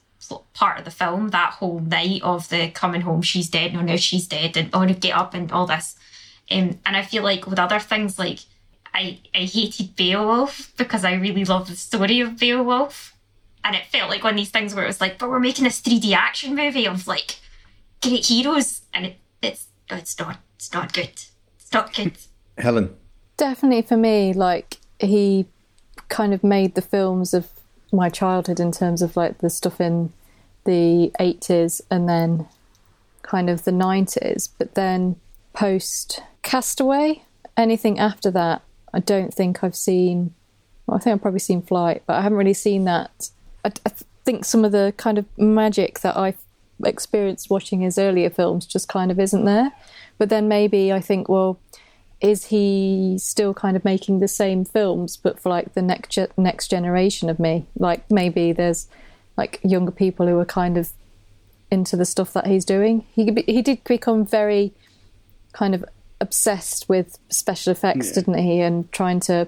part 0.54 0.80
of 0.80 0.86
the 0.86 0.92
film, 0.92 1.30
that 1.30 1.54
whole 1.54 1.80
night 1.80 2.22
of 2.24 2.50
the 2.50 2.70
coming 2.70 3.02
home, 3.02 3.22
she's 3.22 3.50
dead, 3.50 3.74
no, 3.74 3.82
now 3.82 3.96
she's 3.96 4.28
dead, 4.28 4.58
and 4.58 4.70
oh, 4.74 4.84
no, 4.84 4.94
get 4.94 5.16
up 5.16 5.34
and 5.34 5.52
all 5.52 5.68
this. 5.68 5.96
Um, 6.50 6.80
and 6.86 6.96
I 6.96 7.04
feel 7.04 7.24
like 7.24 7.46
with 7.46 7.60
other 7.60 7.80
things, 7.80 8.18
like 8.18 8.40
I, 8.94 9.20
I 9.36 9.40
hated 9.40 9.96
Beowulf 9.96 10.74
because 10.78 11.04
I 11.06 11.14
really 11.14 11.46
loved 11.46 11.70
the 11.72 11.76
story 11.76 12.20
of 12.22 12.38
Beowulf. 12.40 13.16
And 13.64 13.76
it 13.76 13.86
felt 13.86 14.10
like 14.10 14.24
one 14.24 14.34
of 14.34 14.38
these 14.38 14.50
things 14.50 14.74
where 14.74 14.86
it 14.86 14.88
was 14.88 15.02
like, 15.02 15.18
but 15.20 15.30
we're 15.30 15.40
making 15.40 15.66
this 15.66 15.82
3D 15.82 16.14
action 16.14 16.56
movie 16.56 16.88
of 16.88 17.06
like 17.06 17.38
great 18.02 18.26
heroes, 18.26 18.82
and 18.94 19.06
it, 19.06 19.18
it's 19.42 19.68
it's 19.90 20.18
not 20.18 20.40
it's 20.56 20.72
not 20.74 20.94
good. 20.94 21.10
It's 21.60 21.74
not 21.74 21.94
good. 21.94 22.18
Helen. 22.58 22.96
Definitely 23.36 23.82
for 23.84 23.98
me, 23.98 24.34
like 24.34 24.78
he 25.00 25.48
kind 26.10 26.34
of 26.34 26.44
made 26.44 26.76
the 26.76 26.82
films 26.82 27.34
of 27.34 27.50
my 27.92 28.10
childhood 28.10 28.60
in 28.60 28.72
terms 28.72 29.02
of 29.02 29.16
like 29.16 29.40
the 29.40 29.50
stuff 29.50 29.80
in 29.80 30.12
the 30.66 31.12
80s 31.20 31.82
and 31.90 32.08
then 32.08 32.48
kind 33.22 33.50
of 33.50 33.64
the 33.64 33.72
90s. 33.72 34.50
But 34.58 34.76
then 34.76 35.16
post 35.54 36.22
Castaway, 36.44 37.24
anything 37.56 38.00
after 38.00 38.32
that, 38.32 38.62
I 38.94 39.00
don't 39.00 39.34
think 39.34 39.64
I've 39.64 39.76
seen. 39.76 40.34
Well, 40.86 40.98
I 40.98 41.00
think 41.00 41.16
I've 41.16 41.22
probably 41.22 41.40
seen 41.40 41.62
Flight, 41.62 42.04
but 42.06 42.16
I 42.16 42.22
haven't 42.22 42.38
really 42.38 42.54
seen 42.54 42.86
that. 42.86 43.30
I, 43.66 43.72
I 43.86 43.92
think 44.24 44.46
some 44.46 44.64
of 44.64 44.72
the 44.72 44.94
kind 44.98 45.18
of 45.18 45.26
magic 45.38 46.00
that 46.00 46.18
I've 46.18 46.38
experienced 46.84 47.50
watching 47.50 47.82
his 47.82 47.98
earlier 47.98 48.30
films 48.30 48.66
just 48.66 48.88
kind 48.88 49.12
of 49.12 49.20
isn't 49.20 49.46
there. 49.46 49.72
But 50.18 50.30
then 50.30 50.48
maybe 50.48 50.94
I 50.94 51.02
think, 51.02 51.30
well, 51.30 51.60
is 52.20 52.46
he 52.46 53.16
still 53.20 53.54
kind 53.54 53.78
of 53.78 53.86
making 53.86 54.20
the 54.20 54.28
same 54.28 54.66
films 54.66 55.16
but 55.18 55.40
for 55.40 55.50
like 55.50 55.74
the 55.74 55.82
next 55.82 56.10
ge- 56.12 56.38
next 56.38 56.68
generation 56.70 57.30
of 57.30 57.40
me 57.40 57.66
like 57.78 58.10
maybe 58.10 58.52
there's 58.52 58.88
like 59.38 59.60
younger 59.64 59.92
people 59.92 60.28
who 60.28 60.40
are 60.40 60.46
kind 60.46 60.78
of 60.78 60.92
into 61.70 61.96
the 61.96 62.06
stuff 62.06 62.34
that 62.34 62.48
he's 62.48 62.66
doing 62.66 63.06
he 63.14 63.30
be, 63.30 63.44
he 63.48 63.62
did 63.62 63.84
become 63.84 64.26
very 64.26 64.74
kind 65.54 65.76
of 65.76 65.86
obsessed 66.20 66.90
with 66.90 67.20
special 67.30 67.72
effects, 67.72 68.08
Yeah. 68.08 68.14
didn't 68.16 68.38
he? 68.40 68.60
And 68.62 68.92
trying 68.92 69.20
to 69.22 69.48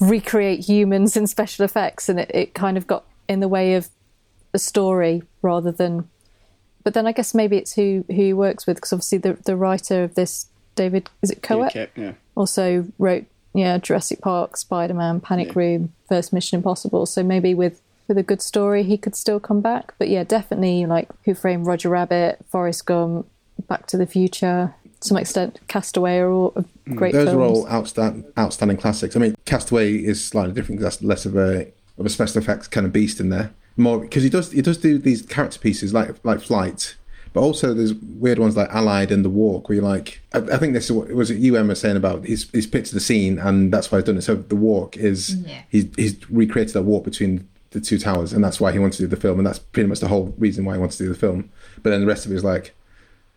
recreate 0.00 0.60
humans 0.68 1.16
in 1.16 1.26
special 1.26 1.64
effects, 1.64 2.08
and 2.08 2.18
it, 2.18 2.30
it 2.34 2.54
kind 2.54 2.76
of 2.76 2.86
got 2.86 3.04
in 3.28 3.40
the 3.40 3.48
way 3.48 3.74
of 3.74 3.88
the 4.52 4.58
story 4.58 5.22
rather 5.42 5.70
than. 5.72 6.08
But 6.82 6.94
then 6.94 7.06
I 7.06 7.12
guess 7.12 7.32
maybe 7.34 7.56
it's 7.56 7.74
who 7.74 8.04
who 8.08 8.14
he 8.14 8.32
works 8.32 8.66
with 8.66 8.76
because 8.76 8.92
obviously 8.92 9.18
the 9.18 9.34
the 9.44 9.56
writer 9.56 10.02
of 10.02 10.14
this 10.14 10.46
David 10.74 11.10
is 11.22 11.30
it 11.30 11.42
Koepp 11.42 11.68
Okay, 11.68 11.88
yeah. 11.96 12.12
also 12.34 12.86
wrote 12.98 13.26
yeah 13.54 13.78
Jurassic 13.78 14.20
Park, 14.20 14.56
Spider 14.56 14.94
Man, 14.94 15.20
Panic 15.20 15.48
Yeah. 15.48 15.58
Room, 15.58 15.92
First 16.08 16.32
Mission 16.32 16.58
Impossible. 16.58 17.06
So 17.06 17.22
maybe 17.22 17.54
with 17.54 17.80
with 18.08 18.18
a 18.18 18.22
good 18.22 18.42
story 18.42 18.82
he 18.82 18.98
could 18.98 19.16
still 19.16 19.40
come 19.40 19.60
back. 19.60 19.94
But 19.98 20.08
yeah, 20.08 20.24
definitely 20.24 20.86
like 20.86 21.08
Who 21.24 21.34
Framed 21.34 21.66
Roger 21.66 21.88
Rabbit, 21.88 22.44
Forrest 22.48 22.86
Gump, 22.86 23.26
Back 23.68 23.86
to 23.88 23.96
the 23.96 24.06
Future. 24.06 24.74
To 25.00 25.08
some 25.08 25.16
extent, 25.16 25.60
Castaway 25.68 26.18
are 26.18 26.30
all 26.30 26.50
hmm. 26.50 26.94
great 26.94 27.12
Those 27.12 27.28
films. 27.28 27.38
are 27.38 27.42
all 27.42 27.68
outstanding, 27.68 28.24
outstanding 28.38 28.76
classics. 28.76 29.16
I 29.16 29.18
mean, 29.20 29.34
Castaway 29.44 29.96
is 29.96 30.24
slightly 30.24 30.54
different 30.54 30.80
because 30.80 30.96
that's 30.96 31.04
less 31.04 31.26
of 31.26 31.36
a 31.36 31.68
of 31.98 32.06
a 32.06 32.08
special 32.08 32.38
effects 32.38 32.68
kind 32.68 32.86
of 32.86 32.92
beast 32.92 33.20
in 33.20 33.28
there. 33.28 33.52
More 33.76 33.98
because 33.98 34.22
he 34.22 34.30
does 34.30 34.52
he 34.52 34.62
does 34.62 34.78
do 34.78 34.98
these 34.98 35.22
character 35.22 35.58
pieces 35.58 35.92
like 35.92 36.24
like 36.24 36.40
Flight, 36.40 36.94
but 37.34 37.40
also 37.42 37.74
there's 37.74 37.92
weird 37.94 38.38
ones 38.38 38.56
like 38.56 38.70
Allied 38.70 39.10
and 39.12 39.22
The 39.24 39.28
Walk 39.28 39.68
where 39.68 39.76
you're 39.76 39.84
like 39.84 40.22
I, 40.32 40.38
I 40.38 40.56
think 40.56 40.72
this 40.72 40.86
is 40.86 40.92
what 40.92 41.08
was 41.12 41.30
it 41.30 41.38
you 41.38 41.56
Emma 41.56 41.74
saying 41.76 41.96
about 41.98 42.24
he's 42.24 42.48
he's 42.52 42.66
pictured 42.66 42.94
the 42.94 43.00
scene 43.00 43.38
and 43.38 43.70
that's 43.72 43.92
why 43.92 43.98
he's 43.98 44.04
done 44.06 44.16
it. 44.16 44.22
So 44.22 44.36
The 44.36 44.56
Walk 44.56 44.96
is 44.96 45.34
Yeah. 45.44 45.62
he's 45.68 45.86
he's 45.96 46.30
recreated 46.30 46.72
that 46.74 46.82
walk 46.84 47.04
between 47.04 47.46
the 47.72 47.80
two 47.80 47.98
towers 47.98 48.32
and 48.32 48.42
that's 48.42 48.60
why 48.60 48.72
he 48.72 48.78
wanted 48.78 48.96
to 48.98 49.02
do 49.02 49.08
the 49.08 49.16
film 49.20 49.38
and 49.38 49.46
that's 49.46 49.58
pretty 49.58 49.88
much 49.88 49.98
the 50.00 50.08
whole 50.08 50.32
reason 50.38 50.64
why 50.64 50.74
he 50.74 50.78
wanted 50.80 50.96
to 50.96 51.02
do 51.04 51.08
the 51.10 51.14
film. 51.18 51.50
But 51.82 51.90
then 51.90 52.00
the 52.00 52.06
rest 52.06 52.24
of 52.24 52.32
it 52.32 52.36
is 52.36 52.44
like 52.44 52.74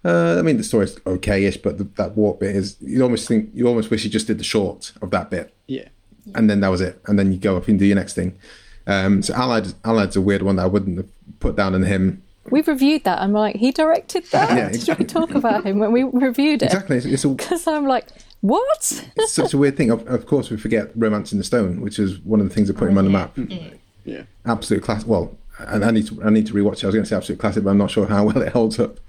uh, 0.06 0.38
I 0.38 0.42
mean, 0.44 0.58
the 0.58 0.64
story's 0.64 0.98
okay-ish, 1.06 1.58
but 1.58 1.80
the, 1.80 1.84
that 1.98 2.16
walk 2.16 2.40
bit 2.40 2.56
is 2.56 2.78
you 2.80 3.02
almost 3.02 3.28
think 3.28 3.50
you 3.54 3.68
almost 3.68 3.90
wish 3.90 4.04
you 4.06 4.10
just 4.12 4.28
did 4.28 4.38
the 4.38 4.44
short 4.44 4.94
of 5.02 5.10
that 5.10 5.30
bit, 5.32 5.54
Yeah. 5.66 5.88
and 6.36 6.48
then 6.50 6.60
that 6.62 6.70
was 6.70 6.82
it, 6.82 7.02
and 7.08 7.18
then 7.18 7.32
you 7.34 7.40
go 7.40 7.58
up 7.58 7.68
and 7.68 7.78
do 7.80 7.84
your 7.86 7.96
next 7.96 8.14
thing. 8.14 8.38
Um, 8.86 9.22
so 9.24 9.34
Allied, 9.34 9.74
Allied's 9.84 10.16
a 10.16 10.22
weird 10.22 10.44
one 10.44 10.56
that 10.58 10.64
I 10.64 10.68
wouldn't 10.68 10.98
have 10.98 11.10
put 11.40 11.56
down 11.58 11.74
on 11.74 11.82
him. 11.84 12.22
We've 12.50 12.68
reviewed 12.68 13.04
that. 13.04 13.20
I'm 13.22 13.34
like, 13.34 13.56
he 13.56 13.72
directed 13.72 14.26
that. 14.32 14.58
Yeah, 14.58 14.70
Did 14.70 15.00
we 15.00 15.06
talk 15.06 15.36
about 15.36 15.66
him 15.66 15.80
when 15.80 15.92
we 15.92 16.04
reviewed 16.04 16.62
it? 16.64 16.68
Exactly, 16.68 16.98
it's, 16.98 17.06
it's, 17.06 17.26
Because 17.26 17.68
I'm 17.68 17.86
like, 17.88 18.08
what? 18.42 19.04
it's 19.16 19.32
such 19.32 19.54
a 19.54 19.58
weird 19.58 19.78
thing. 19.78 19.90
Of, 19.92 20.08
of 20.08 20.26
course, 20.26 20.50
we 20.50 20.58
forget 20.58 20.92
Romancing 20.96 21.38
the 21.38 21.44
Stone, 21.44 21.82
which 21.82 22.00
is 22.00 22.20
one 22.20 22.40
of 22.40 22.48
the 22.50 22.54
things 22.54 22.68
that 22.68 22.78
put 22.78 22.90
him 22.90 22.98
on 22.98 23.04
the 23.06 23.10
map. 23.10 23.34
Yeah. 23.38 23.70
Yeah. 24.06 24.24
Absolute 24.46 24.84
class. 24.84 25.04
Well, 25.06 25.38
I, 25.60 25.76
I 25.82 25.92
need 25.92 26.08
to 26.08 26.24
I 26.24 26.30
need 26.30 26.48
to 26.48 26.54
rewatch 26.54 26.78
it. 26.78 26.84
I 26.84 26.88
was 26.88 26.96
going 26.96 27.04
to 27.04 27.10
say 27.10 27.16
absolute 27.16 27.40
classic, 27.40 27.64
but 27.64 27.72
I'm 27.72 27.78
not 27.78 27.92
sure 27.92 28.06
how 28.06 28.24
well 28.26 28.42
it 28.42 28.54
holds 28.54 28.80
up. 28.80 29.00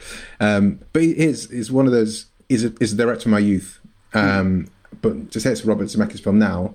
Um, 0.41 0.81
but 0.93 1.03
it 1.03 1.17
is 1.19 1.47
is 1.53 1.71
one 1.71 1.87
of 1.87 1.93
those 1.93 2.27
is 2.49 2.65
a, 2.65 2.73
is 2.81 2.95
a 2.95 2.97
director 2.97 3.29
of 3.29 3.33
my 3.33 3.39
youth. 3.39 3.79
Um, 4.15 4.69
But 5.03 5.31
to 5.33 5.39
say 5.41 5.53
it's 5.53 5.63
a 5.63 5.67
Robert 5.67 5.85
Zemeckis 5.89 6.21
film 6.21 6.39
now 6.39 6.75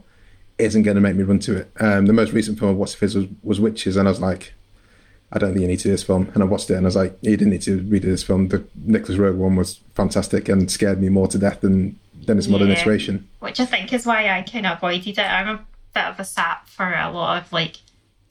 isn't 0.59 0.83
going 0.83 0.95
to 0.95 1.01
make 1.01 1.15
me 1.15 1.23
run 1.23 1.39
to 1.39 1.57
it. 1.57 1.71
Um, 1.79 2.05
the 2.05 2.13
most 2.13 2.31
recent 2.31 2.59
film 2.59 2.69
I 2.71 2.73
watched 2.75 2.93
of 2.93 2.99
his 3.01 3.15
was, 3.15 3.25
was 3.41 3.59
Witches, 3.59 3.97
and 3.97 4.07
I 4.07 4.11
was 4.11 4.21
like, 4.21 4.53
I 5.35 5.39
don't 5.39 5.49
think 5.53 5.61
you 5.61 5.67
need 5.67 5.77
to 5.79 5.83
do 5.85 5.91
this 5.91 6.03
film. 6.03 6.29
And 6.35 6.43
I 6.43 6.45
watched 6.45 6.69
it, 6.69 6.75
and 6.75 6.85
I 6.85 6.87
was 6.87 6.95
like, 6.95 7.17
you 7.21 7.31
didn't 7.35 7.49
need 7.49 7.63
to 7.63 7.79
redo 7.81 8.03
this 8.03 8.21
film. 8.23 8.49
The 8.49 8.63
Nicolas 8.85 9.17
Roeg 9.17 9.35
one 9.35 9.55
was 9.55 9.79
fantastic 9.95 10.47
and 10.47 10.69
scared 10.71 11.01
me 11.01 11.09
more 11.09 11.27
to 11.27 11.37
death 11.39 11.61
than 11.61 11.99
than 12.25 12.37
its 12.37 12.47
modern 12.47 12.69
Yeah. 12.69 12.75
iteration. 12.79 13.27
which 13.39 13.59
I 13.59 13.65
think 13.65 13.91
is 13.91 14.05
why 14.05 14.29
I 14.29 14.43
kind 14.43 14.65
of 14.65 14.77
avoided 14.77 15.17
it. 15.17 15.19
I'm 15.19 15.49
a 15.49 15.59
bit 15.93 16.05
of 16.05 16.19
a 16.19 16.23
sap 16.23 16.69
for 16.69 16.85
a 16.93 17.11
lot 17.11 17.41
of 17.43 17.51
like 17.51 17.77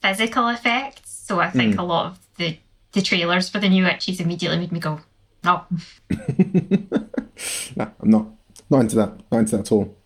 physical 0.01 0.49
effects, 0.49 1.13
so 1.27 1.41
I 1.41 1.51
think 1.51 1.77
a 1.79 1.83
lot 1.83 2.07
of 2.07 2.19
the 2.39 2.57
the 2.93 3.03
trailers 3.03 3.49
for 3.49 3.59
the 3.59 3.69
new 3.69 3.85
Witches 3.85 4.21
immediately 4.21 4.59
made 4.59 4.71
me 4.73 4.79
go, 4.81 5.01
no. 5.45 5.65
Nah, 7.77 7.89
I'm 8.01 8.11
not 8.11 8.27
not 8.71 8.81
into 8.81 8.97
that. 8.97 9.13
Not 9.31 9.39
into 9.39 9.57
that 9.57 9.67
at 9.67 9.73
all. 9.73 9.97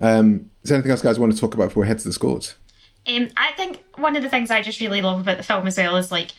Um, 0.00 0.50
is 0.62 0.68
there 0.70 0.76
anything 0.76 0.90
else, 0.92 1.02
guys, 1.02 1.18
want 1.18 1.32
to 1.32 1.38
talk 1.38 1.54
about 1.54 1.68
before 1.68 1.82
we 1.82 1.88
head 1.88 1.98
to 1.98 2.04
the 2.04 2.12
scores? 2.12 2.54
Um, 3.06 3.28
I 3.36 3.52
think 3.52 3.82
one 3.96 4.16
of 4.16 4.22
the 4.22 4.28
things 4.28 4.50
I 4.50 4.62
just 4.62 4.80
really 4.80 5.00
love 5.02 5.20
about 5.20 5.36
the 5.36 5.42
film 5.42 5.66
as 5.66 5.76
well 5.78 5.96
is 5.96 6.10
like 6.10 6.30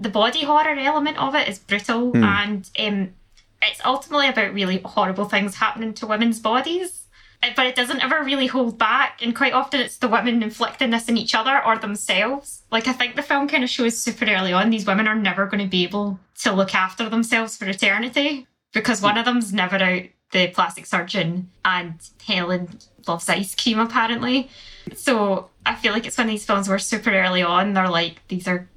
the 0.00 0.08
body 0.08 0.44
horror 0.44 0.78
element 0.78 1.18
of 1.18 1.34
it 1.34 1.48
is 1.48 1.58
brutal 1.58 2.12
and 2.24 2.70
um, 2.78 3.14
it's 3.60 3.84
ultimately 3.84 4.28
about 4.28 4.54
really 4.54 4.80
horrible 4.84 5.24
things 5.26 5.56
happening 5.56 5.92
to 5.94 6.06
women's 6.06 6.40
bodies. 6.40 7.04
Uh, 7.42 7.48
But 7.54 7.66
it 7.66 7.76
doesn't 7.76 8.02
ever 8.02 8.22
really 8.22 8.46
hold 8.46 8.78
back, 8.78 9.20
and 9.22 9.34
quite 9.34 9.52
often 9.52 9.80
it's 9.80 9.98
the 9.98 10.08
women 10.08 10.42
inflicting 10.42 10.90
this 10.90 11.08
on 11.08 11.16
each 11.16 11.34
other 11.34 11.64
or 11.64 11.78
themselves. 11.78 12.62
Like, 12.70 12.88
I 12.88 12.92
think 12.92 13.14
the 13.14 13.22
film 13.22 13.46
kind 13.48 13.62
of 13.62 13.70
shows 13.70 13.96
super 13.98 14.24
early 14.24 14.52
on 14.52 14.70
these 14.70 14.86
women 14.86 15.06
are 15.06 15.14
never 15.14 15.46
going 15.46 15.62
to 15.62 15.70
be 15.70 15.84
able 15.84 16.18
to 16.42 16.52
look 16.52 16.74
after 16.74 17.08
themselves 17.08 17.56
for 17.56 17.66
eternity 17.68 18.46
because 18.72 19.00
one 19.02 19.18
of 19.18 19.24
them's 19.24 19.52
never 19.52 19.76
out 19.76 20.02
the 20.32 20.48
plastic 20.48 20.84
surgeon, 20.86 21.50
and 21.64 21.94
Helen 22.26 22.78
loves 23.06 23.28
ice 23.28 23.54
cream 23.54 23.78
apparently. 23.78 24.50
So 24.96 25.50
I 25.66 25.74
feel 25.74 25.92
like 25.92 26.06
it's 26.06 26.16
one 26.18 26.26
of 26.26 26.30
these 26.30 26.44
films 26.44 26.68
where 26.68 26.78
super 26.78 27.10
early 27.10 27.42
on 27.42 27.74
they're 27.74 27.88
like, 27.88 28.26
these 28.28 28.48
are 28.48 28.68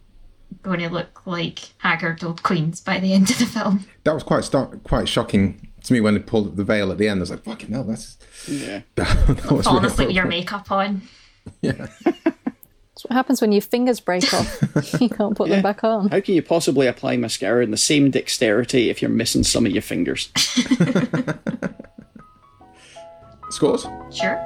going 0.63 0.79
to 0.79 0.89
look 0.89 1.25
like 1.25 1.59
haggard 1.77 2.23
old 2.23 2.43
queens 2.43 2.81
by 2.81 2.99
the 2.99 3.13
end 3.13 3.29
of 3.29 3.39
the 3.39 3.45
film. 3.45 3.85
That 4.03 4.13
was 4.13 4.23
quite 4.23 4.43
start, 4.43 4.83
quite 4.83 5.07
shocking 5.07 5.69
to 5.83 5.93
me 5.93 6.01
when 6.01 6.13
they 6.13 6.19
pulled 6.19 6.47
up 6.47 6.55
the 6.55 6.63
veil 6.63 6.91
at 6.91 6.97
the 6.97 7.07
end. 7.07 7.19
I 7.19 7.21
was 7.21 7.31
like, 7.31 7.43
fucking 7.43 7.71
hell, 7.71 7.83
that's 7.83 8.17
Yeah. 8.47 8.81
that 8.95 9.51
was 9.51 9.65
Falling 9.65 9.83
really 9.83 10.07
with 10.07 10.15
your 10.15 10.25
makeup 10.25 10.71
on. 10.71 11.01
Yeah. 11.61 11.87
That's 12.03 13.05
what 13.05 13.13
happens 13.13 13.41
when 13.41 13.51
your 13.51 13.63
fingers 13.63 13.99
break 13.99 14.31
off. 14.31 14.61
you 15.01 15.09
can't 15.09 15.35
put 15.35 15.49
them 15.49 15.63
back 15.63 15.83
on. 15.83 16.09
How 16.09 16.19
can 16.19 16.35
you 16.35 16.43
possibly 16.43 16.85
apply 16.85 17.17
mascara 17.17 17.63
in 17.63 17.71
the 17.71 17.77
same 17.77 18.11
dexterity 18.11 18.91
if 18.91 19.01
you're 19.01 19.09
missing 19.09 19.43
some 19.43 19.65
of 19.65 19.71
your 19.71 19.81
fingers? 19.81 20.29
Scores? 23.49 23.87
Sure. 24.11 24.37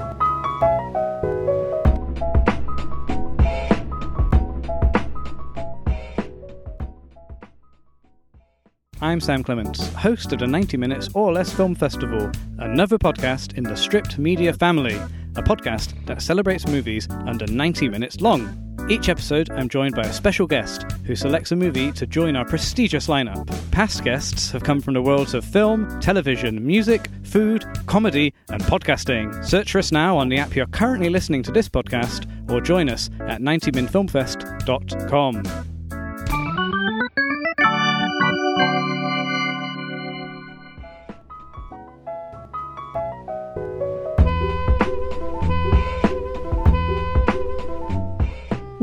I'm 9.02 9.20
Sam 9.20 9.44
Clements, 9.44 9.90
host 9.94 10.32
of 10.32 10.40
the 10.40 10.48
90 10.48 10.78
Minutes 10.78 11.10
or 11.14 11.34
Less 11.34 11.52
Film 11.54 11.76
Festival, 11.76 12.32
another 12.60 12.98
podcast 12.98 13.58
in 13.58 13.66
the 13.66 13.76
Stripped 13.76 14.18
Media 14.18 14.54
family, 14.54 14.96
a 15.36 15.44
podcast 15.44 15.94
that 16.06 16.22
celebrates 16.22 16.66
movies 16.66 17.06
under 17.28 17.46
90 17.46 17.90
minutes 17.90 18.22
long. 18.22 18.62
Each 18.90 19.10
episode, 19.10 19.50
I'm 19.52 19.68
joined 19.68 19.96
by 19.96 20.04
a 20.04 20.14
special 20.14 20.48
guest 20.48 20.90
who 21.06 21.14
selects 21.16 21.52
a 21.52 21.58
movie 21.58 21.92
to 21.94 22.06
join 22.08 22.36
our 22.38 22.46
prestigious 22.46 23.08
lineup. 23.08 23.46
Past 23.72 24.02
guests 24.04 24.52
have 24.52 24.64
come 24.64 24.80
from 24.80 24.94
the 24.94 25.02
worlds 25.02 25.34
of 25.34 25.44
film, 25.44 26.00
television, 26.00 26.66
music, 26.66 27.10
food, 27.24 27.66
comedy, 27.88 28.34
and 28.50 28.64
podcasting. 28.64 29.44
Search 29.44 29.74
for 29.74 29.80
us 29.80 29.92
now 29.92 30.18
on 30.18 30.30
the 30.30 30.38
app 30.38 30.56
you're 30.56 30.68
currently 30.68 31.10
listening 31.10 31.44
to 31.44 31.52
this 31.52 31.68
podcast, 31.68 32.30
or 32.50 32.62
join 32.62 32.88
us 32.90 33.10
at 33.28 33.42
90minfilmfest.com. 33.42 35.75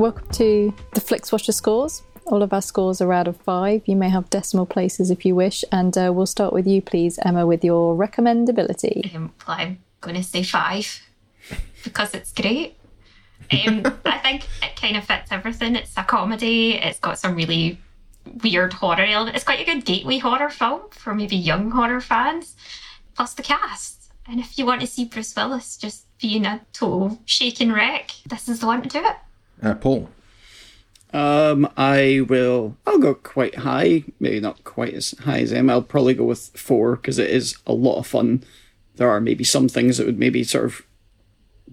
Welcome 0.02 0.28
to 0.30 0.74
the 0.94 1.00
Flixwatcher 1.00 1.54
scores. 1.54 2.02
All 2.26 2.42
of 2.42 2.52
our 2.52 2.60
scores 2.60 3.00
are 3.00 3.12
out 3.12 3.28
of 3.28 3.36
five. 3.36 3.82
You 3.86 3.94
may 3.94 4.08
have 4.08 4.28
decimal 4.30 4.66
places 4.66 5.12
if 5.12 5.24
you 5.24 5.36
wish. 5.36 5.64
And 5.70 5.96
uh, 5.96 6.10
we'll 6.12 6.26
start 6.26 6.52
with 6.52 6.66
you, 6.66 6.82
please, 6.82 7.20
Emma, 7.24 7.46
with 7.46 7.62
your 7.62 7.94
recommendability. 7.94 9.14
Um, 9.14 9.32
well, 9.46 9.58
I'm 9.60 9.78
going 10.00 10.16
to 10.16 10.24
say 10.24 10.42
five 10.42 11.02
because 11.84 12.14
it's 12.14 12.32
great. 12.32 12.78
Um, 13.52 13.84
I 14.04 14.18
think 14.18 14.48
it 14.60 14.74
kind 14.74 14.96
of 14.96 15.04
fits 15.04 15.30
everything. 15.30 15.76
It's 15.76 15.96
a 15.96 16.02
comedy. 16.02 16.72
It's 16.72 16.98
got 16.98 17.20
some 17.20 17.36
really 17.36 17.78
weird 18.42 18.72
horror 18.72 19.04
element. 19.04 19.36
It's 19.36 19.44
quite 19.44 19.60
a 19.60 19.64
good 19.64 19.84
gateway 19.84 20.18
horror 20.18 20.50
film 20.50 20.80
for 20.90 21.14
maybe 21.14 21.36
young 21.36 21.70
horror 21.70 22.00
fans. 22.00 22.56
Plus 23.14 23.34
the 23.34 23.44
cast. 23.44 24.10
And 24.26 24.40
if 24.40 24.58
you 24.58 24.66
want 24.66 24.80
to 24.80 24.88
see 24.88 25.04
Bruce 25.04 25.36
Willis 25.36 25.76
just 25.76 26.06
being 26.18 26.44
a 26.44 26.60
total 26.72 27.20
shaking 27.24 27.70
wreck, 27.70 28.10
this 28.28 28.48
is 28.48 28.58
the 28.58 28.66
one 28.66 28.82
to 28.82 28.88
do 28.88 28.98
it. 28.98 29.14
Uh, 29.62 29.74
Paul. 29.74 30.10
Um, 31.12 31.70
I 31.76 32.24
will. 32.26 32.76
I'll 32.86 32.98
go 32.98 33.14
quite 33.14 33.56
high. 33.56 34.04
Maybe 34.18 34.40
not 34.40 34.64
quite 34.64 34.94
as 34.94 35.12
high 35.20 35.40
as 35.40 35.52
Emma. 35.52 35.74
I'll 35.74 35.82
probably 35.82 36.14
go 36.14 36.24
with 36.24 36.50
four 36.56 36.96
because 36.96 37.18
it 37.18 37.30
is 37.30 37.56
a 37.66 37.72
lot 37.72 37.98
of 37.98 38.06
fun. 38.06 38.42
There 38.96 39.10
are 39.10 39.20
maybe 39.20 39.44
some 39.44 39.68
things 39.68 39.98
that 39.98 40.06
would 40.06 40.18
maybe 40.18 40.42
sort 40.42 40.64
of 40.64 40.82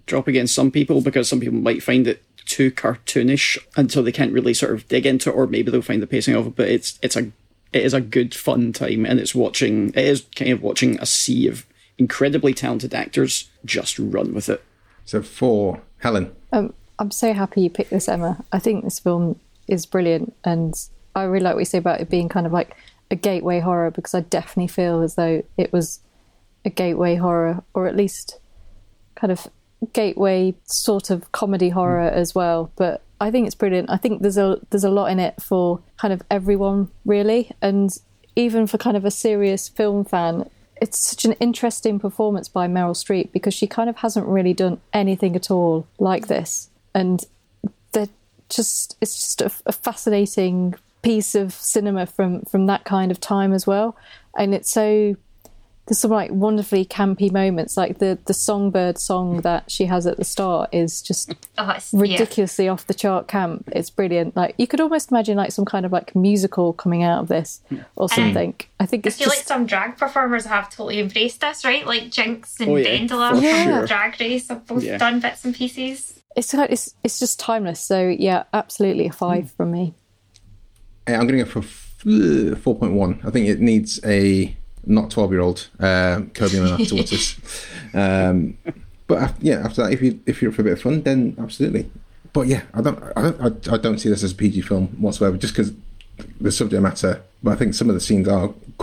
drop 0.06 0.28
against 0.28 0.56
some 0.56 0.71
people 0.71 1.02
because 1.02 1.30
some 1.30 1.39
people 1.39 1.60
might 1.60 1.84
find 1.84 2.08
it 2.08 2.23
too 2.45 2.71
cartoonish 2.71 3.58
until 3.78 4.04
they 4.04 4.12
can't 4.12 4.34
really 4.34 4.54
sort 4.54 4.73
of 4.73 4.88
dig 4.88 5.06
into 5.06 5.30
it, 5.30 5.34
or 5.34 5.47
maybe 5.47 5.71
they'll 5.71 5.82
find 5.82 6.02
the 6.02 6.08
pacing 6.08 6.36
of 6.36 6.47
it. 6.47 6.56
But 6.56 6.69
it's 6.69 6.99
it's 7.02 7.15
a 7.15 7.32
it 7.71 7.84
is 7.84 7.93
a 7.93 8.02
good 8.02 8.36
fun 8.36 8.73
time, 8.73 9.06
and 9.06 9.19
it's 9.19 9.36
watching. 9.36 9.89
It 9.89 10.06
is 10.06 10.25
kind 10.36 10.52
of 10.52 10.62
watching 10.62 10.99
a 10.99 11.06
sea 11.06 11.47
of 11.47 11.65
incredibly 11.97 12.54
talented 12.54 12.93
actors 12.93 13.49
just 13.63 13.99
run 13.99 14.34
with 14.34 14.49
it. 14.49 14.63
So 15.06 15.21
four. 15.21 15.82
Helen. 15.99 16.34
Um, 16.52 16.73
I'm 17.00 17.12
so 17.12 17.34
happy 17.34 17.62
you 17.62 17.70
picked 17.70 17.90
this, 17.90 18.10
Emma. 18.10 18.44
I 18.52 18.60
think 18.60 18.84
this 18.84 19.00
film 19.00 19.40
is 19.68 19.86
brilliant. 19.86 20.36
And 20.44 20.74
I 21.16 21.24
really 21.24 21.44
like 21.44 21.56
what 21.56 21.62
you 21.62 21.66
say 21.66 21.78
about 21.78 22.02
it 22.02 22.10
being 22.10 22.30
kind 22.30 22.46
of 22.46 22.52
like 22.52 22.76
a 23.10 23.16
gateway 23.16 23.60
horror 23.60 23.90
because 23.90 24.14
I 24.14 24.22
definitely 24.22 24.68
feel 24.68 25.02
as 25.02 25.16
though 25.16 25.44
it 25.58 25.74
was 25.74 26.02
a 26.66 26.70
gateway 26.70 27.16
horror, 27.16 27.64
or 27.74 27.88
at 27.88 27.96
least 27.96 28.38
kind 29.16 29.32
of 29.32 29.48
gateway 29.94 30.56
sort 30.66 31.10
of 31.10 31.32
comedy 31.32 31.70
hmm. 31.70 31.76
horror 31.76 32.10
as 32.10 32.36
well. 32.36 32.72
But 32.76 33.02
I 33.22 33.32
think 33.32 33.48
it's 33.48 33.56
brilliant. 33.56 33.90
I 33.90 33.98
think 33.98 34.22
there's 34.22 34.38
a 34.38 34.60
there's 34.70 34.84
a 34.84 34.90
lot 34.90 35.12
in 35.12 35.20
it 35.20 35.42
for 35.42 35.82
kind 35.98 36.14
of 36.14 36.22
everyone 36.30 36.90
really, 37.06 37.52
and 37.62 37.96
even 38.36 38.68
for 38.68 38.78
kind 38.78 38.98
of 38.98 39.06
a 39.06 39.12
serious 39.12 39.68
film 39.68 40.06
fan. 40.06 40.50
It's 40.82 40.98
such 40.98 41.26
an 41.26 41.34
interesting 41.42 42.00
performance 42.00 42.48
by 42.48 42.66
Meryl 42.70 42.96
Streep 42.96 43.34
because 43.34 43.54
she 43.54 43.68
kind 43.68 43.90
of 43.90 43.98
hasn't 43.98 44.26
really 44.26 44.54
done 44.54 44.80
anything 44.94 45.36
at 45.36 45.52
all 45.52 45.86
like 46.00 46.28
this, 46.28 46.70
and 47.00 47.24
they're 47.94 48.08
just 48.50 48.98
it's 49.02 49.16
just 49.16 49.42
a, 49.42 49.52
a 49.66 49.72
fascinating 49.72 50.76
piece 51.02 51.34
of 51.36 51.54
cinema 51.54 52.06
from 52.06 52.42
from 52.42 52.66
that 52.68 52.84
kind 52.84 53.12
of 53.12 53.20
time 53.20 53.54
as 53.54 53.66
well, 53.66 53.96
and 54.38 54.54
it's 54.54 54.72
so 54.72 55.16
there's 55.88 55.98
some 55.98 56.12
like 56.12 56.30
wonderfully 56.30 56.86
campy 56.86 57.32
moments 57.32 57.76
like 57.76 57.98
the 57.98 58.16
the 58.26 58.34
songbird 58.34 59.00
song 59.00 59.42
that 59.42 59.72
she 59.72 59.86
has 59.86 60.06
at 60.06 60.18
the 60.18 60.24
start 60.24 60.70
is 60.72 61.02
just 61.02 61.34
Oh, 61.58 61.72
it's, 61.72 61.92
yeah. 61.92 62.02
ridiculously 62.02 62.68
off 62.70 62.86
the 62.86 62.94
chart 62.94 63.28
camp 63.28 63.68
it's 63.72 63.90
brilliant 63.90 64.36
like 64.36 64.54
you 64.60 64.68
could 64.68 64.82
almost 64.82 65.10
imagine 65.10 65.36
like 65.36 65.52
some 65.52 65.66
kind 65.66 65.88
of 65.88 65.92
like 65.92 66.16
musical 66.16 66.74
coming 66.74 67.02
out 67.02 67.22
of 67.24 67.28
this 67.28 67.60
or 67.96 68.08
something 68.08 68.54
i 68.80 68.86
think 68.86 69.04
I 69.04 69.10
it's 69.10 69.18
feel 69.18 69.26
just 69.30 69.38
like 69.40 69.48
some 69.48 69.66
drag 69.66 69.98
performers 69.98 70.46
have 70.46 70.70
totally 70.70 71.00
embraced 71.00 71.42
this, 71.42 71.66
right? 71.66 71.84
Like 71.88 72.04
Jinkx 72.12 72.60
and 72.60 72.70
Oh, 72.70 72.76
yeah, 72.76 72.90
BenDeLa 73.00 73.30
for 73.32 73.42
from 73.42 73.64
sure. 73.80 73.88
Drag 73.88 74.22
Race 74.22 74.48
have 74.50 74.68
both 74.68 74.84
Yeah. 74.84 75.00
done 75.00 75.20
bits 75.22 75.44
and 75.44 75.56
pieces. 75.56 76.18
It's 76.36 76.54
it's 76.54 76.94
it's 77.04 77.20
just 77.20 77.39
timeless 77.39 77.80
so 77.82 78.08
yeah 78.08 78.44
absolutely 78.54 79.08
a 79.08 79.12
five 79.12 79.52
from 79.52 79.72
me 79.72 79.94
I'm 81.15 81.28
going 81.28 81.39
to 81.39 81.44
go 81.44 81.62
for 81.62 81.62
4.1. 82.02 83.26
I 83.26 83.30
think 83.30 83.48
it 83.48 83.60
needs 83.60 84.00
a 84.06 84.56
not 84.86 85.12
12 85.12 85.32
year 85.32 85.42
old 85.42 85.68
uh, 85.80 86.22
Kobe 86.34 86.58
and 86.58 86.82
afterwards. 86.82 87.38
um, 87.94 88.58
but 89.08 89.24
af- 89.24 89.36
yeah, 89.39 89.62
after 89.65 89.84
that, 89.84 89.94
if 89.94 90.02
you 90.02 90.20
if 90.26 90.42
you're 90.42 90.52
for 90.52 90.62
a 90.62 90.65
bit 90.65 90.74
of 90.74 90.82
fun, 90.82 91.02
then 91.02 91.36
absolutely. 91.39 91.89
But 92.32 92.48
yeah, 92.48 92.63
I 92.74 92.82
don't 92.82 93.02
I 93.15 93.22
don't 93.22 93.68
I, 93.70 93.74
I 93.74 93.78
don't 93.78 93.98
see 93.98 94.10
this 94.10 94.24
as 94.24 94.32
a 94.32 94.36
PG 94.36 94.62
film 94.62 94.88
whatsoever, 95.02 95.36
just 95.38 95.54
because 95.54 95.74
the 96.39 96.52
subject 96.52 96.82
matter. 96.82 97.22
But 97.42 97.52
I 97.52 97.56
think 97.56 97.74
some 97.74 97.89
of 97.89 97.96
the 97.96 98.02
scenes 98.02 98.28
are 98.28 98.50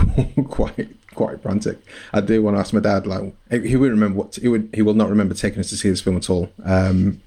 quite 0.47 0.89
quite 1.15 1.41
frantic. 1.41 1.79
I 2.13 2.21
do 2.21 2.43
want 2.43 2.57
to 2.57 2.59
ask 2.59 2.73
my 2.73 2.81
dad, 2.81 3.07
like 3.07 3.33
he 3.49 3.75
would 3.75 3.91
remember 3.91 4.19
what 4.19 4.35
he 4.35 4.47
would 4.47 4.69
he 4.73 4.81
will 4.81 4.93
not 4.93 5.09
remember 5.09 5.33
taking 5.33 5.59
us 5.59 5.69
to 5.69 5.77
see 5.77 5.89
this 5.89 6.01
film 6.01 6.17
at 6.17 6.29
all. 6.29 6.51
Um, 6.63 7.21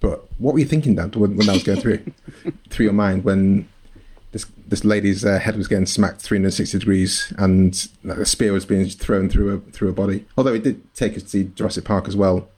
but 0.00 0.26
what 0.38 0.54
were 0.54 0.60
you 0.60 0.66
thinking, 0.66 0.94
Dad, 0.94 1.14
when, 1.14 1.36
when 1.36 1.46
that 1.46 1.54
was 1.54 1.62
going 1.62 1.80
through 1.80 2.04
through 2.70 2.84
your 2.84 2.92
mind 2.92 3.24
when 3.24 3.68
this 4.32 4.46
this 4.66 4.84
lady's 4.84 5.24
uh, 5.24 5.38
head 5.38 5.56
was 5.56 5.68
getting 5.68 5.86
smacked 5.86 6.20
360 6.20 6.78
degrees 6.78 7.32
and 7.38 7.88
like, 8.04 8.18
a 8.18 8.26
spear 8.26 8.52
was 8.52 8.64
being 8.64 8.88
thrown 8.88 9.28
through 9.28 9.48
her 9.48 9.70
through 9.72 9.88
her 9.88 9.94
body. 9.94 10.24
Although 10.36 10.54
it 10.54 10.62
did 10.62 10.94
take 10.94 11.16
us 11.16 11.22
to 11.24 11.28
see 11.28 11.44
Jurassic 11.54 11.84
Park 11.84 12.08
as 12.08 12.16
well, 12.16 12.48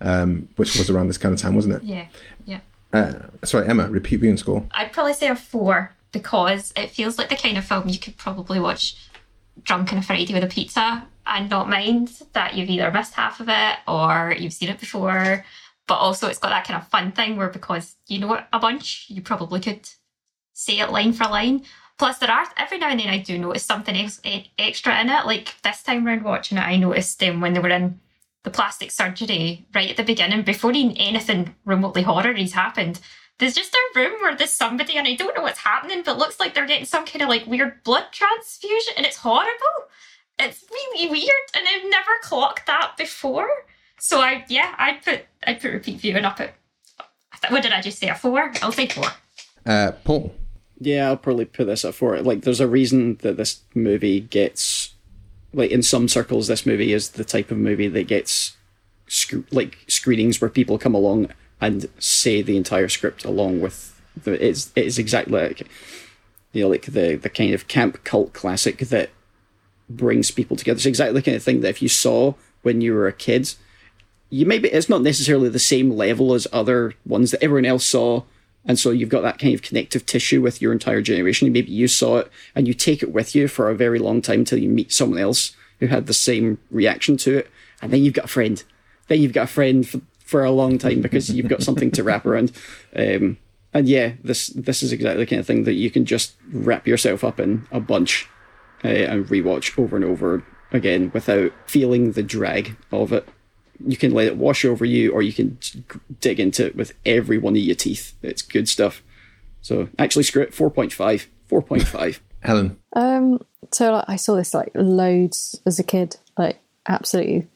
um, 0.00 0.48
which 0.56 0.76
was 0.76 0.90
around 0.90 1.08
this 1.08 1.18
kind 1.18 1.34
of 1.34 1.40
time, 1.40 1.54
wasn't 1.54 1.74
it? 1.74 1.82
Yeah, 1.82 2.06
yeah. 2.44 2.60
Uh, 2.92 3.12
sorry, 3.44 3.68
Emma, 3.68 3.88
repeat 3.88 4.16
viewing 4.16 4.36
score. 4.36 4.66
I'd 4.72 4.92
probably 4.92 5.14
say 5.14 5.28
a 5.28 5.36
four 5.36 5.94
because 6.12 6.72
it 6.76 6.90
feels 6.90 7.18
like 7.18 7.28
the 7.28 7.36
kind 7.36 7.56
of 7.56 7.64
film 7.64 7.88
you 7.88 7.98
could 7.98 8.16
probably 8.16 8.58
watch 8.58 8.96
drunk 9.62 9.92
on 9.92 9.98
a 9.98 10.02
Friday 10.02 10.32
with 10.34 10.42
a 10.42 10.48
pizza 10.48 11.06
and 11.26 11.48
not 11.48 11.68
mind 11.68 12.10
that 12.32 12.54
you've 12.54 12.68
either 12.68 12.90
missed 12.90 13.14
half 13.14 13.38
of 13.40 13.48
it 13.48 13.76
or 13.86 14.34
you've 14.36 14.52
seen 14.52 14.68
it 14.68 14.80
before. 14.80 15.44
But 15.90 15.96
also, 15.96 16.28
it's 16.28 16.38
got 16.38 16.50
that 16.50 16.64
kind 16.64 16.80
of 16.80 16.86
fun 16.86 17.10
thing 17.10 17.36
where 17.36 17.48
because 17.48 17.96
you 18.06 18.20
know 18.20 18.34
it 18.34 18.44
a 18.52 18.60
bunch, 18.60 19.06
you 19.08 19.20
probably 19.22 19.58
could 19.58 19.88
say 20.52 20.78
it 20.78 20.92
line 20.92 21.12
for 21.12 21.24
line. 21.24 21.64
Plus, 21.98 22.18
there 22.18 22.30
are 22.30 22.46
every 22.56 22.78
now 22.78 22.90
and 22.90 23.00
then 23.00 23.08
I 23.08 23.18
do 23.18 23.36
notice 23.36 23.64
something 23.64 23.96
ex- 23.96 24.20
extra 24.56 25.00
in 25.00 25.08
it. 25.08 25.26
Like 25.26 25.56
this 25.64 25.82
time 25.82 26.06
round 26.06 26.22
watching 26.22 26.58
it, 26.58 26.60
I 26.60 26.76
noticed 26.76 27.20
um, 27.24 27.40
when 27.40 27.54
they 27.54 27.58
were 27.58 27.70
in 27.70 27.98
the 28.44 28.50
plastic 28.50 28.92
surgery 28.92 29.66
right 29.74 29.90
at 29.90 29.96
the 29.96 30.04
beginning, 30.04 30.42
before 30.42 30.70
even 30.70 30.96
anything 30.96 31.56
remotely 31.64 32.02
horror 32.02 32.34
has 32.34 32.52
happened. 32.52 33.00
There's 33.38 33.56
just 33.56 33.74
a 33.74 33.98
room 33.98 34.12
where 34.22 34.36
there's 34.36 34.52
somebody, 34.52 34.96
and 34.96 35.08
I 35.08 35.16
don't 35.16 35.36
know 35.36 35.42
what's 35.42 35.58
happening, 35.58 36.02
but 36.04 36.18
looks 36.18 36.38
like 36.38 36.54
they're 36.54 36.66
getting 36.66 36.86
some 36.86 37.04
kind 37.04 37.22
of 37.22 37.28
like 37.28 37.48
weird 37.48 37.82
blood 37.82 38.12
transfusion, 38.12 38.94
and 38.96 39.04
it's 39.04 39.16
horrible. 39.16 39.90
It's 40.38 40.64
really 40.70 41.10
weird, 41.10 41.46
and 41.52 41.66
I've 41.66 41.90
never 41.90 42.12
clocked 42.22 42.66
that 42.68 42.92
before. 42.96 43.48
So 44.00 44.20
I, 44.20 44.44
yeah, 44.48 44.74
I'd 44.78 45.04
put 45.04 45.26
I'd 45.46 45.60
put 45.60 45.72
repeat 45.72 46.00
viewing 46.00 46.24
up 46.24 46.40
at. 46.40 46.54
What 47.48 47.62
did 47.62 47.72
I 47.72 47.80
just 47.80 47.98
say? 47.98 48.08
A 48.08 48.14
four? 48.14 48.52
I'll 48.62 48.72
say 48.72 48.86
four. 48.86 49.06
Uh, 49.64 49.92
Paul. 50.04 50.34
Yeah, 50.78 51.08
I'll 51.08 51.16
probably 51.16 51.44
put 51.44 51.66
this 51.66 51.84
up 51.84 51.94
for 51.94 52.14
it. 52.16 52.24
Like, 52.24 52.42
there's 52.42 52.60
a 52.60 52.66
reason 52.66 53.16
that 53.16 53.36
this 53.36 53.60
movie 53.74 54.20
gets, 54.20 54.94
like, 55.52 55.70
in 55.70 55.82
some 55.82 56.08
circles, 56.08 56.46
this 56.46 56.64
movie 56.64 56.94
is 56.94 57.10
the 57.10 57.24
type 57.24 57.50
of 57.50 57.58
movie 57.58 57.88
that 57.88 58.08
gets, 58.08 58.56
sc- 59.06 59.50
like, 59.50 59.78
screenings 59.88 60.40
where 60.40 60.48
people 60.48 60.78
come 60.78 60.94
along 60.94 61.28
and 61.60 61.86
say 61.98 62.40
the 62.40 62.56
entire 62.56 62.88
script 62.88 63.24
along 63.26 63.60
with 63.60 64.00
the. 64.24 64.42
It's 64.42 64.72
it's 64.74 64.98
exactly 64.98 65.38
like, 65.38 65.60
you 66.52 66.62
know, 66.62 66.68
like 66.68 66.86
the 66.86 67.16
the 67.16 67.30
kind 67.30 67.52
of 67.52 67.68
camp 67.68 68.02
cult 68.04 68.32
classic 68.32 68.78
that 68.78 69.10
brings 69.88 70.30
people 70.30 70.56
together. 70.56 70.76
It's 70.76 70.86
exactly 70.86 71.20
the 71.20 71.24
kind 71.24 71.36
of 71.36 71.42
thing 71.42 71.60
that 71.60 71.68
if 71.68 71.82
you 71.82 71.88
saw 71.88 72.34
when 72.62 72.80
you 72.80 72.94
were 72.94 73.06
a 73.06 73.12
kid, 73.12 73.54
you 74.30 74.46
maybe 74.46 74.68
it's 74.68 74.88
not 74.88 75.02
necessarily 75.02 75.48
the 75.48 75.58
same 75.58 75.90
level 75.90 76.34
as 76.34 76.46
other 76.52 76.94
ones 77.04 77.30
that 77.32 77.42
everyone 77.42 77.66
else 77.66 77.84
saw 77.84 78.22
and 78.64 78.78
so 78.78 78.90
you've 78.90 79.08
got 79.08 79.22
that 79.22 79.38
kind 79.38 79.54
of 79.54 79.62
connective 79.62 80.04
tissue 80.04 80.42
with 80.42 80.60
your 80.60 80.72
entire 80.72 81.00
generation. 81.00 81.50
Maybe 81.50 81.72
you 81.72 81.88
saw 81.88 82.18
it 82.18 82.30
and 82.54 82.68
you 82.68 82.74
take 82.74 83.02
it 83.02 83.12
with 83.12 83.34
you 83.34 83.48
for 83.48 83.70
a 83.70 83.74
very 83.74 83.98
long 83.98 84.20
time 84.20 84.44
till 84.44 84.58
you 84.58 84.68
meet 84.68 84.92
someone 84.92 85.18
else 85.18 85.56
who 85.78 85.86
had 85.86 86.06
the 86.06 86.14
same 86.14 86.58
reaction 86.70 87.16
to 87.18 87.38
it 87.38 87.50
and 87.80 87.92
then 87.92 88.04
you've 88.04 88.14
got 88.14 88.26
a 88.26 88.28
friend. 88.28 88.62
Then 89.08 89.20
you've 89.20 89.32
got 89.32 89.44
a 89.44 89.52
friend 89.52 89.88
for, 89.88 90.00
for 90.18 90.44
a 90.44 90.50
long 90.50 90.76
time 90.76 91.00
because 91.00 91.30
you've 91.30 91.48
got 91.48 91.62
something 91.62 91.90
to 91.92 92.04
wrap 92.04 92.26
around. 92.26 92.52
Um, 92.94 93.38
and 93.72 93.88
yeah 93.88 94.14
this 94.24 94.48
this 94.48 94.82
is 94.82 94.92
exactly 94.92 95.24
the 95.24 95.30
kind 95.30 95.38
of 95.38 95.46
thing 95.46 95.62
that 95.62 95.74
you 95.74 95.92
can 95.92 96.04
just 96.04 96.34
wrap 96.52 96.88
yourself 96.88 97.22
up 97.22 97.38
in 97.38 97.68
a 97.70 97.78
bunch 97.78 98.28
uh, 98.84 98.88
and 98.88 99.26
rewatch 99.26 99.78
over 99.78 99.94
and 99.94 100.04
over 100.04 100.42
again 100.72 101.12
without 101.14 101.52
feeling 101.66 102.12
the 102.12 102.22
drag 102.24 102.76
of 102.90 103.12
it 103.12 103.28
you 103.86 103.96
can 103.96 104.12
let 104.12 104.26
it 104.26 104.36
wash 104.36 104.64
over 104.64 104.84
you 104.84 105.12
or 105.12 105.22
you 105.22 105.32
can 105.32 105.58
dig 106.20 106.40
into 106.40 106.66
it 106.66 106.76
with 106.76 106.92
every 107.04 107.38
one 107.38 107.54
of 107.54 107.62
your 107.62 107.76
teeth. 107.76 108.14
It's 108.22 108.42
good 108.42 108.68
stuff. 108.68 109.02
So 109.62 109.88
actually, 109.98 110.24
screw 110.24 110.42
it. 110.42 110.52
4.5. 110.52 111.26
4.5. 111.48 112.20
Helen. 112.40 112.78
Um, 112.96 113.44
so 113.70 113.92
like, 113.92 114.04
I 114.08 114.16
saw 114.16 114.36
this 114.36 114.54
like 114.54 114.70
loads 114.74 115.60
as 115.66 115.78
a 115.78 115.84
kid, 115.84 116.16
like 116.38 116.58
absolutely 116.88 117.46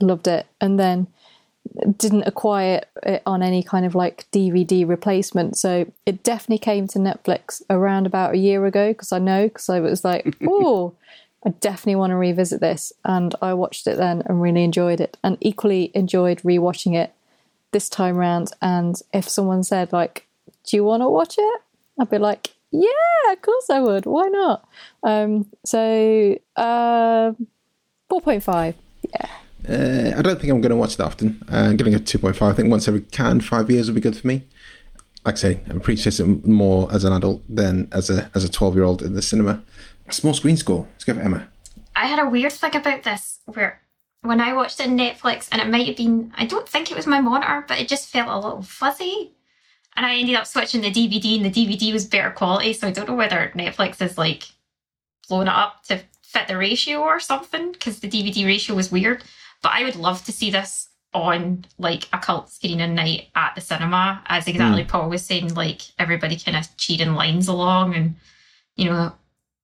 loved 0.00 0.28
it, 0.28 0.46
and 0.60 0.78
then 0.78 1.06
didn't 1.96 2.24
acquire 2.26 2.82
it 3.02 3.22
on 3.26 3.42
any 3.42 3.62
kind 3.62 3.86
of 3.86 3.94
like 3.94 4.26
DVD 4.30 4.86
replacement. 4.86 5.56
So 5.56 5.90
it 6.06 6.22
definitely 6.22 6.58
came 6.58 6.86
to 6.88 6.98
Netflix 6.98 7.62
around 7.70 8.06
about 8.06 8.34
a 8.34 8.38
year 8.38 8.64
ago 8.66 8.88
because 8.88 9.12
I 9.12 9.18
know 9.18 9.48
because 9.48 9.68
I 9.68 9.80
was 9.80 10.04
like, 10.04 10.36
oh, 10.46 10.94
I 11.46 11.50
definitely 11.50 11.96
want 11.96 12.10
to 12.10 12.16
revisit 12.16 12.60
this, 12.60 12.92
and 13.04 13.34
I 13.42 13.54
watched 13.54 13.86
it 13.86 13.96
then 13.96 14.22
and 14.26 14.40
really 14.40 14.64
enjoyed 14.64 15.00
it, 15.00 15.16
and 15.22 15.36
equally 15.40 15.90
enjoyed 15.94 16.42
rewatching 16.42 16.94
it 16.94 17.12
this 17.72 17.88
time 17.88 18.16
round. 18.16 18.52
And 18.62 19.00
if 19.12 19.28
someone 19.28 19.62
said 19.62 19.92
like, 19.92 20.26
"Do 20.64 20.76
you 20.76 20.84
want 20.84 21.02
to 21.02 21.08
watch 21.08 21.34
it?" 21.38 21.60
I'd 22.00 22.10
be 22.10 22.18
like, 22.18 22.54
"Yeah, 22.70 23.32
of 23.32 23.42
course 23.42 23.68
I 23.70 23.80
would. 23.80 24.06
Why 24.06 24.26
not?" 24.28 24.68
Um, 25.02 25.46
so 25.64 26.38
uh, 26.56 27.32
four 28.08 28.20
point 28.20 28.42
five. 28.42 28.74
Yeah. 29.10 29.30
Uh, 29.68 30.18
I 30.18 30.22
don't 30.22 30.38
think 30.38 30.52
I'm 30.52 30.60
going 30.60 30.70
to 30.70 30.76
watch 30.76 30.94
it 30.94 31.00
often. 31.00 31.42
Uh, 31.50 31.56
I'm 31.56 31.76
to 31.76 31.84
go 31.84 31.96
2.5. 31.98 32.42
I 32.42 32.52
think 32.52 32.70
once 32.70 32.86
every 32.86 33.00
can, 33.00 33.40
five 33.40 33.70
years 33.70 33.86
would 33.86 33.94
be 33.94 34.00
good 34.00 34.16
for 34.16 34.26
me. 34.26 34.42
Like 35.24 35.36
I 35.36 35.38
say, 35.38 35.60
I 35.70 35.74
appreciate 35.74 36.20
it 36.20 36.46
more 36.46 36.92
as 36.92 37.04
an 37.04 37.12
adult 37.12 37.42
than 37.48 37.88
as 37.92 38.10
a 38.10 38.30
as 38.34 38.44
a 38.44 38.50
12 38.50 38.74
year 38.74 38.84
old 38.84 39.02
in 39.02 39.14
the 39.14 39.22
cinema. 39.22 39.62
A 40.06 40.12
small 40.12 40.34
screen 40.34 40.56
score. 40.56 40.86
Let's 40.92 41.04
go 41.04 41.14
for 41.14 41.20
Emma. 41.20 41.48
I 41.96 42.06
had 42.06 42.18
a 42.18 42.28
weird 42.28 42.52
thing 42.52 42.76
about 42.76 43.04
this 43.04 43.40
where 43.46 43.80
when 44.24 44.40
I 44.40 44.54
watched 44.54 44.80
it 44.80 44.88
on 44.88 44.98
Netflix, 44.98 45.48
and 45.52 45.60
it 45.60 45.68
might 45.68 45.86
have 45.86 45.96
been, 45.96 46.32
I 46.34 46.46
don't 46.46 46.68
think 46.68 46.90
it 46.90 46.96
was 46.96 47.06
my 47.06 47.20
monitor, 47.20 47.64
but 47.68 47.78
it 47.78 47.88
just 47.88 48.08
felt 48.08 48.28
a 48.28 48.38
little 48.38 48.62
fuzzy. 48.62 49.32
And 49.96 50.04
I 50.04 50.16
ended 50.16 50.34
up 50.34 50.46
switching 50.46 50.80
the 50.80 50.90
DVD, 50.90 51.36
and 51.36 51.44
the 51.44 51.50
DVD 51.50 51.92
was 51.92 52.06
better 52.06 52.30
quality. 52.30 52.72
So 52.72 52.88
I 52.88 52.90
don't 52.90 53.08
know 53.08 53.14
whether 53.14 53.52
Netflix 53.54 54.00
is 54.00 54.18
like 54.18 54.44
blown 55.28 55.46
it 55.46 55.54
up 55.54 55.84
to 55.84 56.00
fit 56.22 56.48
the 56.48 56.56
ratio 56.56 57.00
or 57.00 57.20
something, 57.20 57.72
because 57.72 58.00
the 58.00 58.08
DVD 58.08 58.46
ratio 58.46 58.74
was 58.74 58.90
weird. 58.90 59.22
But 59.62 59.72
I 59.72 59.84
would 59.84 59.96
love 59.96 60.24
to 60.24 60.32
see 60.32 60.50
this 60.50 60.88
on 61.14 61.64
like 61.78 62.08
a 62.12 62.18
cult 62.18 62.50
screening 62.50 62.94
night 62.94 63.28
at 63.34 63.54
the 63.54 63.60
cinema, 63.60 64.22
as 64.26 64.48
exactly 64.48 64.84
Paul 64.84 65.08
was 65.08 65.24
saying, 65.24 65.54
like 65.54 65.82
everybody 65.98 66.36
kind 66.36 66.56
of 66.56 66.76
cheating 66.76 67.14
lines 67.14 67.48
along 67.48 67.94
and 67.94 68.16
you 68.76 68.86
know 68.86 69.12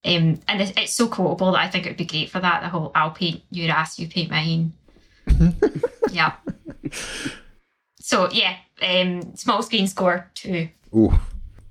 um, 0.03 0.41
and 0.49 0.63
it's, 0.63 0.73
it's 0.77 0.95
so 0.95 1.09
quotable 1.09 1.53
that 1.53 1.61
I 1.61 1.69
think 1.69 1.85
it 1.85 1.91
would 1.91 1.97
be 1.99 2.07
great 2.07 2.31
for 2.31 2.41
that. 2.41 2.63
The 2.63 2.69
whole 2.69 2.91
"I'll 2.95 3.11
paint 3.11 3.43
your 3.51 3.71
ass, 3.71 3.99
you 3.99 4.09
paint 4.09 4.31
mine." 4.31 4.73
yeah. 6.11 6.35
So 8.01 8.31
yeah, 8.31 8.57
um, 8.81 9.37
small 9.37 9.63
screen 9.63 9.87
score 9.87 10.31
two. 10.35 10.71
Ooh, 10.95 11.19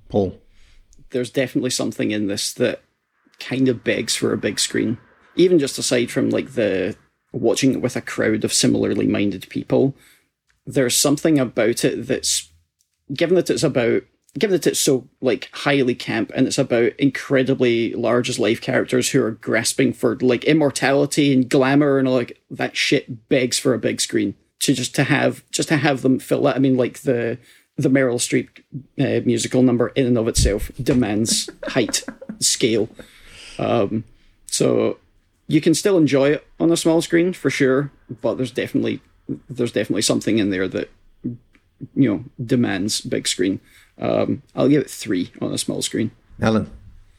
Paul. 0.08 0.38
There's 1.10 1.30
definitely 1.30 1.70
something 1.70 2.12
in 2.12 2.28
this 2.28 2.52
that 2.54 2.82
kind 3.40 3.68
of 3.68 3.82
begs 3.82 4.14
for 4.14 4.32
a 4.32 4.38
big 4.38 4.60
screen. 4.60 4.98
Even 5.34 5.58
just 5.58 5.78
aside 5.78 6.10
from 6.12 6.30
like 6.30 6.52
the 6.52 6.96
watching 7.32 7.72
it 7.74 7.80
with 7.80 7.96
a 7.96 8.00
crowd 8.00 8.44
of 8.44 8.52
similarly 8.52 9.06
minded 9.06 9.48
people, 9.48 9.94
there's 10.66 10.96
something 10.96 11.38
about 11.38 11.84
it 11.84 12.06
that's 12.06 12.50
given 13.12 13.34
that 13.36 13.50
it's 13.50 13.62
about 13.62 14.02
given 14.38 14.52
that 14.52 14.66
it's 14.66 14.78
so 14.78 15.08
like 15.20 15.48
highly 15.52 15.94
camp 15.94 16.30
and 16.34 16.46
it's 16.46 16.58
about 16.58 16.92
incredibly 16.98 17.92
large 17.94 18.28
as 18.28 18.38
life 18.38 18.60
characters 18.60 19.10
who 19.10 19.22
are 19.22 19.32
grasping 19.32 19.92
for 19.92 20.16
like 20.20 20.44
immortality 20.44 21.32
and 21.32 21.48
glamour 21.48 21.98
and 21.98 22.06
all 22.06 22.14
like 22.14 22.40
that 22.48 22.76
shit 22.76 23.28
begs 23.28 23.58
for 23.58 23.74
a 23.74 23.78
big 23.78 24.00
screen 24.00 24.34
to 24.60 24.72
just 24.72 24.94
to 24.94 25.04
have 25.04 25.42
just 25.50 25.68
to 25.68 25.76
have 25.76 26.02
them 26.02 26.18
fill 26.18 26.42
that. 26.42 26.56
I 26.56 26.58
mean, 26.58 26.76
like 26.76 27.00
the 27.00 27.38
the 27.76 27.88
Meryl 27.88 28.16
Streep 28.16 28.62
uh, 29.00 29.24
musical 29.24 29.62
number 29.62 29.88
in 29.88 30.06
and 30.06 30.18
of 30.18 30.28
itself 30.28 30.70
demands 30.80 31.48
height, 31.68 32.04
scale. 32.38 32.88
Um, 33.58 34.04
so 34.46 34.98
you 35.50 35.60
can 35.60 35.74
still 35.74 35.98
enjoy 35.98 36.30
it 36.30 36.46
on 36.60 36.70
a 36.70 36.76
small 36.76 37.02
screen 37.02 37.32
for 37.32 37.50
sure, 37.50 37.90
but 38.22 38.36
there's 38.36 38.52
definitely 38.52 39.00
there's 39.48 39.72
definitely 39.72 40.02
something 40.02 40.38
in 40.38 40.50
there 40.50 40.68
that 40.68 40.90
you 41.94 42.08
know 42.08 42.24
demands 42.44 43.00
big 43.00 43.26
screen. 43.26 43.60
Um, 43.98 44.42
I'll 44.54 44.68
give 44.68 44.82
it 44.82 44.90
three 44.90 45.32
on 45.40 45.52
a 45.52 45.58
small 45.58 45.82
screen. 45.82 46.12
Helen, 46.40 46.70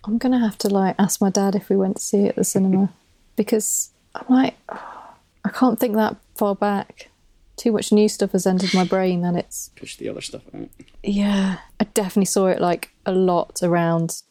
I'm 0.06 0.18
gonna 0.18 0.40
have 0.40 0.58
to 0.60 0.70
like 0.70 0.96
ask 0.98 1.20
my 1.20 1.30
dad 1.30 1.56
if 1.56 1.70
we 1.70 1.76
went 1.76 1.98
to 1.98 2.02
see 2.02 2.26
it 2.26 2.30
at 2.30 2.36
the 2.38 2.44
cinema 2.44 2.92
because 3.36 3.92
I'm 4.16 4.26
like 4.34 4.56
I 4.70 5.50
can't 5.50 5.80
think 5.80 5.96
that 5.96 6.16
far 6.36 6.56
back. 6.56 7.10
Too 7.58 7.74
much 7.74 7.92
new 7.92 8.08
stuff 8.08 8.32
has 8.32 8.48
entered 8.48 8.74
my 8.74 8.86
brain, 8.86 9.24
and 9.26 9.38
it's 9.38 9.70
Push 9.76 9.98
the 9.98 10.10
other 10.10 10.22
stuff 10.22 10.42
out. 10.56 10.70
yeah. 11.04 11.58
I 11.80 11.84
definitely 11.84 12.26
saw 12.26 12.48
it 12.48 12.62
like 12.62 12.92
a 13.06 13.12
lot 13.12 13.60
around 13.62 14.22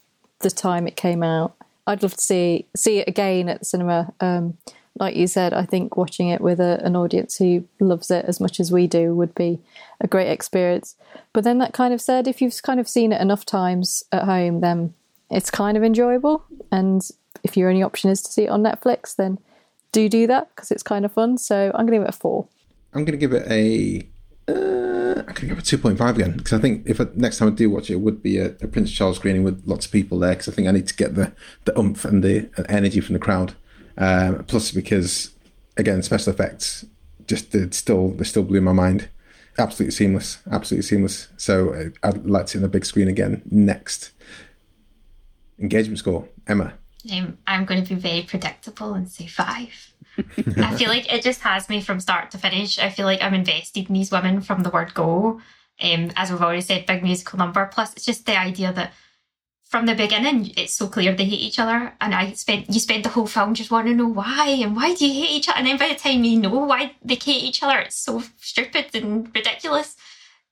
the 0.40 0.50
time 0.50 0.88
it 0.88 0.96
came 0.96 1.22
out. 1.22 1.54
I'd 1.90 2.02
love 2.02 2.14
to 2.14 2.20
see 2.20 2.66
see 2.76 2.98
it 2.98 3.08
again 3.08 3.48
at 3.48 3.60
the 3.60 3.64
cinema. 3.64 4.12
Um, 4.20 4.56
like 4.98 5.16
you 5.16 5.26
said, 5.26 5.54
I 5.54 5.64
think 5.64 5.96
watching 5.96 6.28
it 6.28 6.40
with 6.40 6.60
a, 6.60 6.80
an 6.84 6.96
audience 6.96 7.36
who 7.36 7.64
loves 7.78 8.10
it 8.10 8.24
as 8.26 8.40
much 8.40 8.60
as 8.60 8.70
we 8.70 8.86
do 8.86 9.14
would 9.14 9.34
be 9.34 9.58
a 10.00 10.06
great 10.06 10.30
experience. 10.30 10.96
But 11.32 11.44
then 11.44 11.58
that 11.58 11.72
kind 11.72 11.94
of 11.94 12.00
said, 12.00 12.26
if 12.26 12.42
you've 12.42 12.60
kind 12.62 12.80
of 12.80 12.88
seen 12.88 13.12
it 13.12 13.20
enough 13.20 13.46
times 13.46 14.04
at 14.12 14.24
home, 14.24 14.60
then 14.60 14.92
it's 15.30 15.50
kind 15.50 15.76
of 15.76 15.84
enjoyable. 15.84 16.44
And 16.70 17.02
if 17.44 17.56
your 17.56 17.70
only 17.70 17.82
option 17.82 18.10
is 18.10 18.20
to 18.22 18.32
see 18.32 18.44
it 18.44 18.50
on 18.50 18.62
Netflix, 18.62 19.16
then 19.16 19.38
do 19.92 20.08
do 20.08 20.26
that 20.26 20.48
because 20.54 20.70
it's 20.70 20.82
kind 20.82 21.04
of 21.04 21.12
fun. 21.12 21.38
So 21.38 21.70
I'm 21.74 21.86
going 21.86 21.92
to 21.92 21.98
give 21.98 22.02
it 22.02 22.14
a 22.14 22.18
four. 22.18 22.46
I'm 22.92 23.04
going 23.04 23.18
to 23.18 23.26
give 23.26 23.32
it 23.32 23.46
a. 23.50 24.06
Uh, 24.48 24.79
I'm 25.38 25.48
give 25.48 25.58
it 25.58 25.64
two 25.64 25.78
point 25.78 25.98
five 25.98 26.16
again 26.16 26.36
because 26.36 26.52
I 26.52 26.58
think 26.58 26.86
if 26.86 27.00
I, 27.00 27.06
next 27.14 27.38
time 27.38 27.48
I 27.48 27.52
do 27.52 27.70
watch 27.70 27.90
it, 27.90 27.94
it 27.94 28.00
would 28.00 28.22
be 28.22 28.38
a, 28.38 28.46
a 28.60 28.66
Prince 28.66 28.90
Charles 28.90 29.16
screening 29.16 29.44
with 29.44 29.62
lots 29.66 29.86
of 29.86 29.92
people 29.92 30.18
there 30.18 30.32
because 30.32 30.48
I 30.48 30.52
think 30.52 30.68
I 30.68 30.72
need 30.72 30.88
to 30.88 30.94
get 30.94 31.14
the 31.14 31.32
the 31.64 31.78
oomph 31.78 32.04
and 32.04 32.22
the 32.22 32.50
energy 32.68 33.00
from 33.00 33.14
the 33.14 33.18
crowd. 33.18 33.54
Um, 33.96 34.44
plus, 34.44 34.70
because 34.70 35.30
again, 35.76 36.02
special 36.02 36.32
effects 36.32 36.84
just 37.26 37.54
it 37.54 37.74
still 37.74 38.10
they 38.10 38.24
still 38.24 38.42
blew 38.42 38.60
my 38.60 38.72
mind. 38.72 39.08
Absolutely 39.58 39.92
seamless, 39.92 40.38
absolutely 40.50 40.86
seamless. 40.86 41.28
So 41.36 41.74
uh, 41.74 41.84
I'd 42.02 42.26
like 42.26 42.46
to 42.46 42.52
see 42.52 42.58
on 42.58 42.62
the 42.62 42.68
big 42.68 42.84
screen 42.84 43.08
again 43.08 43.42
next. 43.50 44.10
Engagement 45.58 45.98
score, 45.98 46.28
Emma. 46.46 46.74
Um, 47.12 47.38
I'm 47.46 47.64
going 47.64 47.84
to 47.84 47.94
be 47.94 48.00
very 48.00 48.22
predictable 48.22 48.94
and 48.94 49.08
say 49.08 49.26
five. 49.26 49.89
I 50.18 50.76
feel 50.76 50.88
like 50.88 51.12
it 51.12 51.22
just 51.22 51.40
has 51.42 51.68
me 51.68 51.80
from 51.80 52.00
start 52.00 52.30
to 52.32 52.38
finish. 52.38 52.78
I 52.78 52.90
feel 52.90 53.06
like 53.06 53.22
I'm 53.22 53.34
invested 53.34 53.88
in 53.88 53.94
these 53.94 54.10
women 54.10 54.40
from 54.40 54.62
the 54.62 54.70
word 54.70 54.94
go. 54.94 55.40
Um, 55.82 56.12
as 56.16 56.30
we've 56.30 56.42
already 56.42 56.60
said, 56.60 56.86
big 56.86 57.02
musical 57.02 57.38
number. 57.38 57.64
Plus, 57.72 57.94
it's 57.94 58.04
just 58.04 58.26
the 58.26 58.38
idea 58.38 58.72
that 58.72 58.92
from 59.70 59.86
the 59.86 59.94
beginning, 59.94 60.52
it's 60.56 60.74
so 60.74 60.88
clear 60.88 61.14
they 61.14 61.24
hate 61.24 61.40
each 61.40 61.60
other, 61.60 61.92
and 62.00 62.12
I 62.12 62.32
spent 62.32 62.68
you 62.68 62.80
spend 62.80 63.04
the 63.04 63.08
whole 63.08 63.28
film 63.28 63.54
just 63.54 63.70
wanting 63.70 63.96
to 63.96 64.02
know 64.02 64.08
why 64.08 64.48
and 64.48 64.74
why 64.74 64.94
do 64.94 65.06
you 65.06 65.22
hate 65.22 65.30
each 65.30 65.48
other, 65.48 65.58
and 65.58 65.66
then 65.66 65.78
by 65.78 65.88
the 65.88 65.94
time 65.94 66.24
you 66.24 66.40
know 66.40 66.50
why 66.50 66.96
they 67.04 67.14
hate 67.14 67.44
each 67.44 67.62
other, 67.62 67.78
it's 67.78 67.96
so 67.96 68.20
stupid 68.40 68.86
and 68.94 69.32
ridiculous 69.32 69.96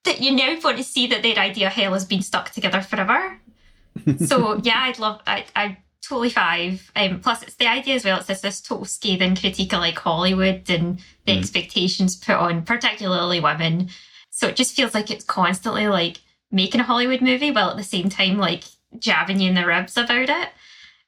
that 0.04 0.20
you 0.20 0.30
now 0.30 0.56
want 0.62 0.76
to 0.76 0.84
see 0.84 1.08
that 1.08 1.22
their 1.22 1.36
idea 1.36 1.66
of 1.66 1.72
hell 1.72 1.94
has 1.94 2.04
been 2.04 2.22
stuck 2.22 2.50
together 2.50 2.80
forever. 2.80 3.40
so 4.24 4.60
yeah, 4.62 4.82
I'd 4.82 5.00
love 5.00 5.20
I 5.26 5.46
I 5.56 5.78
totally 6.02 6.30
five. 6.30 6.90
Um, 6.96 7.20
plus, 7.20 7.42
it's 7.42 7.56
the 7.56 7.66
idea 7.66 7.94
as 7.94 8.04
well. 8.04 8.18
It's 8.18 8.26
this, 8.26 8.40
this 8.40 8.60
total 8.60 8.84
scathing 8.84 9.36
critique 9.36 9.72
of 9.72 9.80
like 9.80 9.98
Hollywood 9.98 10.68
and 10.70 11.00
the 11.26 11.38
expectations 11.38 12.16
put 12.16 12.36
on, 12.36 12.62
particularly 12.62 13.40
women. 13.40 13.90
So 14.30 14.48
it 14.48 14.56
just 14.56 14.76
feels 14.76 14.94
like 14.94 15.10
it's 15.10 15.24
constantly 15.24 15.88
like 15.88 16.20
making 16.50 16.80
a 16.80 16.84
Hollywood 16.84 17.20
movie 17.20 17.50
while 17.50 17.70
at 17.70 17.76
the 17.76 17.82
same 17.82 18.08
time 18.08 18.38
like 18.38 18.64
jabbing 18.98 19.40
you 19.40 19.48
in 19.48 19.54
the 19.54 19.66
ribs 19.66 19.96
about 19.96 20.28
it. 20.28 20.48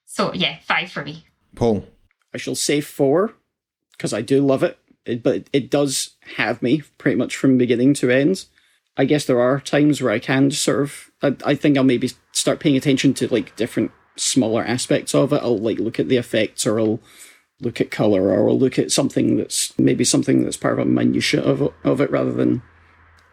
So 0.04 0.34
yeah, 0.34 0.58
five 0.62 0.90
for 0.90 1.04
me. 1.04 1.24
Paul. 1.54 1.86
I 2.32 2.38
shall 2.38 2.54
say 2.54 2.80
four 2.80 3.34
because 3.92 4.12
I 4.12 4.22
do 4.22 4.44
love 4.44 4.62
it, 4.62 4.78
it, 5.04 5.22
but 5.22 5.48
it 5.52 5.70
does 5.70 6.16
have 6.36 6.62
me 6.62 6.82
pretty 6.98 7.16
much 7.16 7.36
from 7.36 7.58
beginning 7.58 7.94
to 7.94 8.10
end. 8.10 8.44
I 8.96 9.04
guess 9.04 9.24
there 9.24 9.40
are 9.40 9.60
times 9.60 10.00
where 10.00 10.12
I 10.12 10.18
can 10.18 10.50
sort 10.50 10.82
of. 10.82 11.10
I, 11.22 11.36
I 11.44 11.54
think 11.54 11.76
I'll 11.76 11.84
maybe 11.84 12.12
start 12.32 12.60
paying 12.60 12.76
attention 12.76 13.14
to 13.14 13.28
like 13.32 13.56
different 13.56 13.90
smaller 14.20 14.62
aspects 14.64 15.14
of 15.14 15.32
it. 15.32 15.42
I'll 15.42 15.58
like 15.58 15.78
look 15.78 15.98
at 15.98 16.08
the 16.08 16.16
effects, 16.16 16.66
or 16.66 16.78
I'll 16.80 17.00
look 17.60 17.80
at 17.80 17.90
color, 17.90 18.28
or 18.30 18.48
I'll 18.48 18.58
look 18.58 18.78
at 18.78 18.92
something 18.92 19.36
that's 19.36 19.78
maybe 19.78 20.04
something 20.04 20.44
that's 20.44 20.56
part 20.56 20.78
of 20.78 20.86
a 20.86 20.90
minutia 20.90 21.42
of 21.42 21.62
it, 21.62 21.72
of 21.84 22.00
it 22.00 22.10
rather 22.10 22.32
than 22.32 22.62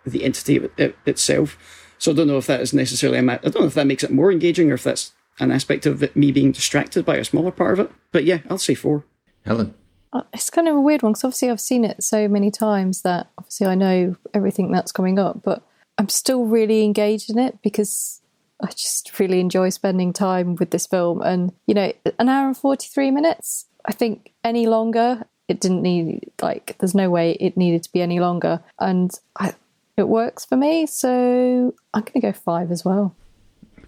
the 0.06 0.23
entity 0.23 0.58
of 0.58 0.65
it, 0.65 0.73
it, 0.78 0.95
itself. 1.06 1.58
So 1.97 2.12
I 2.12 2.15
don't 2.15 2.28
know 2.28 2.38
if 2.38 2.47
that 2.47 2.62
is 2.62 2.73
necessarily. 2.73 3.19
a 3.19 3.21
ma- 3.21 3.34
I 3.34 3.50
don't 3.50 3.62
know 3.62 3.65
if 3.67 3.73
that 3.73 3.88
makes 3.88 4.04
it 4.04 4.12
more 4.12 4.32
engaging, 4.32 4.71
or 4.71 4.76
if 4.76 4.84
that's 4.84 5.13
an 5.39 5.52
aspect 5.52 5.86
of 5.86 6.02
it, 6.02 6.15
me 6.15 6.32
being 6.32 6.52
distracted 6.52 7.06
by 7.06 7.17
a 7.17 7.23
smaller 7.23 7.52
part 7.52 7.80
of 7.80 7.86
it. 7.88 7.91
But 8.12 8.23
yeah, 8.23 8.39
I'll 8.50 8.58
say 8.58 8.73
four. 8.76 9.06
Helen. 9.45 9.73
Uh, 10.12 10.23
It's 10.34 10.50
kind 10.50 10.67
of 10.67 10.76
a 10.76 10.82
weird 10.82 11.04
one 11.04 11.13
because 11.13 11.23
obviously 11.23 11.50
I've 11.50 11.62
seen 11.62 11.86
it 11.86 12.04
so 12.04 12.28
many 12.28 12.50
times 12.52 13.02
that 13.04 13.30
obviously 13.38 13.67
I 13.67 13.76
know 13.76 14.15
everything 14.34 14.71
that's 14.71 14.91
coming 14.91 15.19
up, 15.19 15.43
but 15.43 15.63
I'm 15.97 16.10
still 16.10 16.45
really 16.45 16.84
engaged 16.84 17.30
in 17.30 17.39
it 17.39 17.62
because 17.62 18.21
I 18.62 18.67
just 18.67 19.20
really 19.20 19.39
enjoy 19.39 19.70
spending 19.70 20.13
time 20.13 20.56
with 20.56 20.72
this 20.72 20.88
film. 20.88 21.22
And, 21.22 21.54
you 21.67 21.74
know, 21.74 21.93
an 22.20 22.30
hour 22.30 22.48
and 22.48 22.58
43 22.58 23.12
minutes, 23.12 23.65
I 23.86 23.93
think 23.93 24.34
any 24.43 24.67
longer, 24.67 25.26
it 25.48 25.60
didn't 25.60 25.82
need, 25.82 26.32
like, 26.41 26.76
there's 26.80 26.96
no 26.96 27.10
way 27.10 27.34
it 27.34 27.56
needed 27.56 27.84
to 27.84 27.91
be 27.91 28.02
any 28.02 28.20
longer. 28.20 28.62
And 28.80 29.12
I, 29.39 29.54
it 29.96 30.08
works 30.08 30.46
for 30.46 30.58
me. 30.58 30.86
So 30.86 31.74
I'm 31.93 32.02
going 32.02 32.13
to 32.13 32.20
go 32.20 32.32
five 32.32 32.72
as 32.72 32.84
well. 32.84 33.15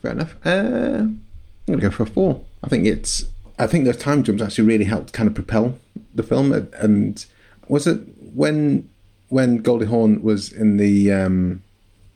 Fair 0.02 0.12
enough. 0.12 0.36
Uh, 0.46 0.50
I'm 0.50 1.22
going 1.66 1.80
to 1.80 1.90
go 1.90 1.92
for 1.92 2.06
four. 2.06 2.42
I 2.64 2.68
think 2.68 2.86
it's. 2.86 3.26
I 3.58 3.68
think 3.68 3.84
those 3.84 3.98
time 3.98 4.24
jumps 4.24 4.42
actually 4.42 4.68
really 4.68 4.86
helped 4.86 5.12
kind 5.12 5.28
of 5.28 5.36
propel 5.36 5.78
the 6.16 6.24
film. 6.24 6.54
And 6.54 7.26
was 7.68 7.86
it 7.88 8.00
when 8.34 8.90
when 9.28 9.58
Goldie 9.58 9.86
Hawn 9.86 10.22
was 10.22 10.52
in 10.52 10.78
the 10.78 11.12
um, 11.12 11.62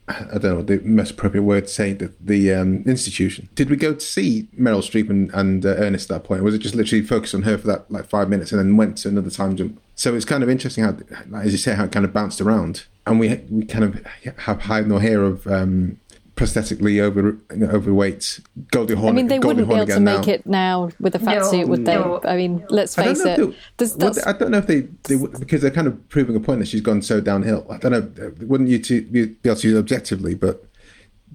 I 0.06 0.38
don't 0.38 0.42
know 0.42 0.62
the 0.62 0.80
most 0.80 1.12
appropriate 1.12 1.44
word 1.44 1.66
to 1.66 1.72
say 1.72 1.94
the 1.94 2.12
the 2.20 2.52
um, 2.52 2.82
institution? 2.86 3.48
Did 3.54 3.70
we 3.70 3.76
go 3.76 3.94
to 3.94 4.00
see 4.00 4.48
Meryl 4.58 4.82
Streep 4.82 5.08
and, 5.08 5.32
and 5.32 5.64
uh, 5.64 5.70
Ernest 5.70 6.10
at 6.10 6.16
that 6.16 6.28
point? 6.28 6.42
Was 6.42 6.54
it 6.54 6.58
just 6.58 6.74
literally 6.74 7.02
focused 7.02 7.34
on 7.34 7.42
her 7.42 7.56
for 7.56 7.66
that 7.68 7.90
like 7.90 8.06
five 8.06 8.28
minutes 8.28 8.52
and 8.52 8.58
then 8.58 8.76
went 8.76 8.98
to 8.98 9.08
another 9.08 9.30
time 9.30 9.56
jump? 9.56 9.80
So 9.94 10.14
it's 10.14 10.26
kind 10.26 10.42
of 10.42 10.50
interesting 10.50 10.84
how, 10.84 10.96
as 11.38 11.52
you 11.52 11.58
say, 11.58 11.74
how 11.74 11.84
it 11.84 11.92
kind 11.92 12.04
of 12.04 12.12
bounced 12.12 12.40
around, 12.42 12.84
and 13.06 13.18
we 13.18 13.34
we 13.48 13.64
kind 13.64 13.84
of 13.84 14.06
have 14.40 14.62
hide 14.62 14.86
nor 14.86 15.00
hair 15.00 15.22
of 15.22 15.46
um, 15.46 15.98
prosthetically 16.36 17.00
over 17.00 17.38
you 17.50 17.56
know, 17.56 17.66
overweight 17.68 18.40
Goldie 18.72 18.94
Hawn. 18.94 19.10
I 19.10 19.12
mean, 19.12 19.28
they 19.28 19.38
Goldie 19.38 19.62
wouldn't 19.62 19.68
be 19.68 19.74
Hawn 19.74 19.76
able 19.82 19.86
to 19.86 19.92
again 19.92 20.04
make 20.04 20.26
now. 20.26 20.32
it 20.32 20.46
now 20.46 20.90
with 20.98 21.14
a 21.14 21.18
fat 21.20 21.38
No, 21.38 21.50
suit, 21.50 21.68
would 21.68 21.84
they? 21.84 21.94
no. 21.94 22.20
I 22.24 22.36
mean, 22.36 22.64
let's 22.70 22.94
face 22.96 23.24
know 23.24 23.30
it. 23.32 23.38
if 23.38 23.50
they- 23.50 23.56
There's, 23.76 23.92
would 23.92 24.00
that's, 24.00 24.24
they- 24.24 24.30
I 24.30 24.32
don't 24.32 24.50
know 24.50 24.58
if 24.58 24.66
they, 24.66 24.80
they 25.04 25.16
because 25.38 25.62
they're 25.62 25.70
kind 25.70 25.86
of 25.86 26.08
proving 26.08 26.34
a 26.36 26.40
point 26.40 26.58
that 26.60 26.68
she's 26.68 26.80
gone 26.80 27.02
so 27.02 27.20
downhill. 27.20 27.66
I 27.70 27.78
don't 27.78 27.92
know. 28.18 28.32
Wouldn't 28.46 28.68
you 28.68 28.78
to 28.80 29.02
be 29.02 29.26
be 29.26 29.48
able 29.48 29.60
to 29.60 29.68
use 29.68 29.76
it 29.76 29.78
objectively, 29.78 30.34
but 30.34 30.64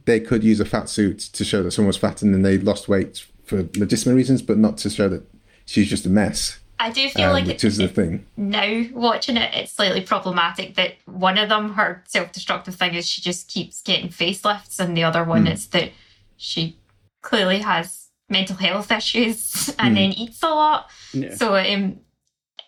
they 0.06 0.20
could 0.20 0.44
use 0.44 0.60
a 0.60 0.66
fat 0.66 0.90
suit 0.90 1.20
to 1.20 1.46
show 1.46 1.64
that 1.64 1.72
someone 1.72 1.88
was 1.88 1.98
fat 1.98 2.22
and 2.22 2.34
then 2.34 2.42
they 2.42 2.58
lost 2.58 2.88
weight 2.90 3.26
for 3.46 3.58
legitimate 3.78 4.16
reasons, 4.16 4.42
but 4.42 4.58
not 4.58 4.78
to 4.80 4.90
show 4.90 5.08
that 5.10 5.24
she's 5.66 5.90
just 5.90 6.06
a 6.06 6.10
mess. 6.10 6.60
I 6.82 6.90
do 6.92 7.10
feel 7.10 7.28
Um, 7.28 7.34
like 7.34 7.46
which 7.46 7.64
it, 7.64 7.68
is 7.68 7.78
the 7.78 7.84
it- 7.86 7.96
thing. 7.96 8.26
now 8.38 8.86
watching 8.94 9.36
it, 9.38 9.54
it's 9.54 9.74
slightly 9.74 10.02
problematic 10.02 10.76
that 10.76 10.96
one 11.06 11.38
of 11.38 11.50
them, 11.50 11.74
her 11.74 12.04
self-destructive 12.08 12.76
thing 12.76 12.94
is 12.96 13.08
she 13.08 13.22
just 13.22 13.50
keeps 13.50 13.82
getting 13.82 14.10
facelifts, 14.10 14.80
and 14.80 14.96
the 14.96 15.04
other 15.04 15.24
one 15.24 15.46
is 15.46 15.68
that 15.68 15.92
she 16.38 16.78
clearly 17.22 17.60
has 17.60 18.08
mental 18.30 18.56
health 18.56 18.92
issues 19.00 19.76
and 19.78 19.98
then 19.98 20.12
eats 20.14 20.42
a 20.42 20.48
lot. 20.50 20.90
Yeah. 21.14 21.36
So, 21.36 21.56
um, 21.56 22.00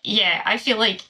yeah, 0.04 0.42
I 0.46 0.58
feel 0.58 0.78
like 0.78 1.02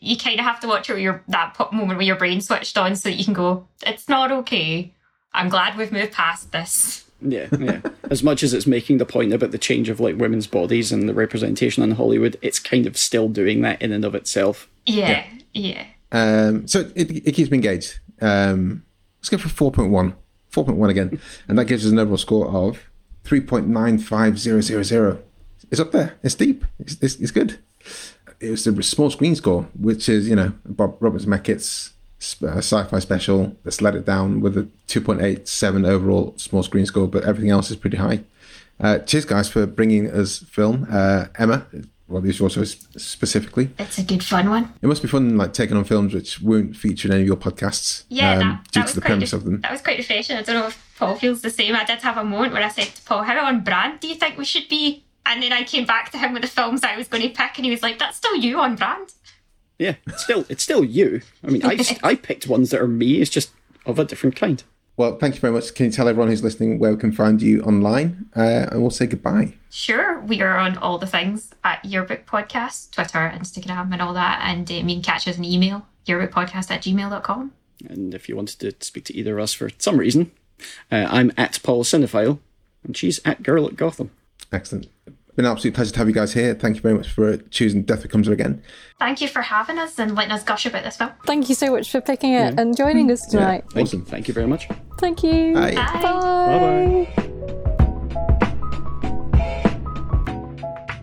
you 0.00 0.16
kind 0.16 0.38
of 0.38 0.46
have 0.46 0.60
to 0.60 0.68
watch 0.68 0.88
it 0.88 0.92
with 0.92 1.02
your 1.02 1.24
that 1.28 1.56
moment 1.72 1.98
where 1.98 2.02
your 2.06 2.14
brain 2.16 2.40
switched 2.40 2.78
on, 2.78 2.94
so 2.94 3.08
that 3.08 3.16
you 3.16 3.24
can 3.24 3.34
go, 3.34 3.66
"It's 3.84 4.08
not 4.08 4.30
okay." 4.30 4.94
I'm 5.32 5.48
glad 5.48 5.76
we've 5.76 5.90
moved 5.90 6.12
past 6.12 6.52
this. 6.52 7.07
Yeah, 7.20 7.48
yeah. 7.58 7.80
as 8.10 8.22
much 8.22 8.42
as 8.42 8.54
it's 8.54 8.66
making 8.66 8.98
the 8.98 9.06
point 9.06 9.32
about 9.32 9.50
the 9.50 9.58
change 9.58 9.88
of 9.88 10.00
like 10.00 10.16
women's 10.16 10.46
bodies 10.46 10.92
and 10.92 11.08
the 11.08 11.14
representation 11.14 11.82
in 11.82 11.92
Hollywood, 11.92 12.36
it's 12.42 12.58
kind 12.58 12.86
of 12.86 12.96
still 12.96 13.28
doing 13.28 13.62
that 13.62 13.82
in 13.82 13.92
and 13.92 14.04
of 14.04 14.14
itself. 14.14 14.68
Yeah, 14.86 15.24
yeah. 15.52 15.86
Um, 16.12 16.66
so 16.68 16.90
it, 16.94 17.10
it 17.10 17.32
keeps 17.32 17.50
me 17.50 17.56
engaged. 17.56 17.98
Um, 18.20 18.84
let's 19.20 19.28
go 19.28 19.38
for 19.38 19.72
4.1. 19.72 20.14
4.1 20.52 20.88
again. 20.90 21.20
And 21.46 21.58
that 21.58 21.66
gives 21.66 21.84
us 21.84 21.92
an 21.92 21.98
overall 21.98 22.16
score 22.16 22.48
of 22.48 22.90
3.95000. 23.24 25.22
It's 25.70 25.80
up 25.80 25.92
there. 25.92 26.18
It's 26.22 26.34
deep. 26.34 26.64
It's, 26.78 26.96
it's, 27.02 27.16
it's 27.16 27.30
good. 27.30 27.58
it 28.40 28.50
was 28.50 28.66
a 28.66 28.82
small 28.82 29.10
screen 29.10 29.34
score, 29.34 29.68
which 29.78 30.08
is 30.08 30.28
you 30.28 30.36
know 30.36 30.52
Bob 30.64 30.96
Robert 31.00 31.22
Zemeckis 31.22 31.90
uh, 31.90 31.92
sci-fi 32.18 32.98
special 32.98 33.56
that's 33.64 33.80
let 33.80 33.94
it 33.94 34.04
down 34.04 34.40
with 34.40 34.56
a 34.56 34.68
2.87 34.88 35.86
overall 35.86 36.34
small 36.36 36.62
screen 36.62 36.86
score, 36.86 37.06
but 37.06 37.24
everything 37.24 37.50
else 37.50 37.70
is 37.70 37.76
pretty 37.76 37.96
high. 37.96 38.20
Uh, 38.80 38.98
cheers, 38.98 39.24
guys, 39.24 39.48
for 39.48 39.66
bringing 39.66 40.10
us 40.10 40.38
film. 40.38 40.86
Uh, 40.90 41.26
Emma, 41.36 41.66
well, 42.08 42.22
these 42.22 42.40
also 42.40 42.64
specifically. 42.64 43.70
It's 43.78 43.98
a 43.98 44.02
good 44.02 44.24
fun 44.24 44.48
one. 44.48 44.72
It 44.80 44.86
must 44.86 45.02
be 45.02 45.08
fun, 45.08 45.36
like 45.36 45.52
taking 45.52 45.76
on 45.76 45.84
films 45.84 46.14
which 46.14 46.40
won't 46.40 46.76
feature 46.76 47.08
in 47.08 47.12
any 47.12 47.22
of 47.22 47.26
your 47.26 47.36
podcasts. 47.36 48.04
Yeah, 48.08 48.32
um, 48.32 48.38
that, 48.38 48.64
due 48.72 48.80
that 48.80 48.80
to 48.80 48.82
was 48.82 48.94
the 48.94 49.00
quite 49.00 49.08
premise 49.08 49.32
re- 49.32 49.36
of 49.38 49.44
them. 49.44 49.60
That 49.60 49.72
was 49.72 49.82
quite 49.82 49.98
refreshing. 49.98 50.36
I 50.36 50.42
don't 50.42 50.54
know 50.54 50.66
if 50.68 50.94
Paul 50.98 51.16
feels 51.16 51.42
the 51.42 51.50
same. 51.50 51.74
I 51.74 51.84
did 51.84 51.98
have 52.00 52.16
a 52.16 52.24
moment 52.24 52.54
where 52.54 52.62
I 52.62 52.68
said 52.68 52.86
to 52.86 53.02
Paul, 53.02 53.24
"How 53.24 53.44
on 53.44 53.62
brand 53.62 54.00
do 54.00 54.08
you 54.08 54.14
think 54.14 54.38
we 54.38 54.44
should 54.44 54.68
be?" 54.68 55.04
And 55.26 55.42
then 55.42 55.52
I 55.52 55.64
came 55.64 55.84
back 55.84 56.10
to 56.12 56.18
him 56.18 56.32
with 56.32 56.42
the 56.42 56.48
films 56.48 56.82
I 56.82 56.96
was 56.96 57.08
going 57.08 57.22
to 57.22 57.28
pick, 57.28 57.56
and 57.56 57.64
he 57.64 57.70
was 57.70 57.82
like, 57.82 57.98
"That's 57.98 58.16
still 58.16 58.36
you 58.36 58.58
on 58.60 58.76
brand." 58.76 59.12
Yeah, 59.78 59.94
it's 60.06 60.24
still 60.24 60.44
it's 60.48 60.62
still 60.62 60.84
you. 60.84 61.22
I 61.44 61.50
mean, 61.50 61.64
I 61.64 61.78
I 62.02 62.14
picked 62.14 62.48
ones 62.48 62.70
that 62.70 62.80
are 62.80 62.88
me. 62.88 63.20
It's 63.20 63.30
just 63.30 63.50
of 63.86 63.98
a 63.98 64.04
different 64.04 64.36
kind. 64.36 64.62
Well, 64.96 65.16
thank 65.16 65.36
you 65.36 65.40
very 65.40 65.52
much. 65.52 65.74
Can 65.74 65.86
you 65.86 65.92
tell 65.92 66.08
everyone 66.08 66.28
who's 66.28 66.42
listening 66.42 66.80
where 66.80 66.92
we 66.92 66.98
can 66.98 67.12
find 67.12 67.40
you 67.40 67.62
online? 67.62 68.26
Uh, 68.34 68.66
and 68.72 68.80
we'll 68.80 68.90
say 68.90 69.06
goodbye. 69.06 69.54
Sure, 69.70 70.18
we 70.22 70.42
are 70.42 70.58
on 70.58 70.76
all 70.78 70.98
the 70.98 71.06
things 71.06 71.52
at 71.62 71.84
Yearbook 71.84 72.26
Podcast, 72.26 72.90
Twitter, 72.90 73.32
Instagram, 73.32 73.92
and 73.92 74.02
all 74.02 74.12
that. 74.14 74.40
And 74.42 74.68
uh, 74.68 74.74
you 74.74 74.82
can 74.82 75.02
catch 75.02 75.28
us 75.28 75.38
an 75.38 75.44
email, 75.44 75.86
yearbookpodcast 76.06 76.72
at 76.72 76.82
gmail.com. 76.82 77.52
And 77.88 78.12
if 78.12 78.28
you 78.28 78.34
wanted 78.34 78.58
to 78.58 78.84
speak 78.84 79.04
to 79.04 79.16
either 79.16 79.38
of 79.38 79.44
us 79.44 79.52
for 79.52 79.70
some 79.78 79.98
reason, 79.98 80.32
uh, 80.90 81.06
I'm 81.08 81.30
at 81.36 81.60
Paul 81.62 81.84
Cinephile, 81.84 82.40
and 82.82 82.96
she's 82.96 83.20
at 83.24 83.44
Girl 83.44 83.68
at 83.68 83.76
Gotham. 83.76 84.10
Excellent. 84.50 84.88
Been 85.38 85.44
an 85.44 85.52
absolute 85.52 85.74
pleasure 85.76 85.92
to 85.92 85.98
have 86.00 86.08
you 86.08 86.14
guys 86.14 86.32
here. 86.32 86.52
Thank 86.52 86.74
you 86.74 86.82
very 86.82 86.96
much 86.96 87.12
for 87.12 87.34
uh, 87.34 87.36
choosing 87.48 87.84
Death 87.84 88.02
Becomes 88.02 88.26
Her 88.26 88.32
again. 88.32 88.60
Thank 88.98 89.20
you 89.20 89.28
for 89.28 89.40
having 89.40 89.78
us 89.78 89.96
and 90.00 90.16
letting 90.16 90.32
us 90.32 90.42
gush 90.42 90.66
about 90.66 90.82
this 90.82 90.96
film. 90.96 91.12
Thank 91.26 91.48
you 91.48 91.54
so 91.54 91.70
much 91.70 91.92
for 91.92 92.00
picking 92.00 92.32
it 92.32 92.58
and 92.58 92.76
joining 92.76 93.08
us 93.12 93.24
tonight. 93.24 93.62
Thank, 93.70 93.86
Awesome. 93.86 94.04
Thank 94.04 94.26
you 94.26 94.34
very 94.34 94.48
much. 94.48 94.68
Thank 94.98 95.22
you. 95.22 95.54
Bye. 95.54 95.74
Bye. 95.74 97.28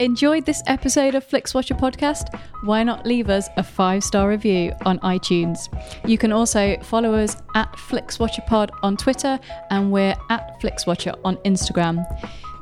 Enjoyed 0.01 0.45
this 0.45 0.61
episode 0.67 1.15
of 1.15 1.25
Flixwatcher 1.25 1.79
podcast? 1.79 2.37
Why 2.65 2.83
not 2.83 3.05
leave 3.05 3.29
us 3.29 3.47
a 3.55 3.63
five 3.63 4.03
star 4.03 4.27
review 4.27 4.73
on 4.85 4.99
iTunes? 4.99 5.57
You 6.05 6.17
can 6.17 6.33
also 6.33 6.75
follow 6.81 7.13
us 7.13 7.37
at 7.55 7.71
FlixWatcherPod 7.71 8.71
on 8.83 8.97
Twitter 8.97 9.39
and 9.69 9.93
we're 9.93 10.17
at 10.29 10.59
FlixWatcher 10.59 11.17
on 11.23 11.37
Instagram. 11.37 12.03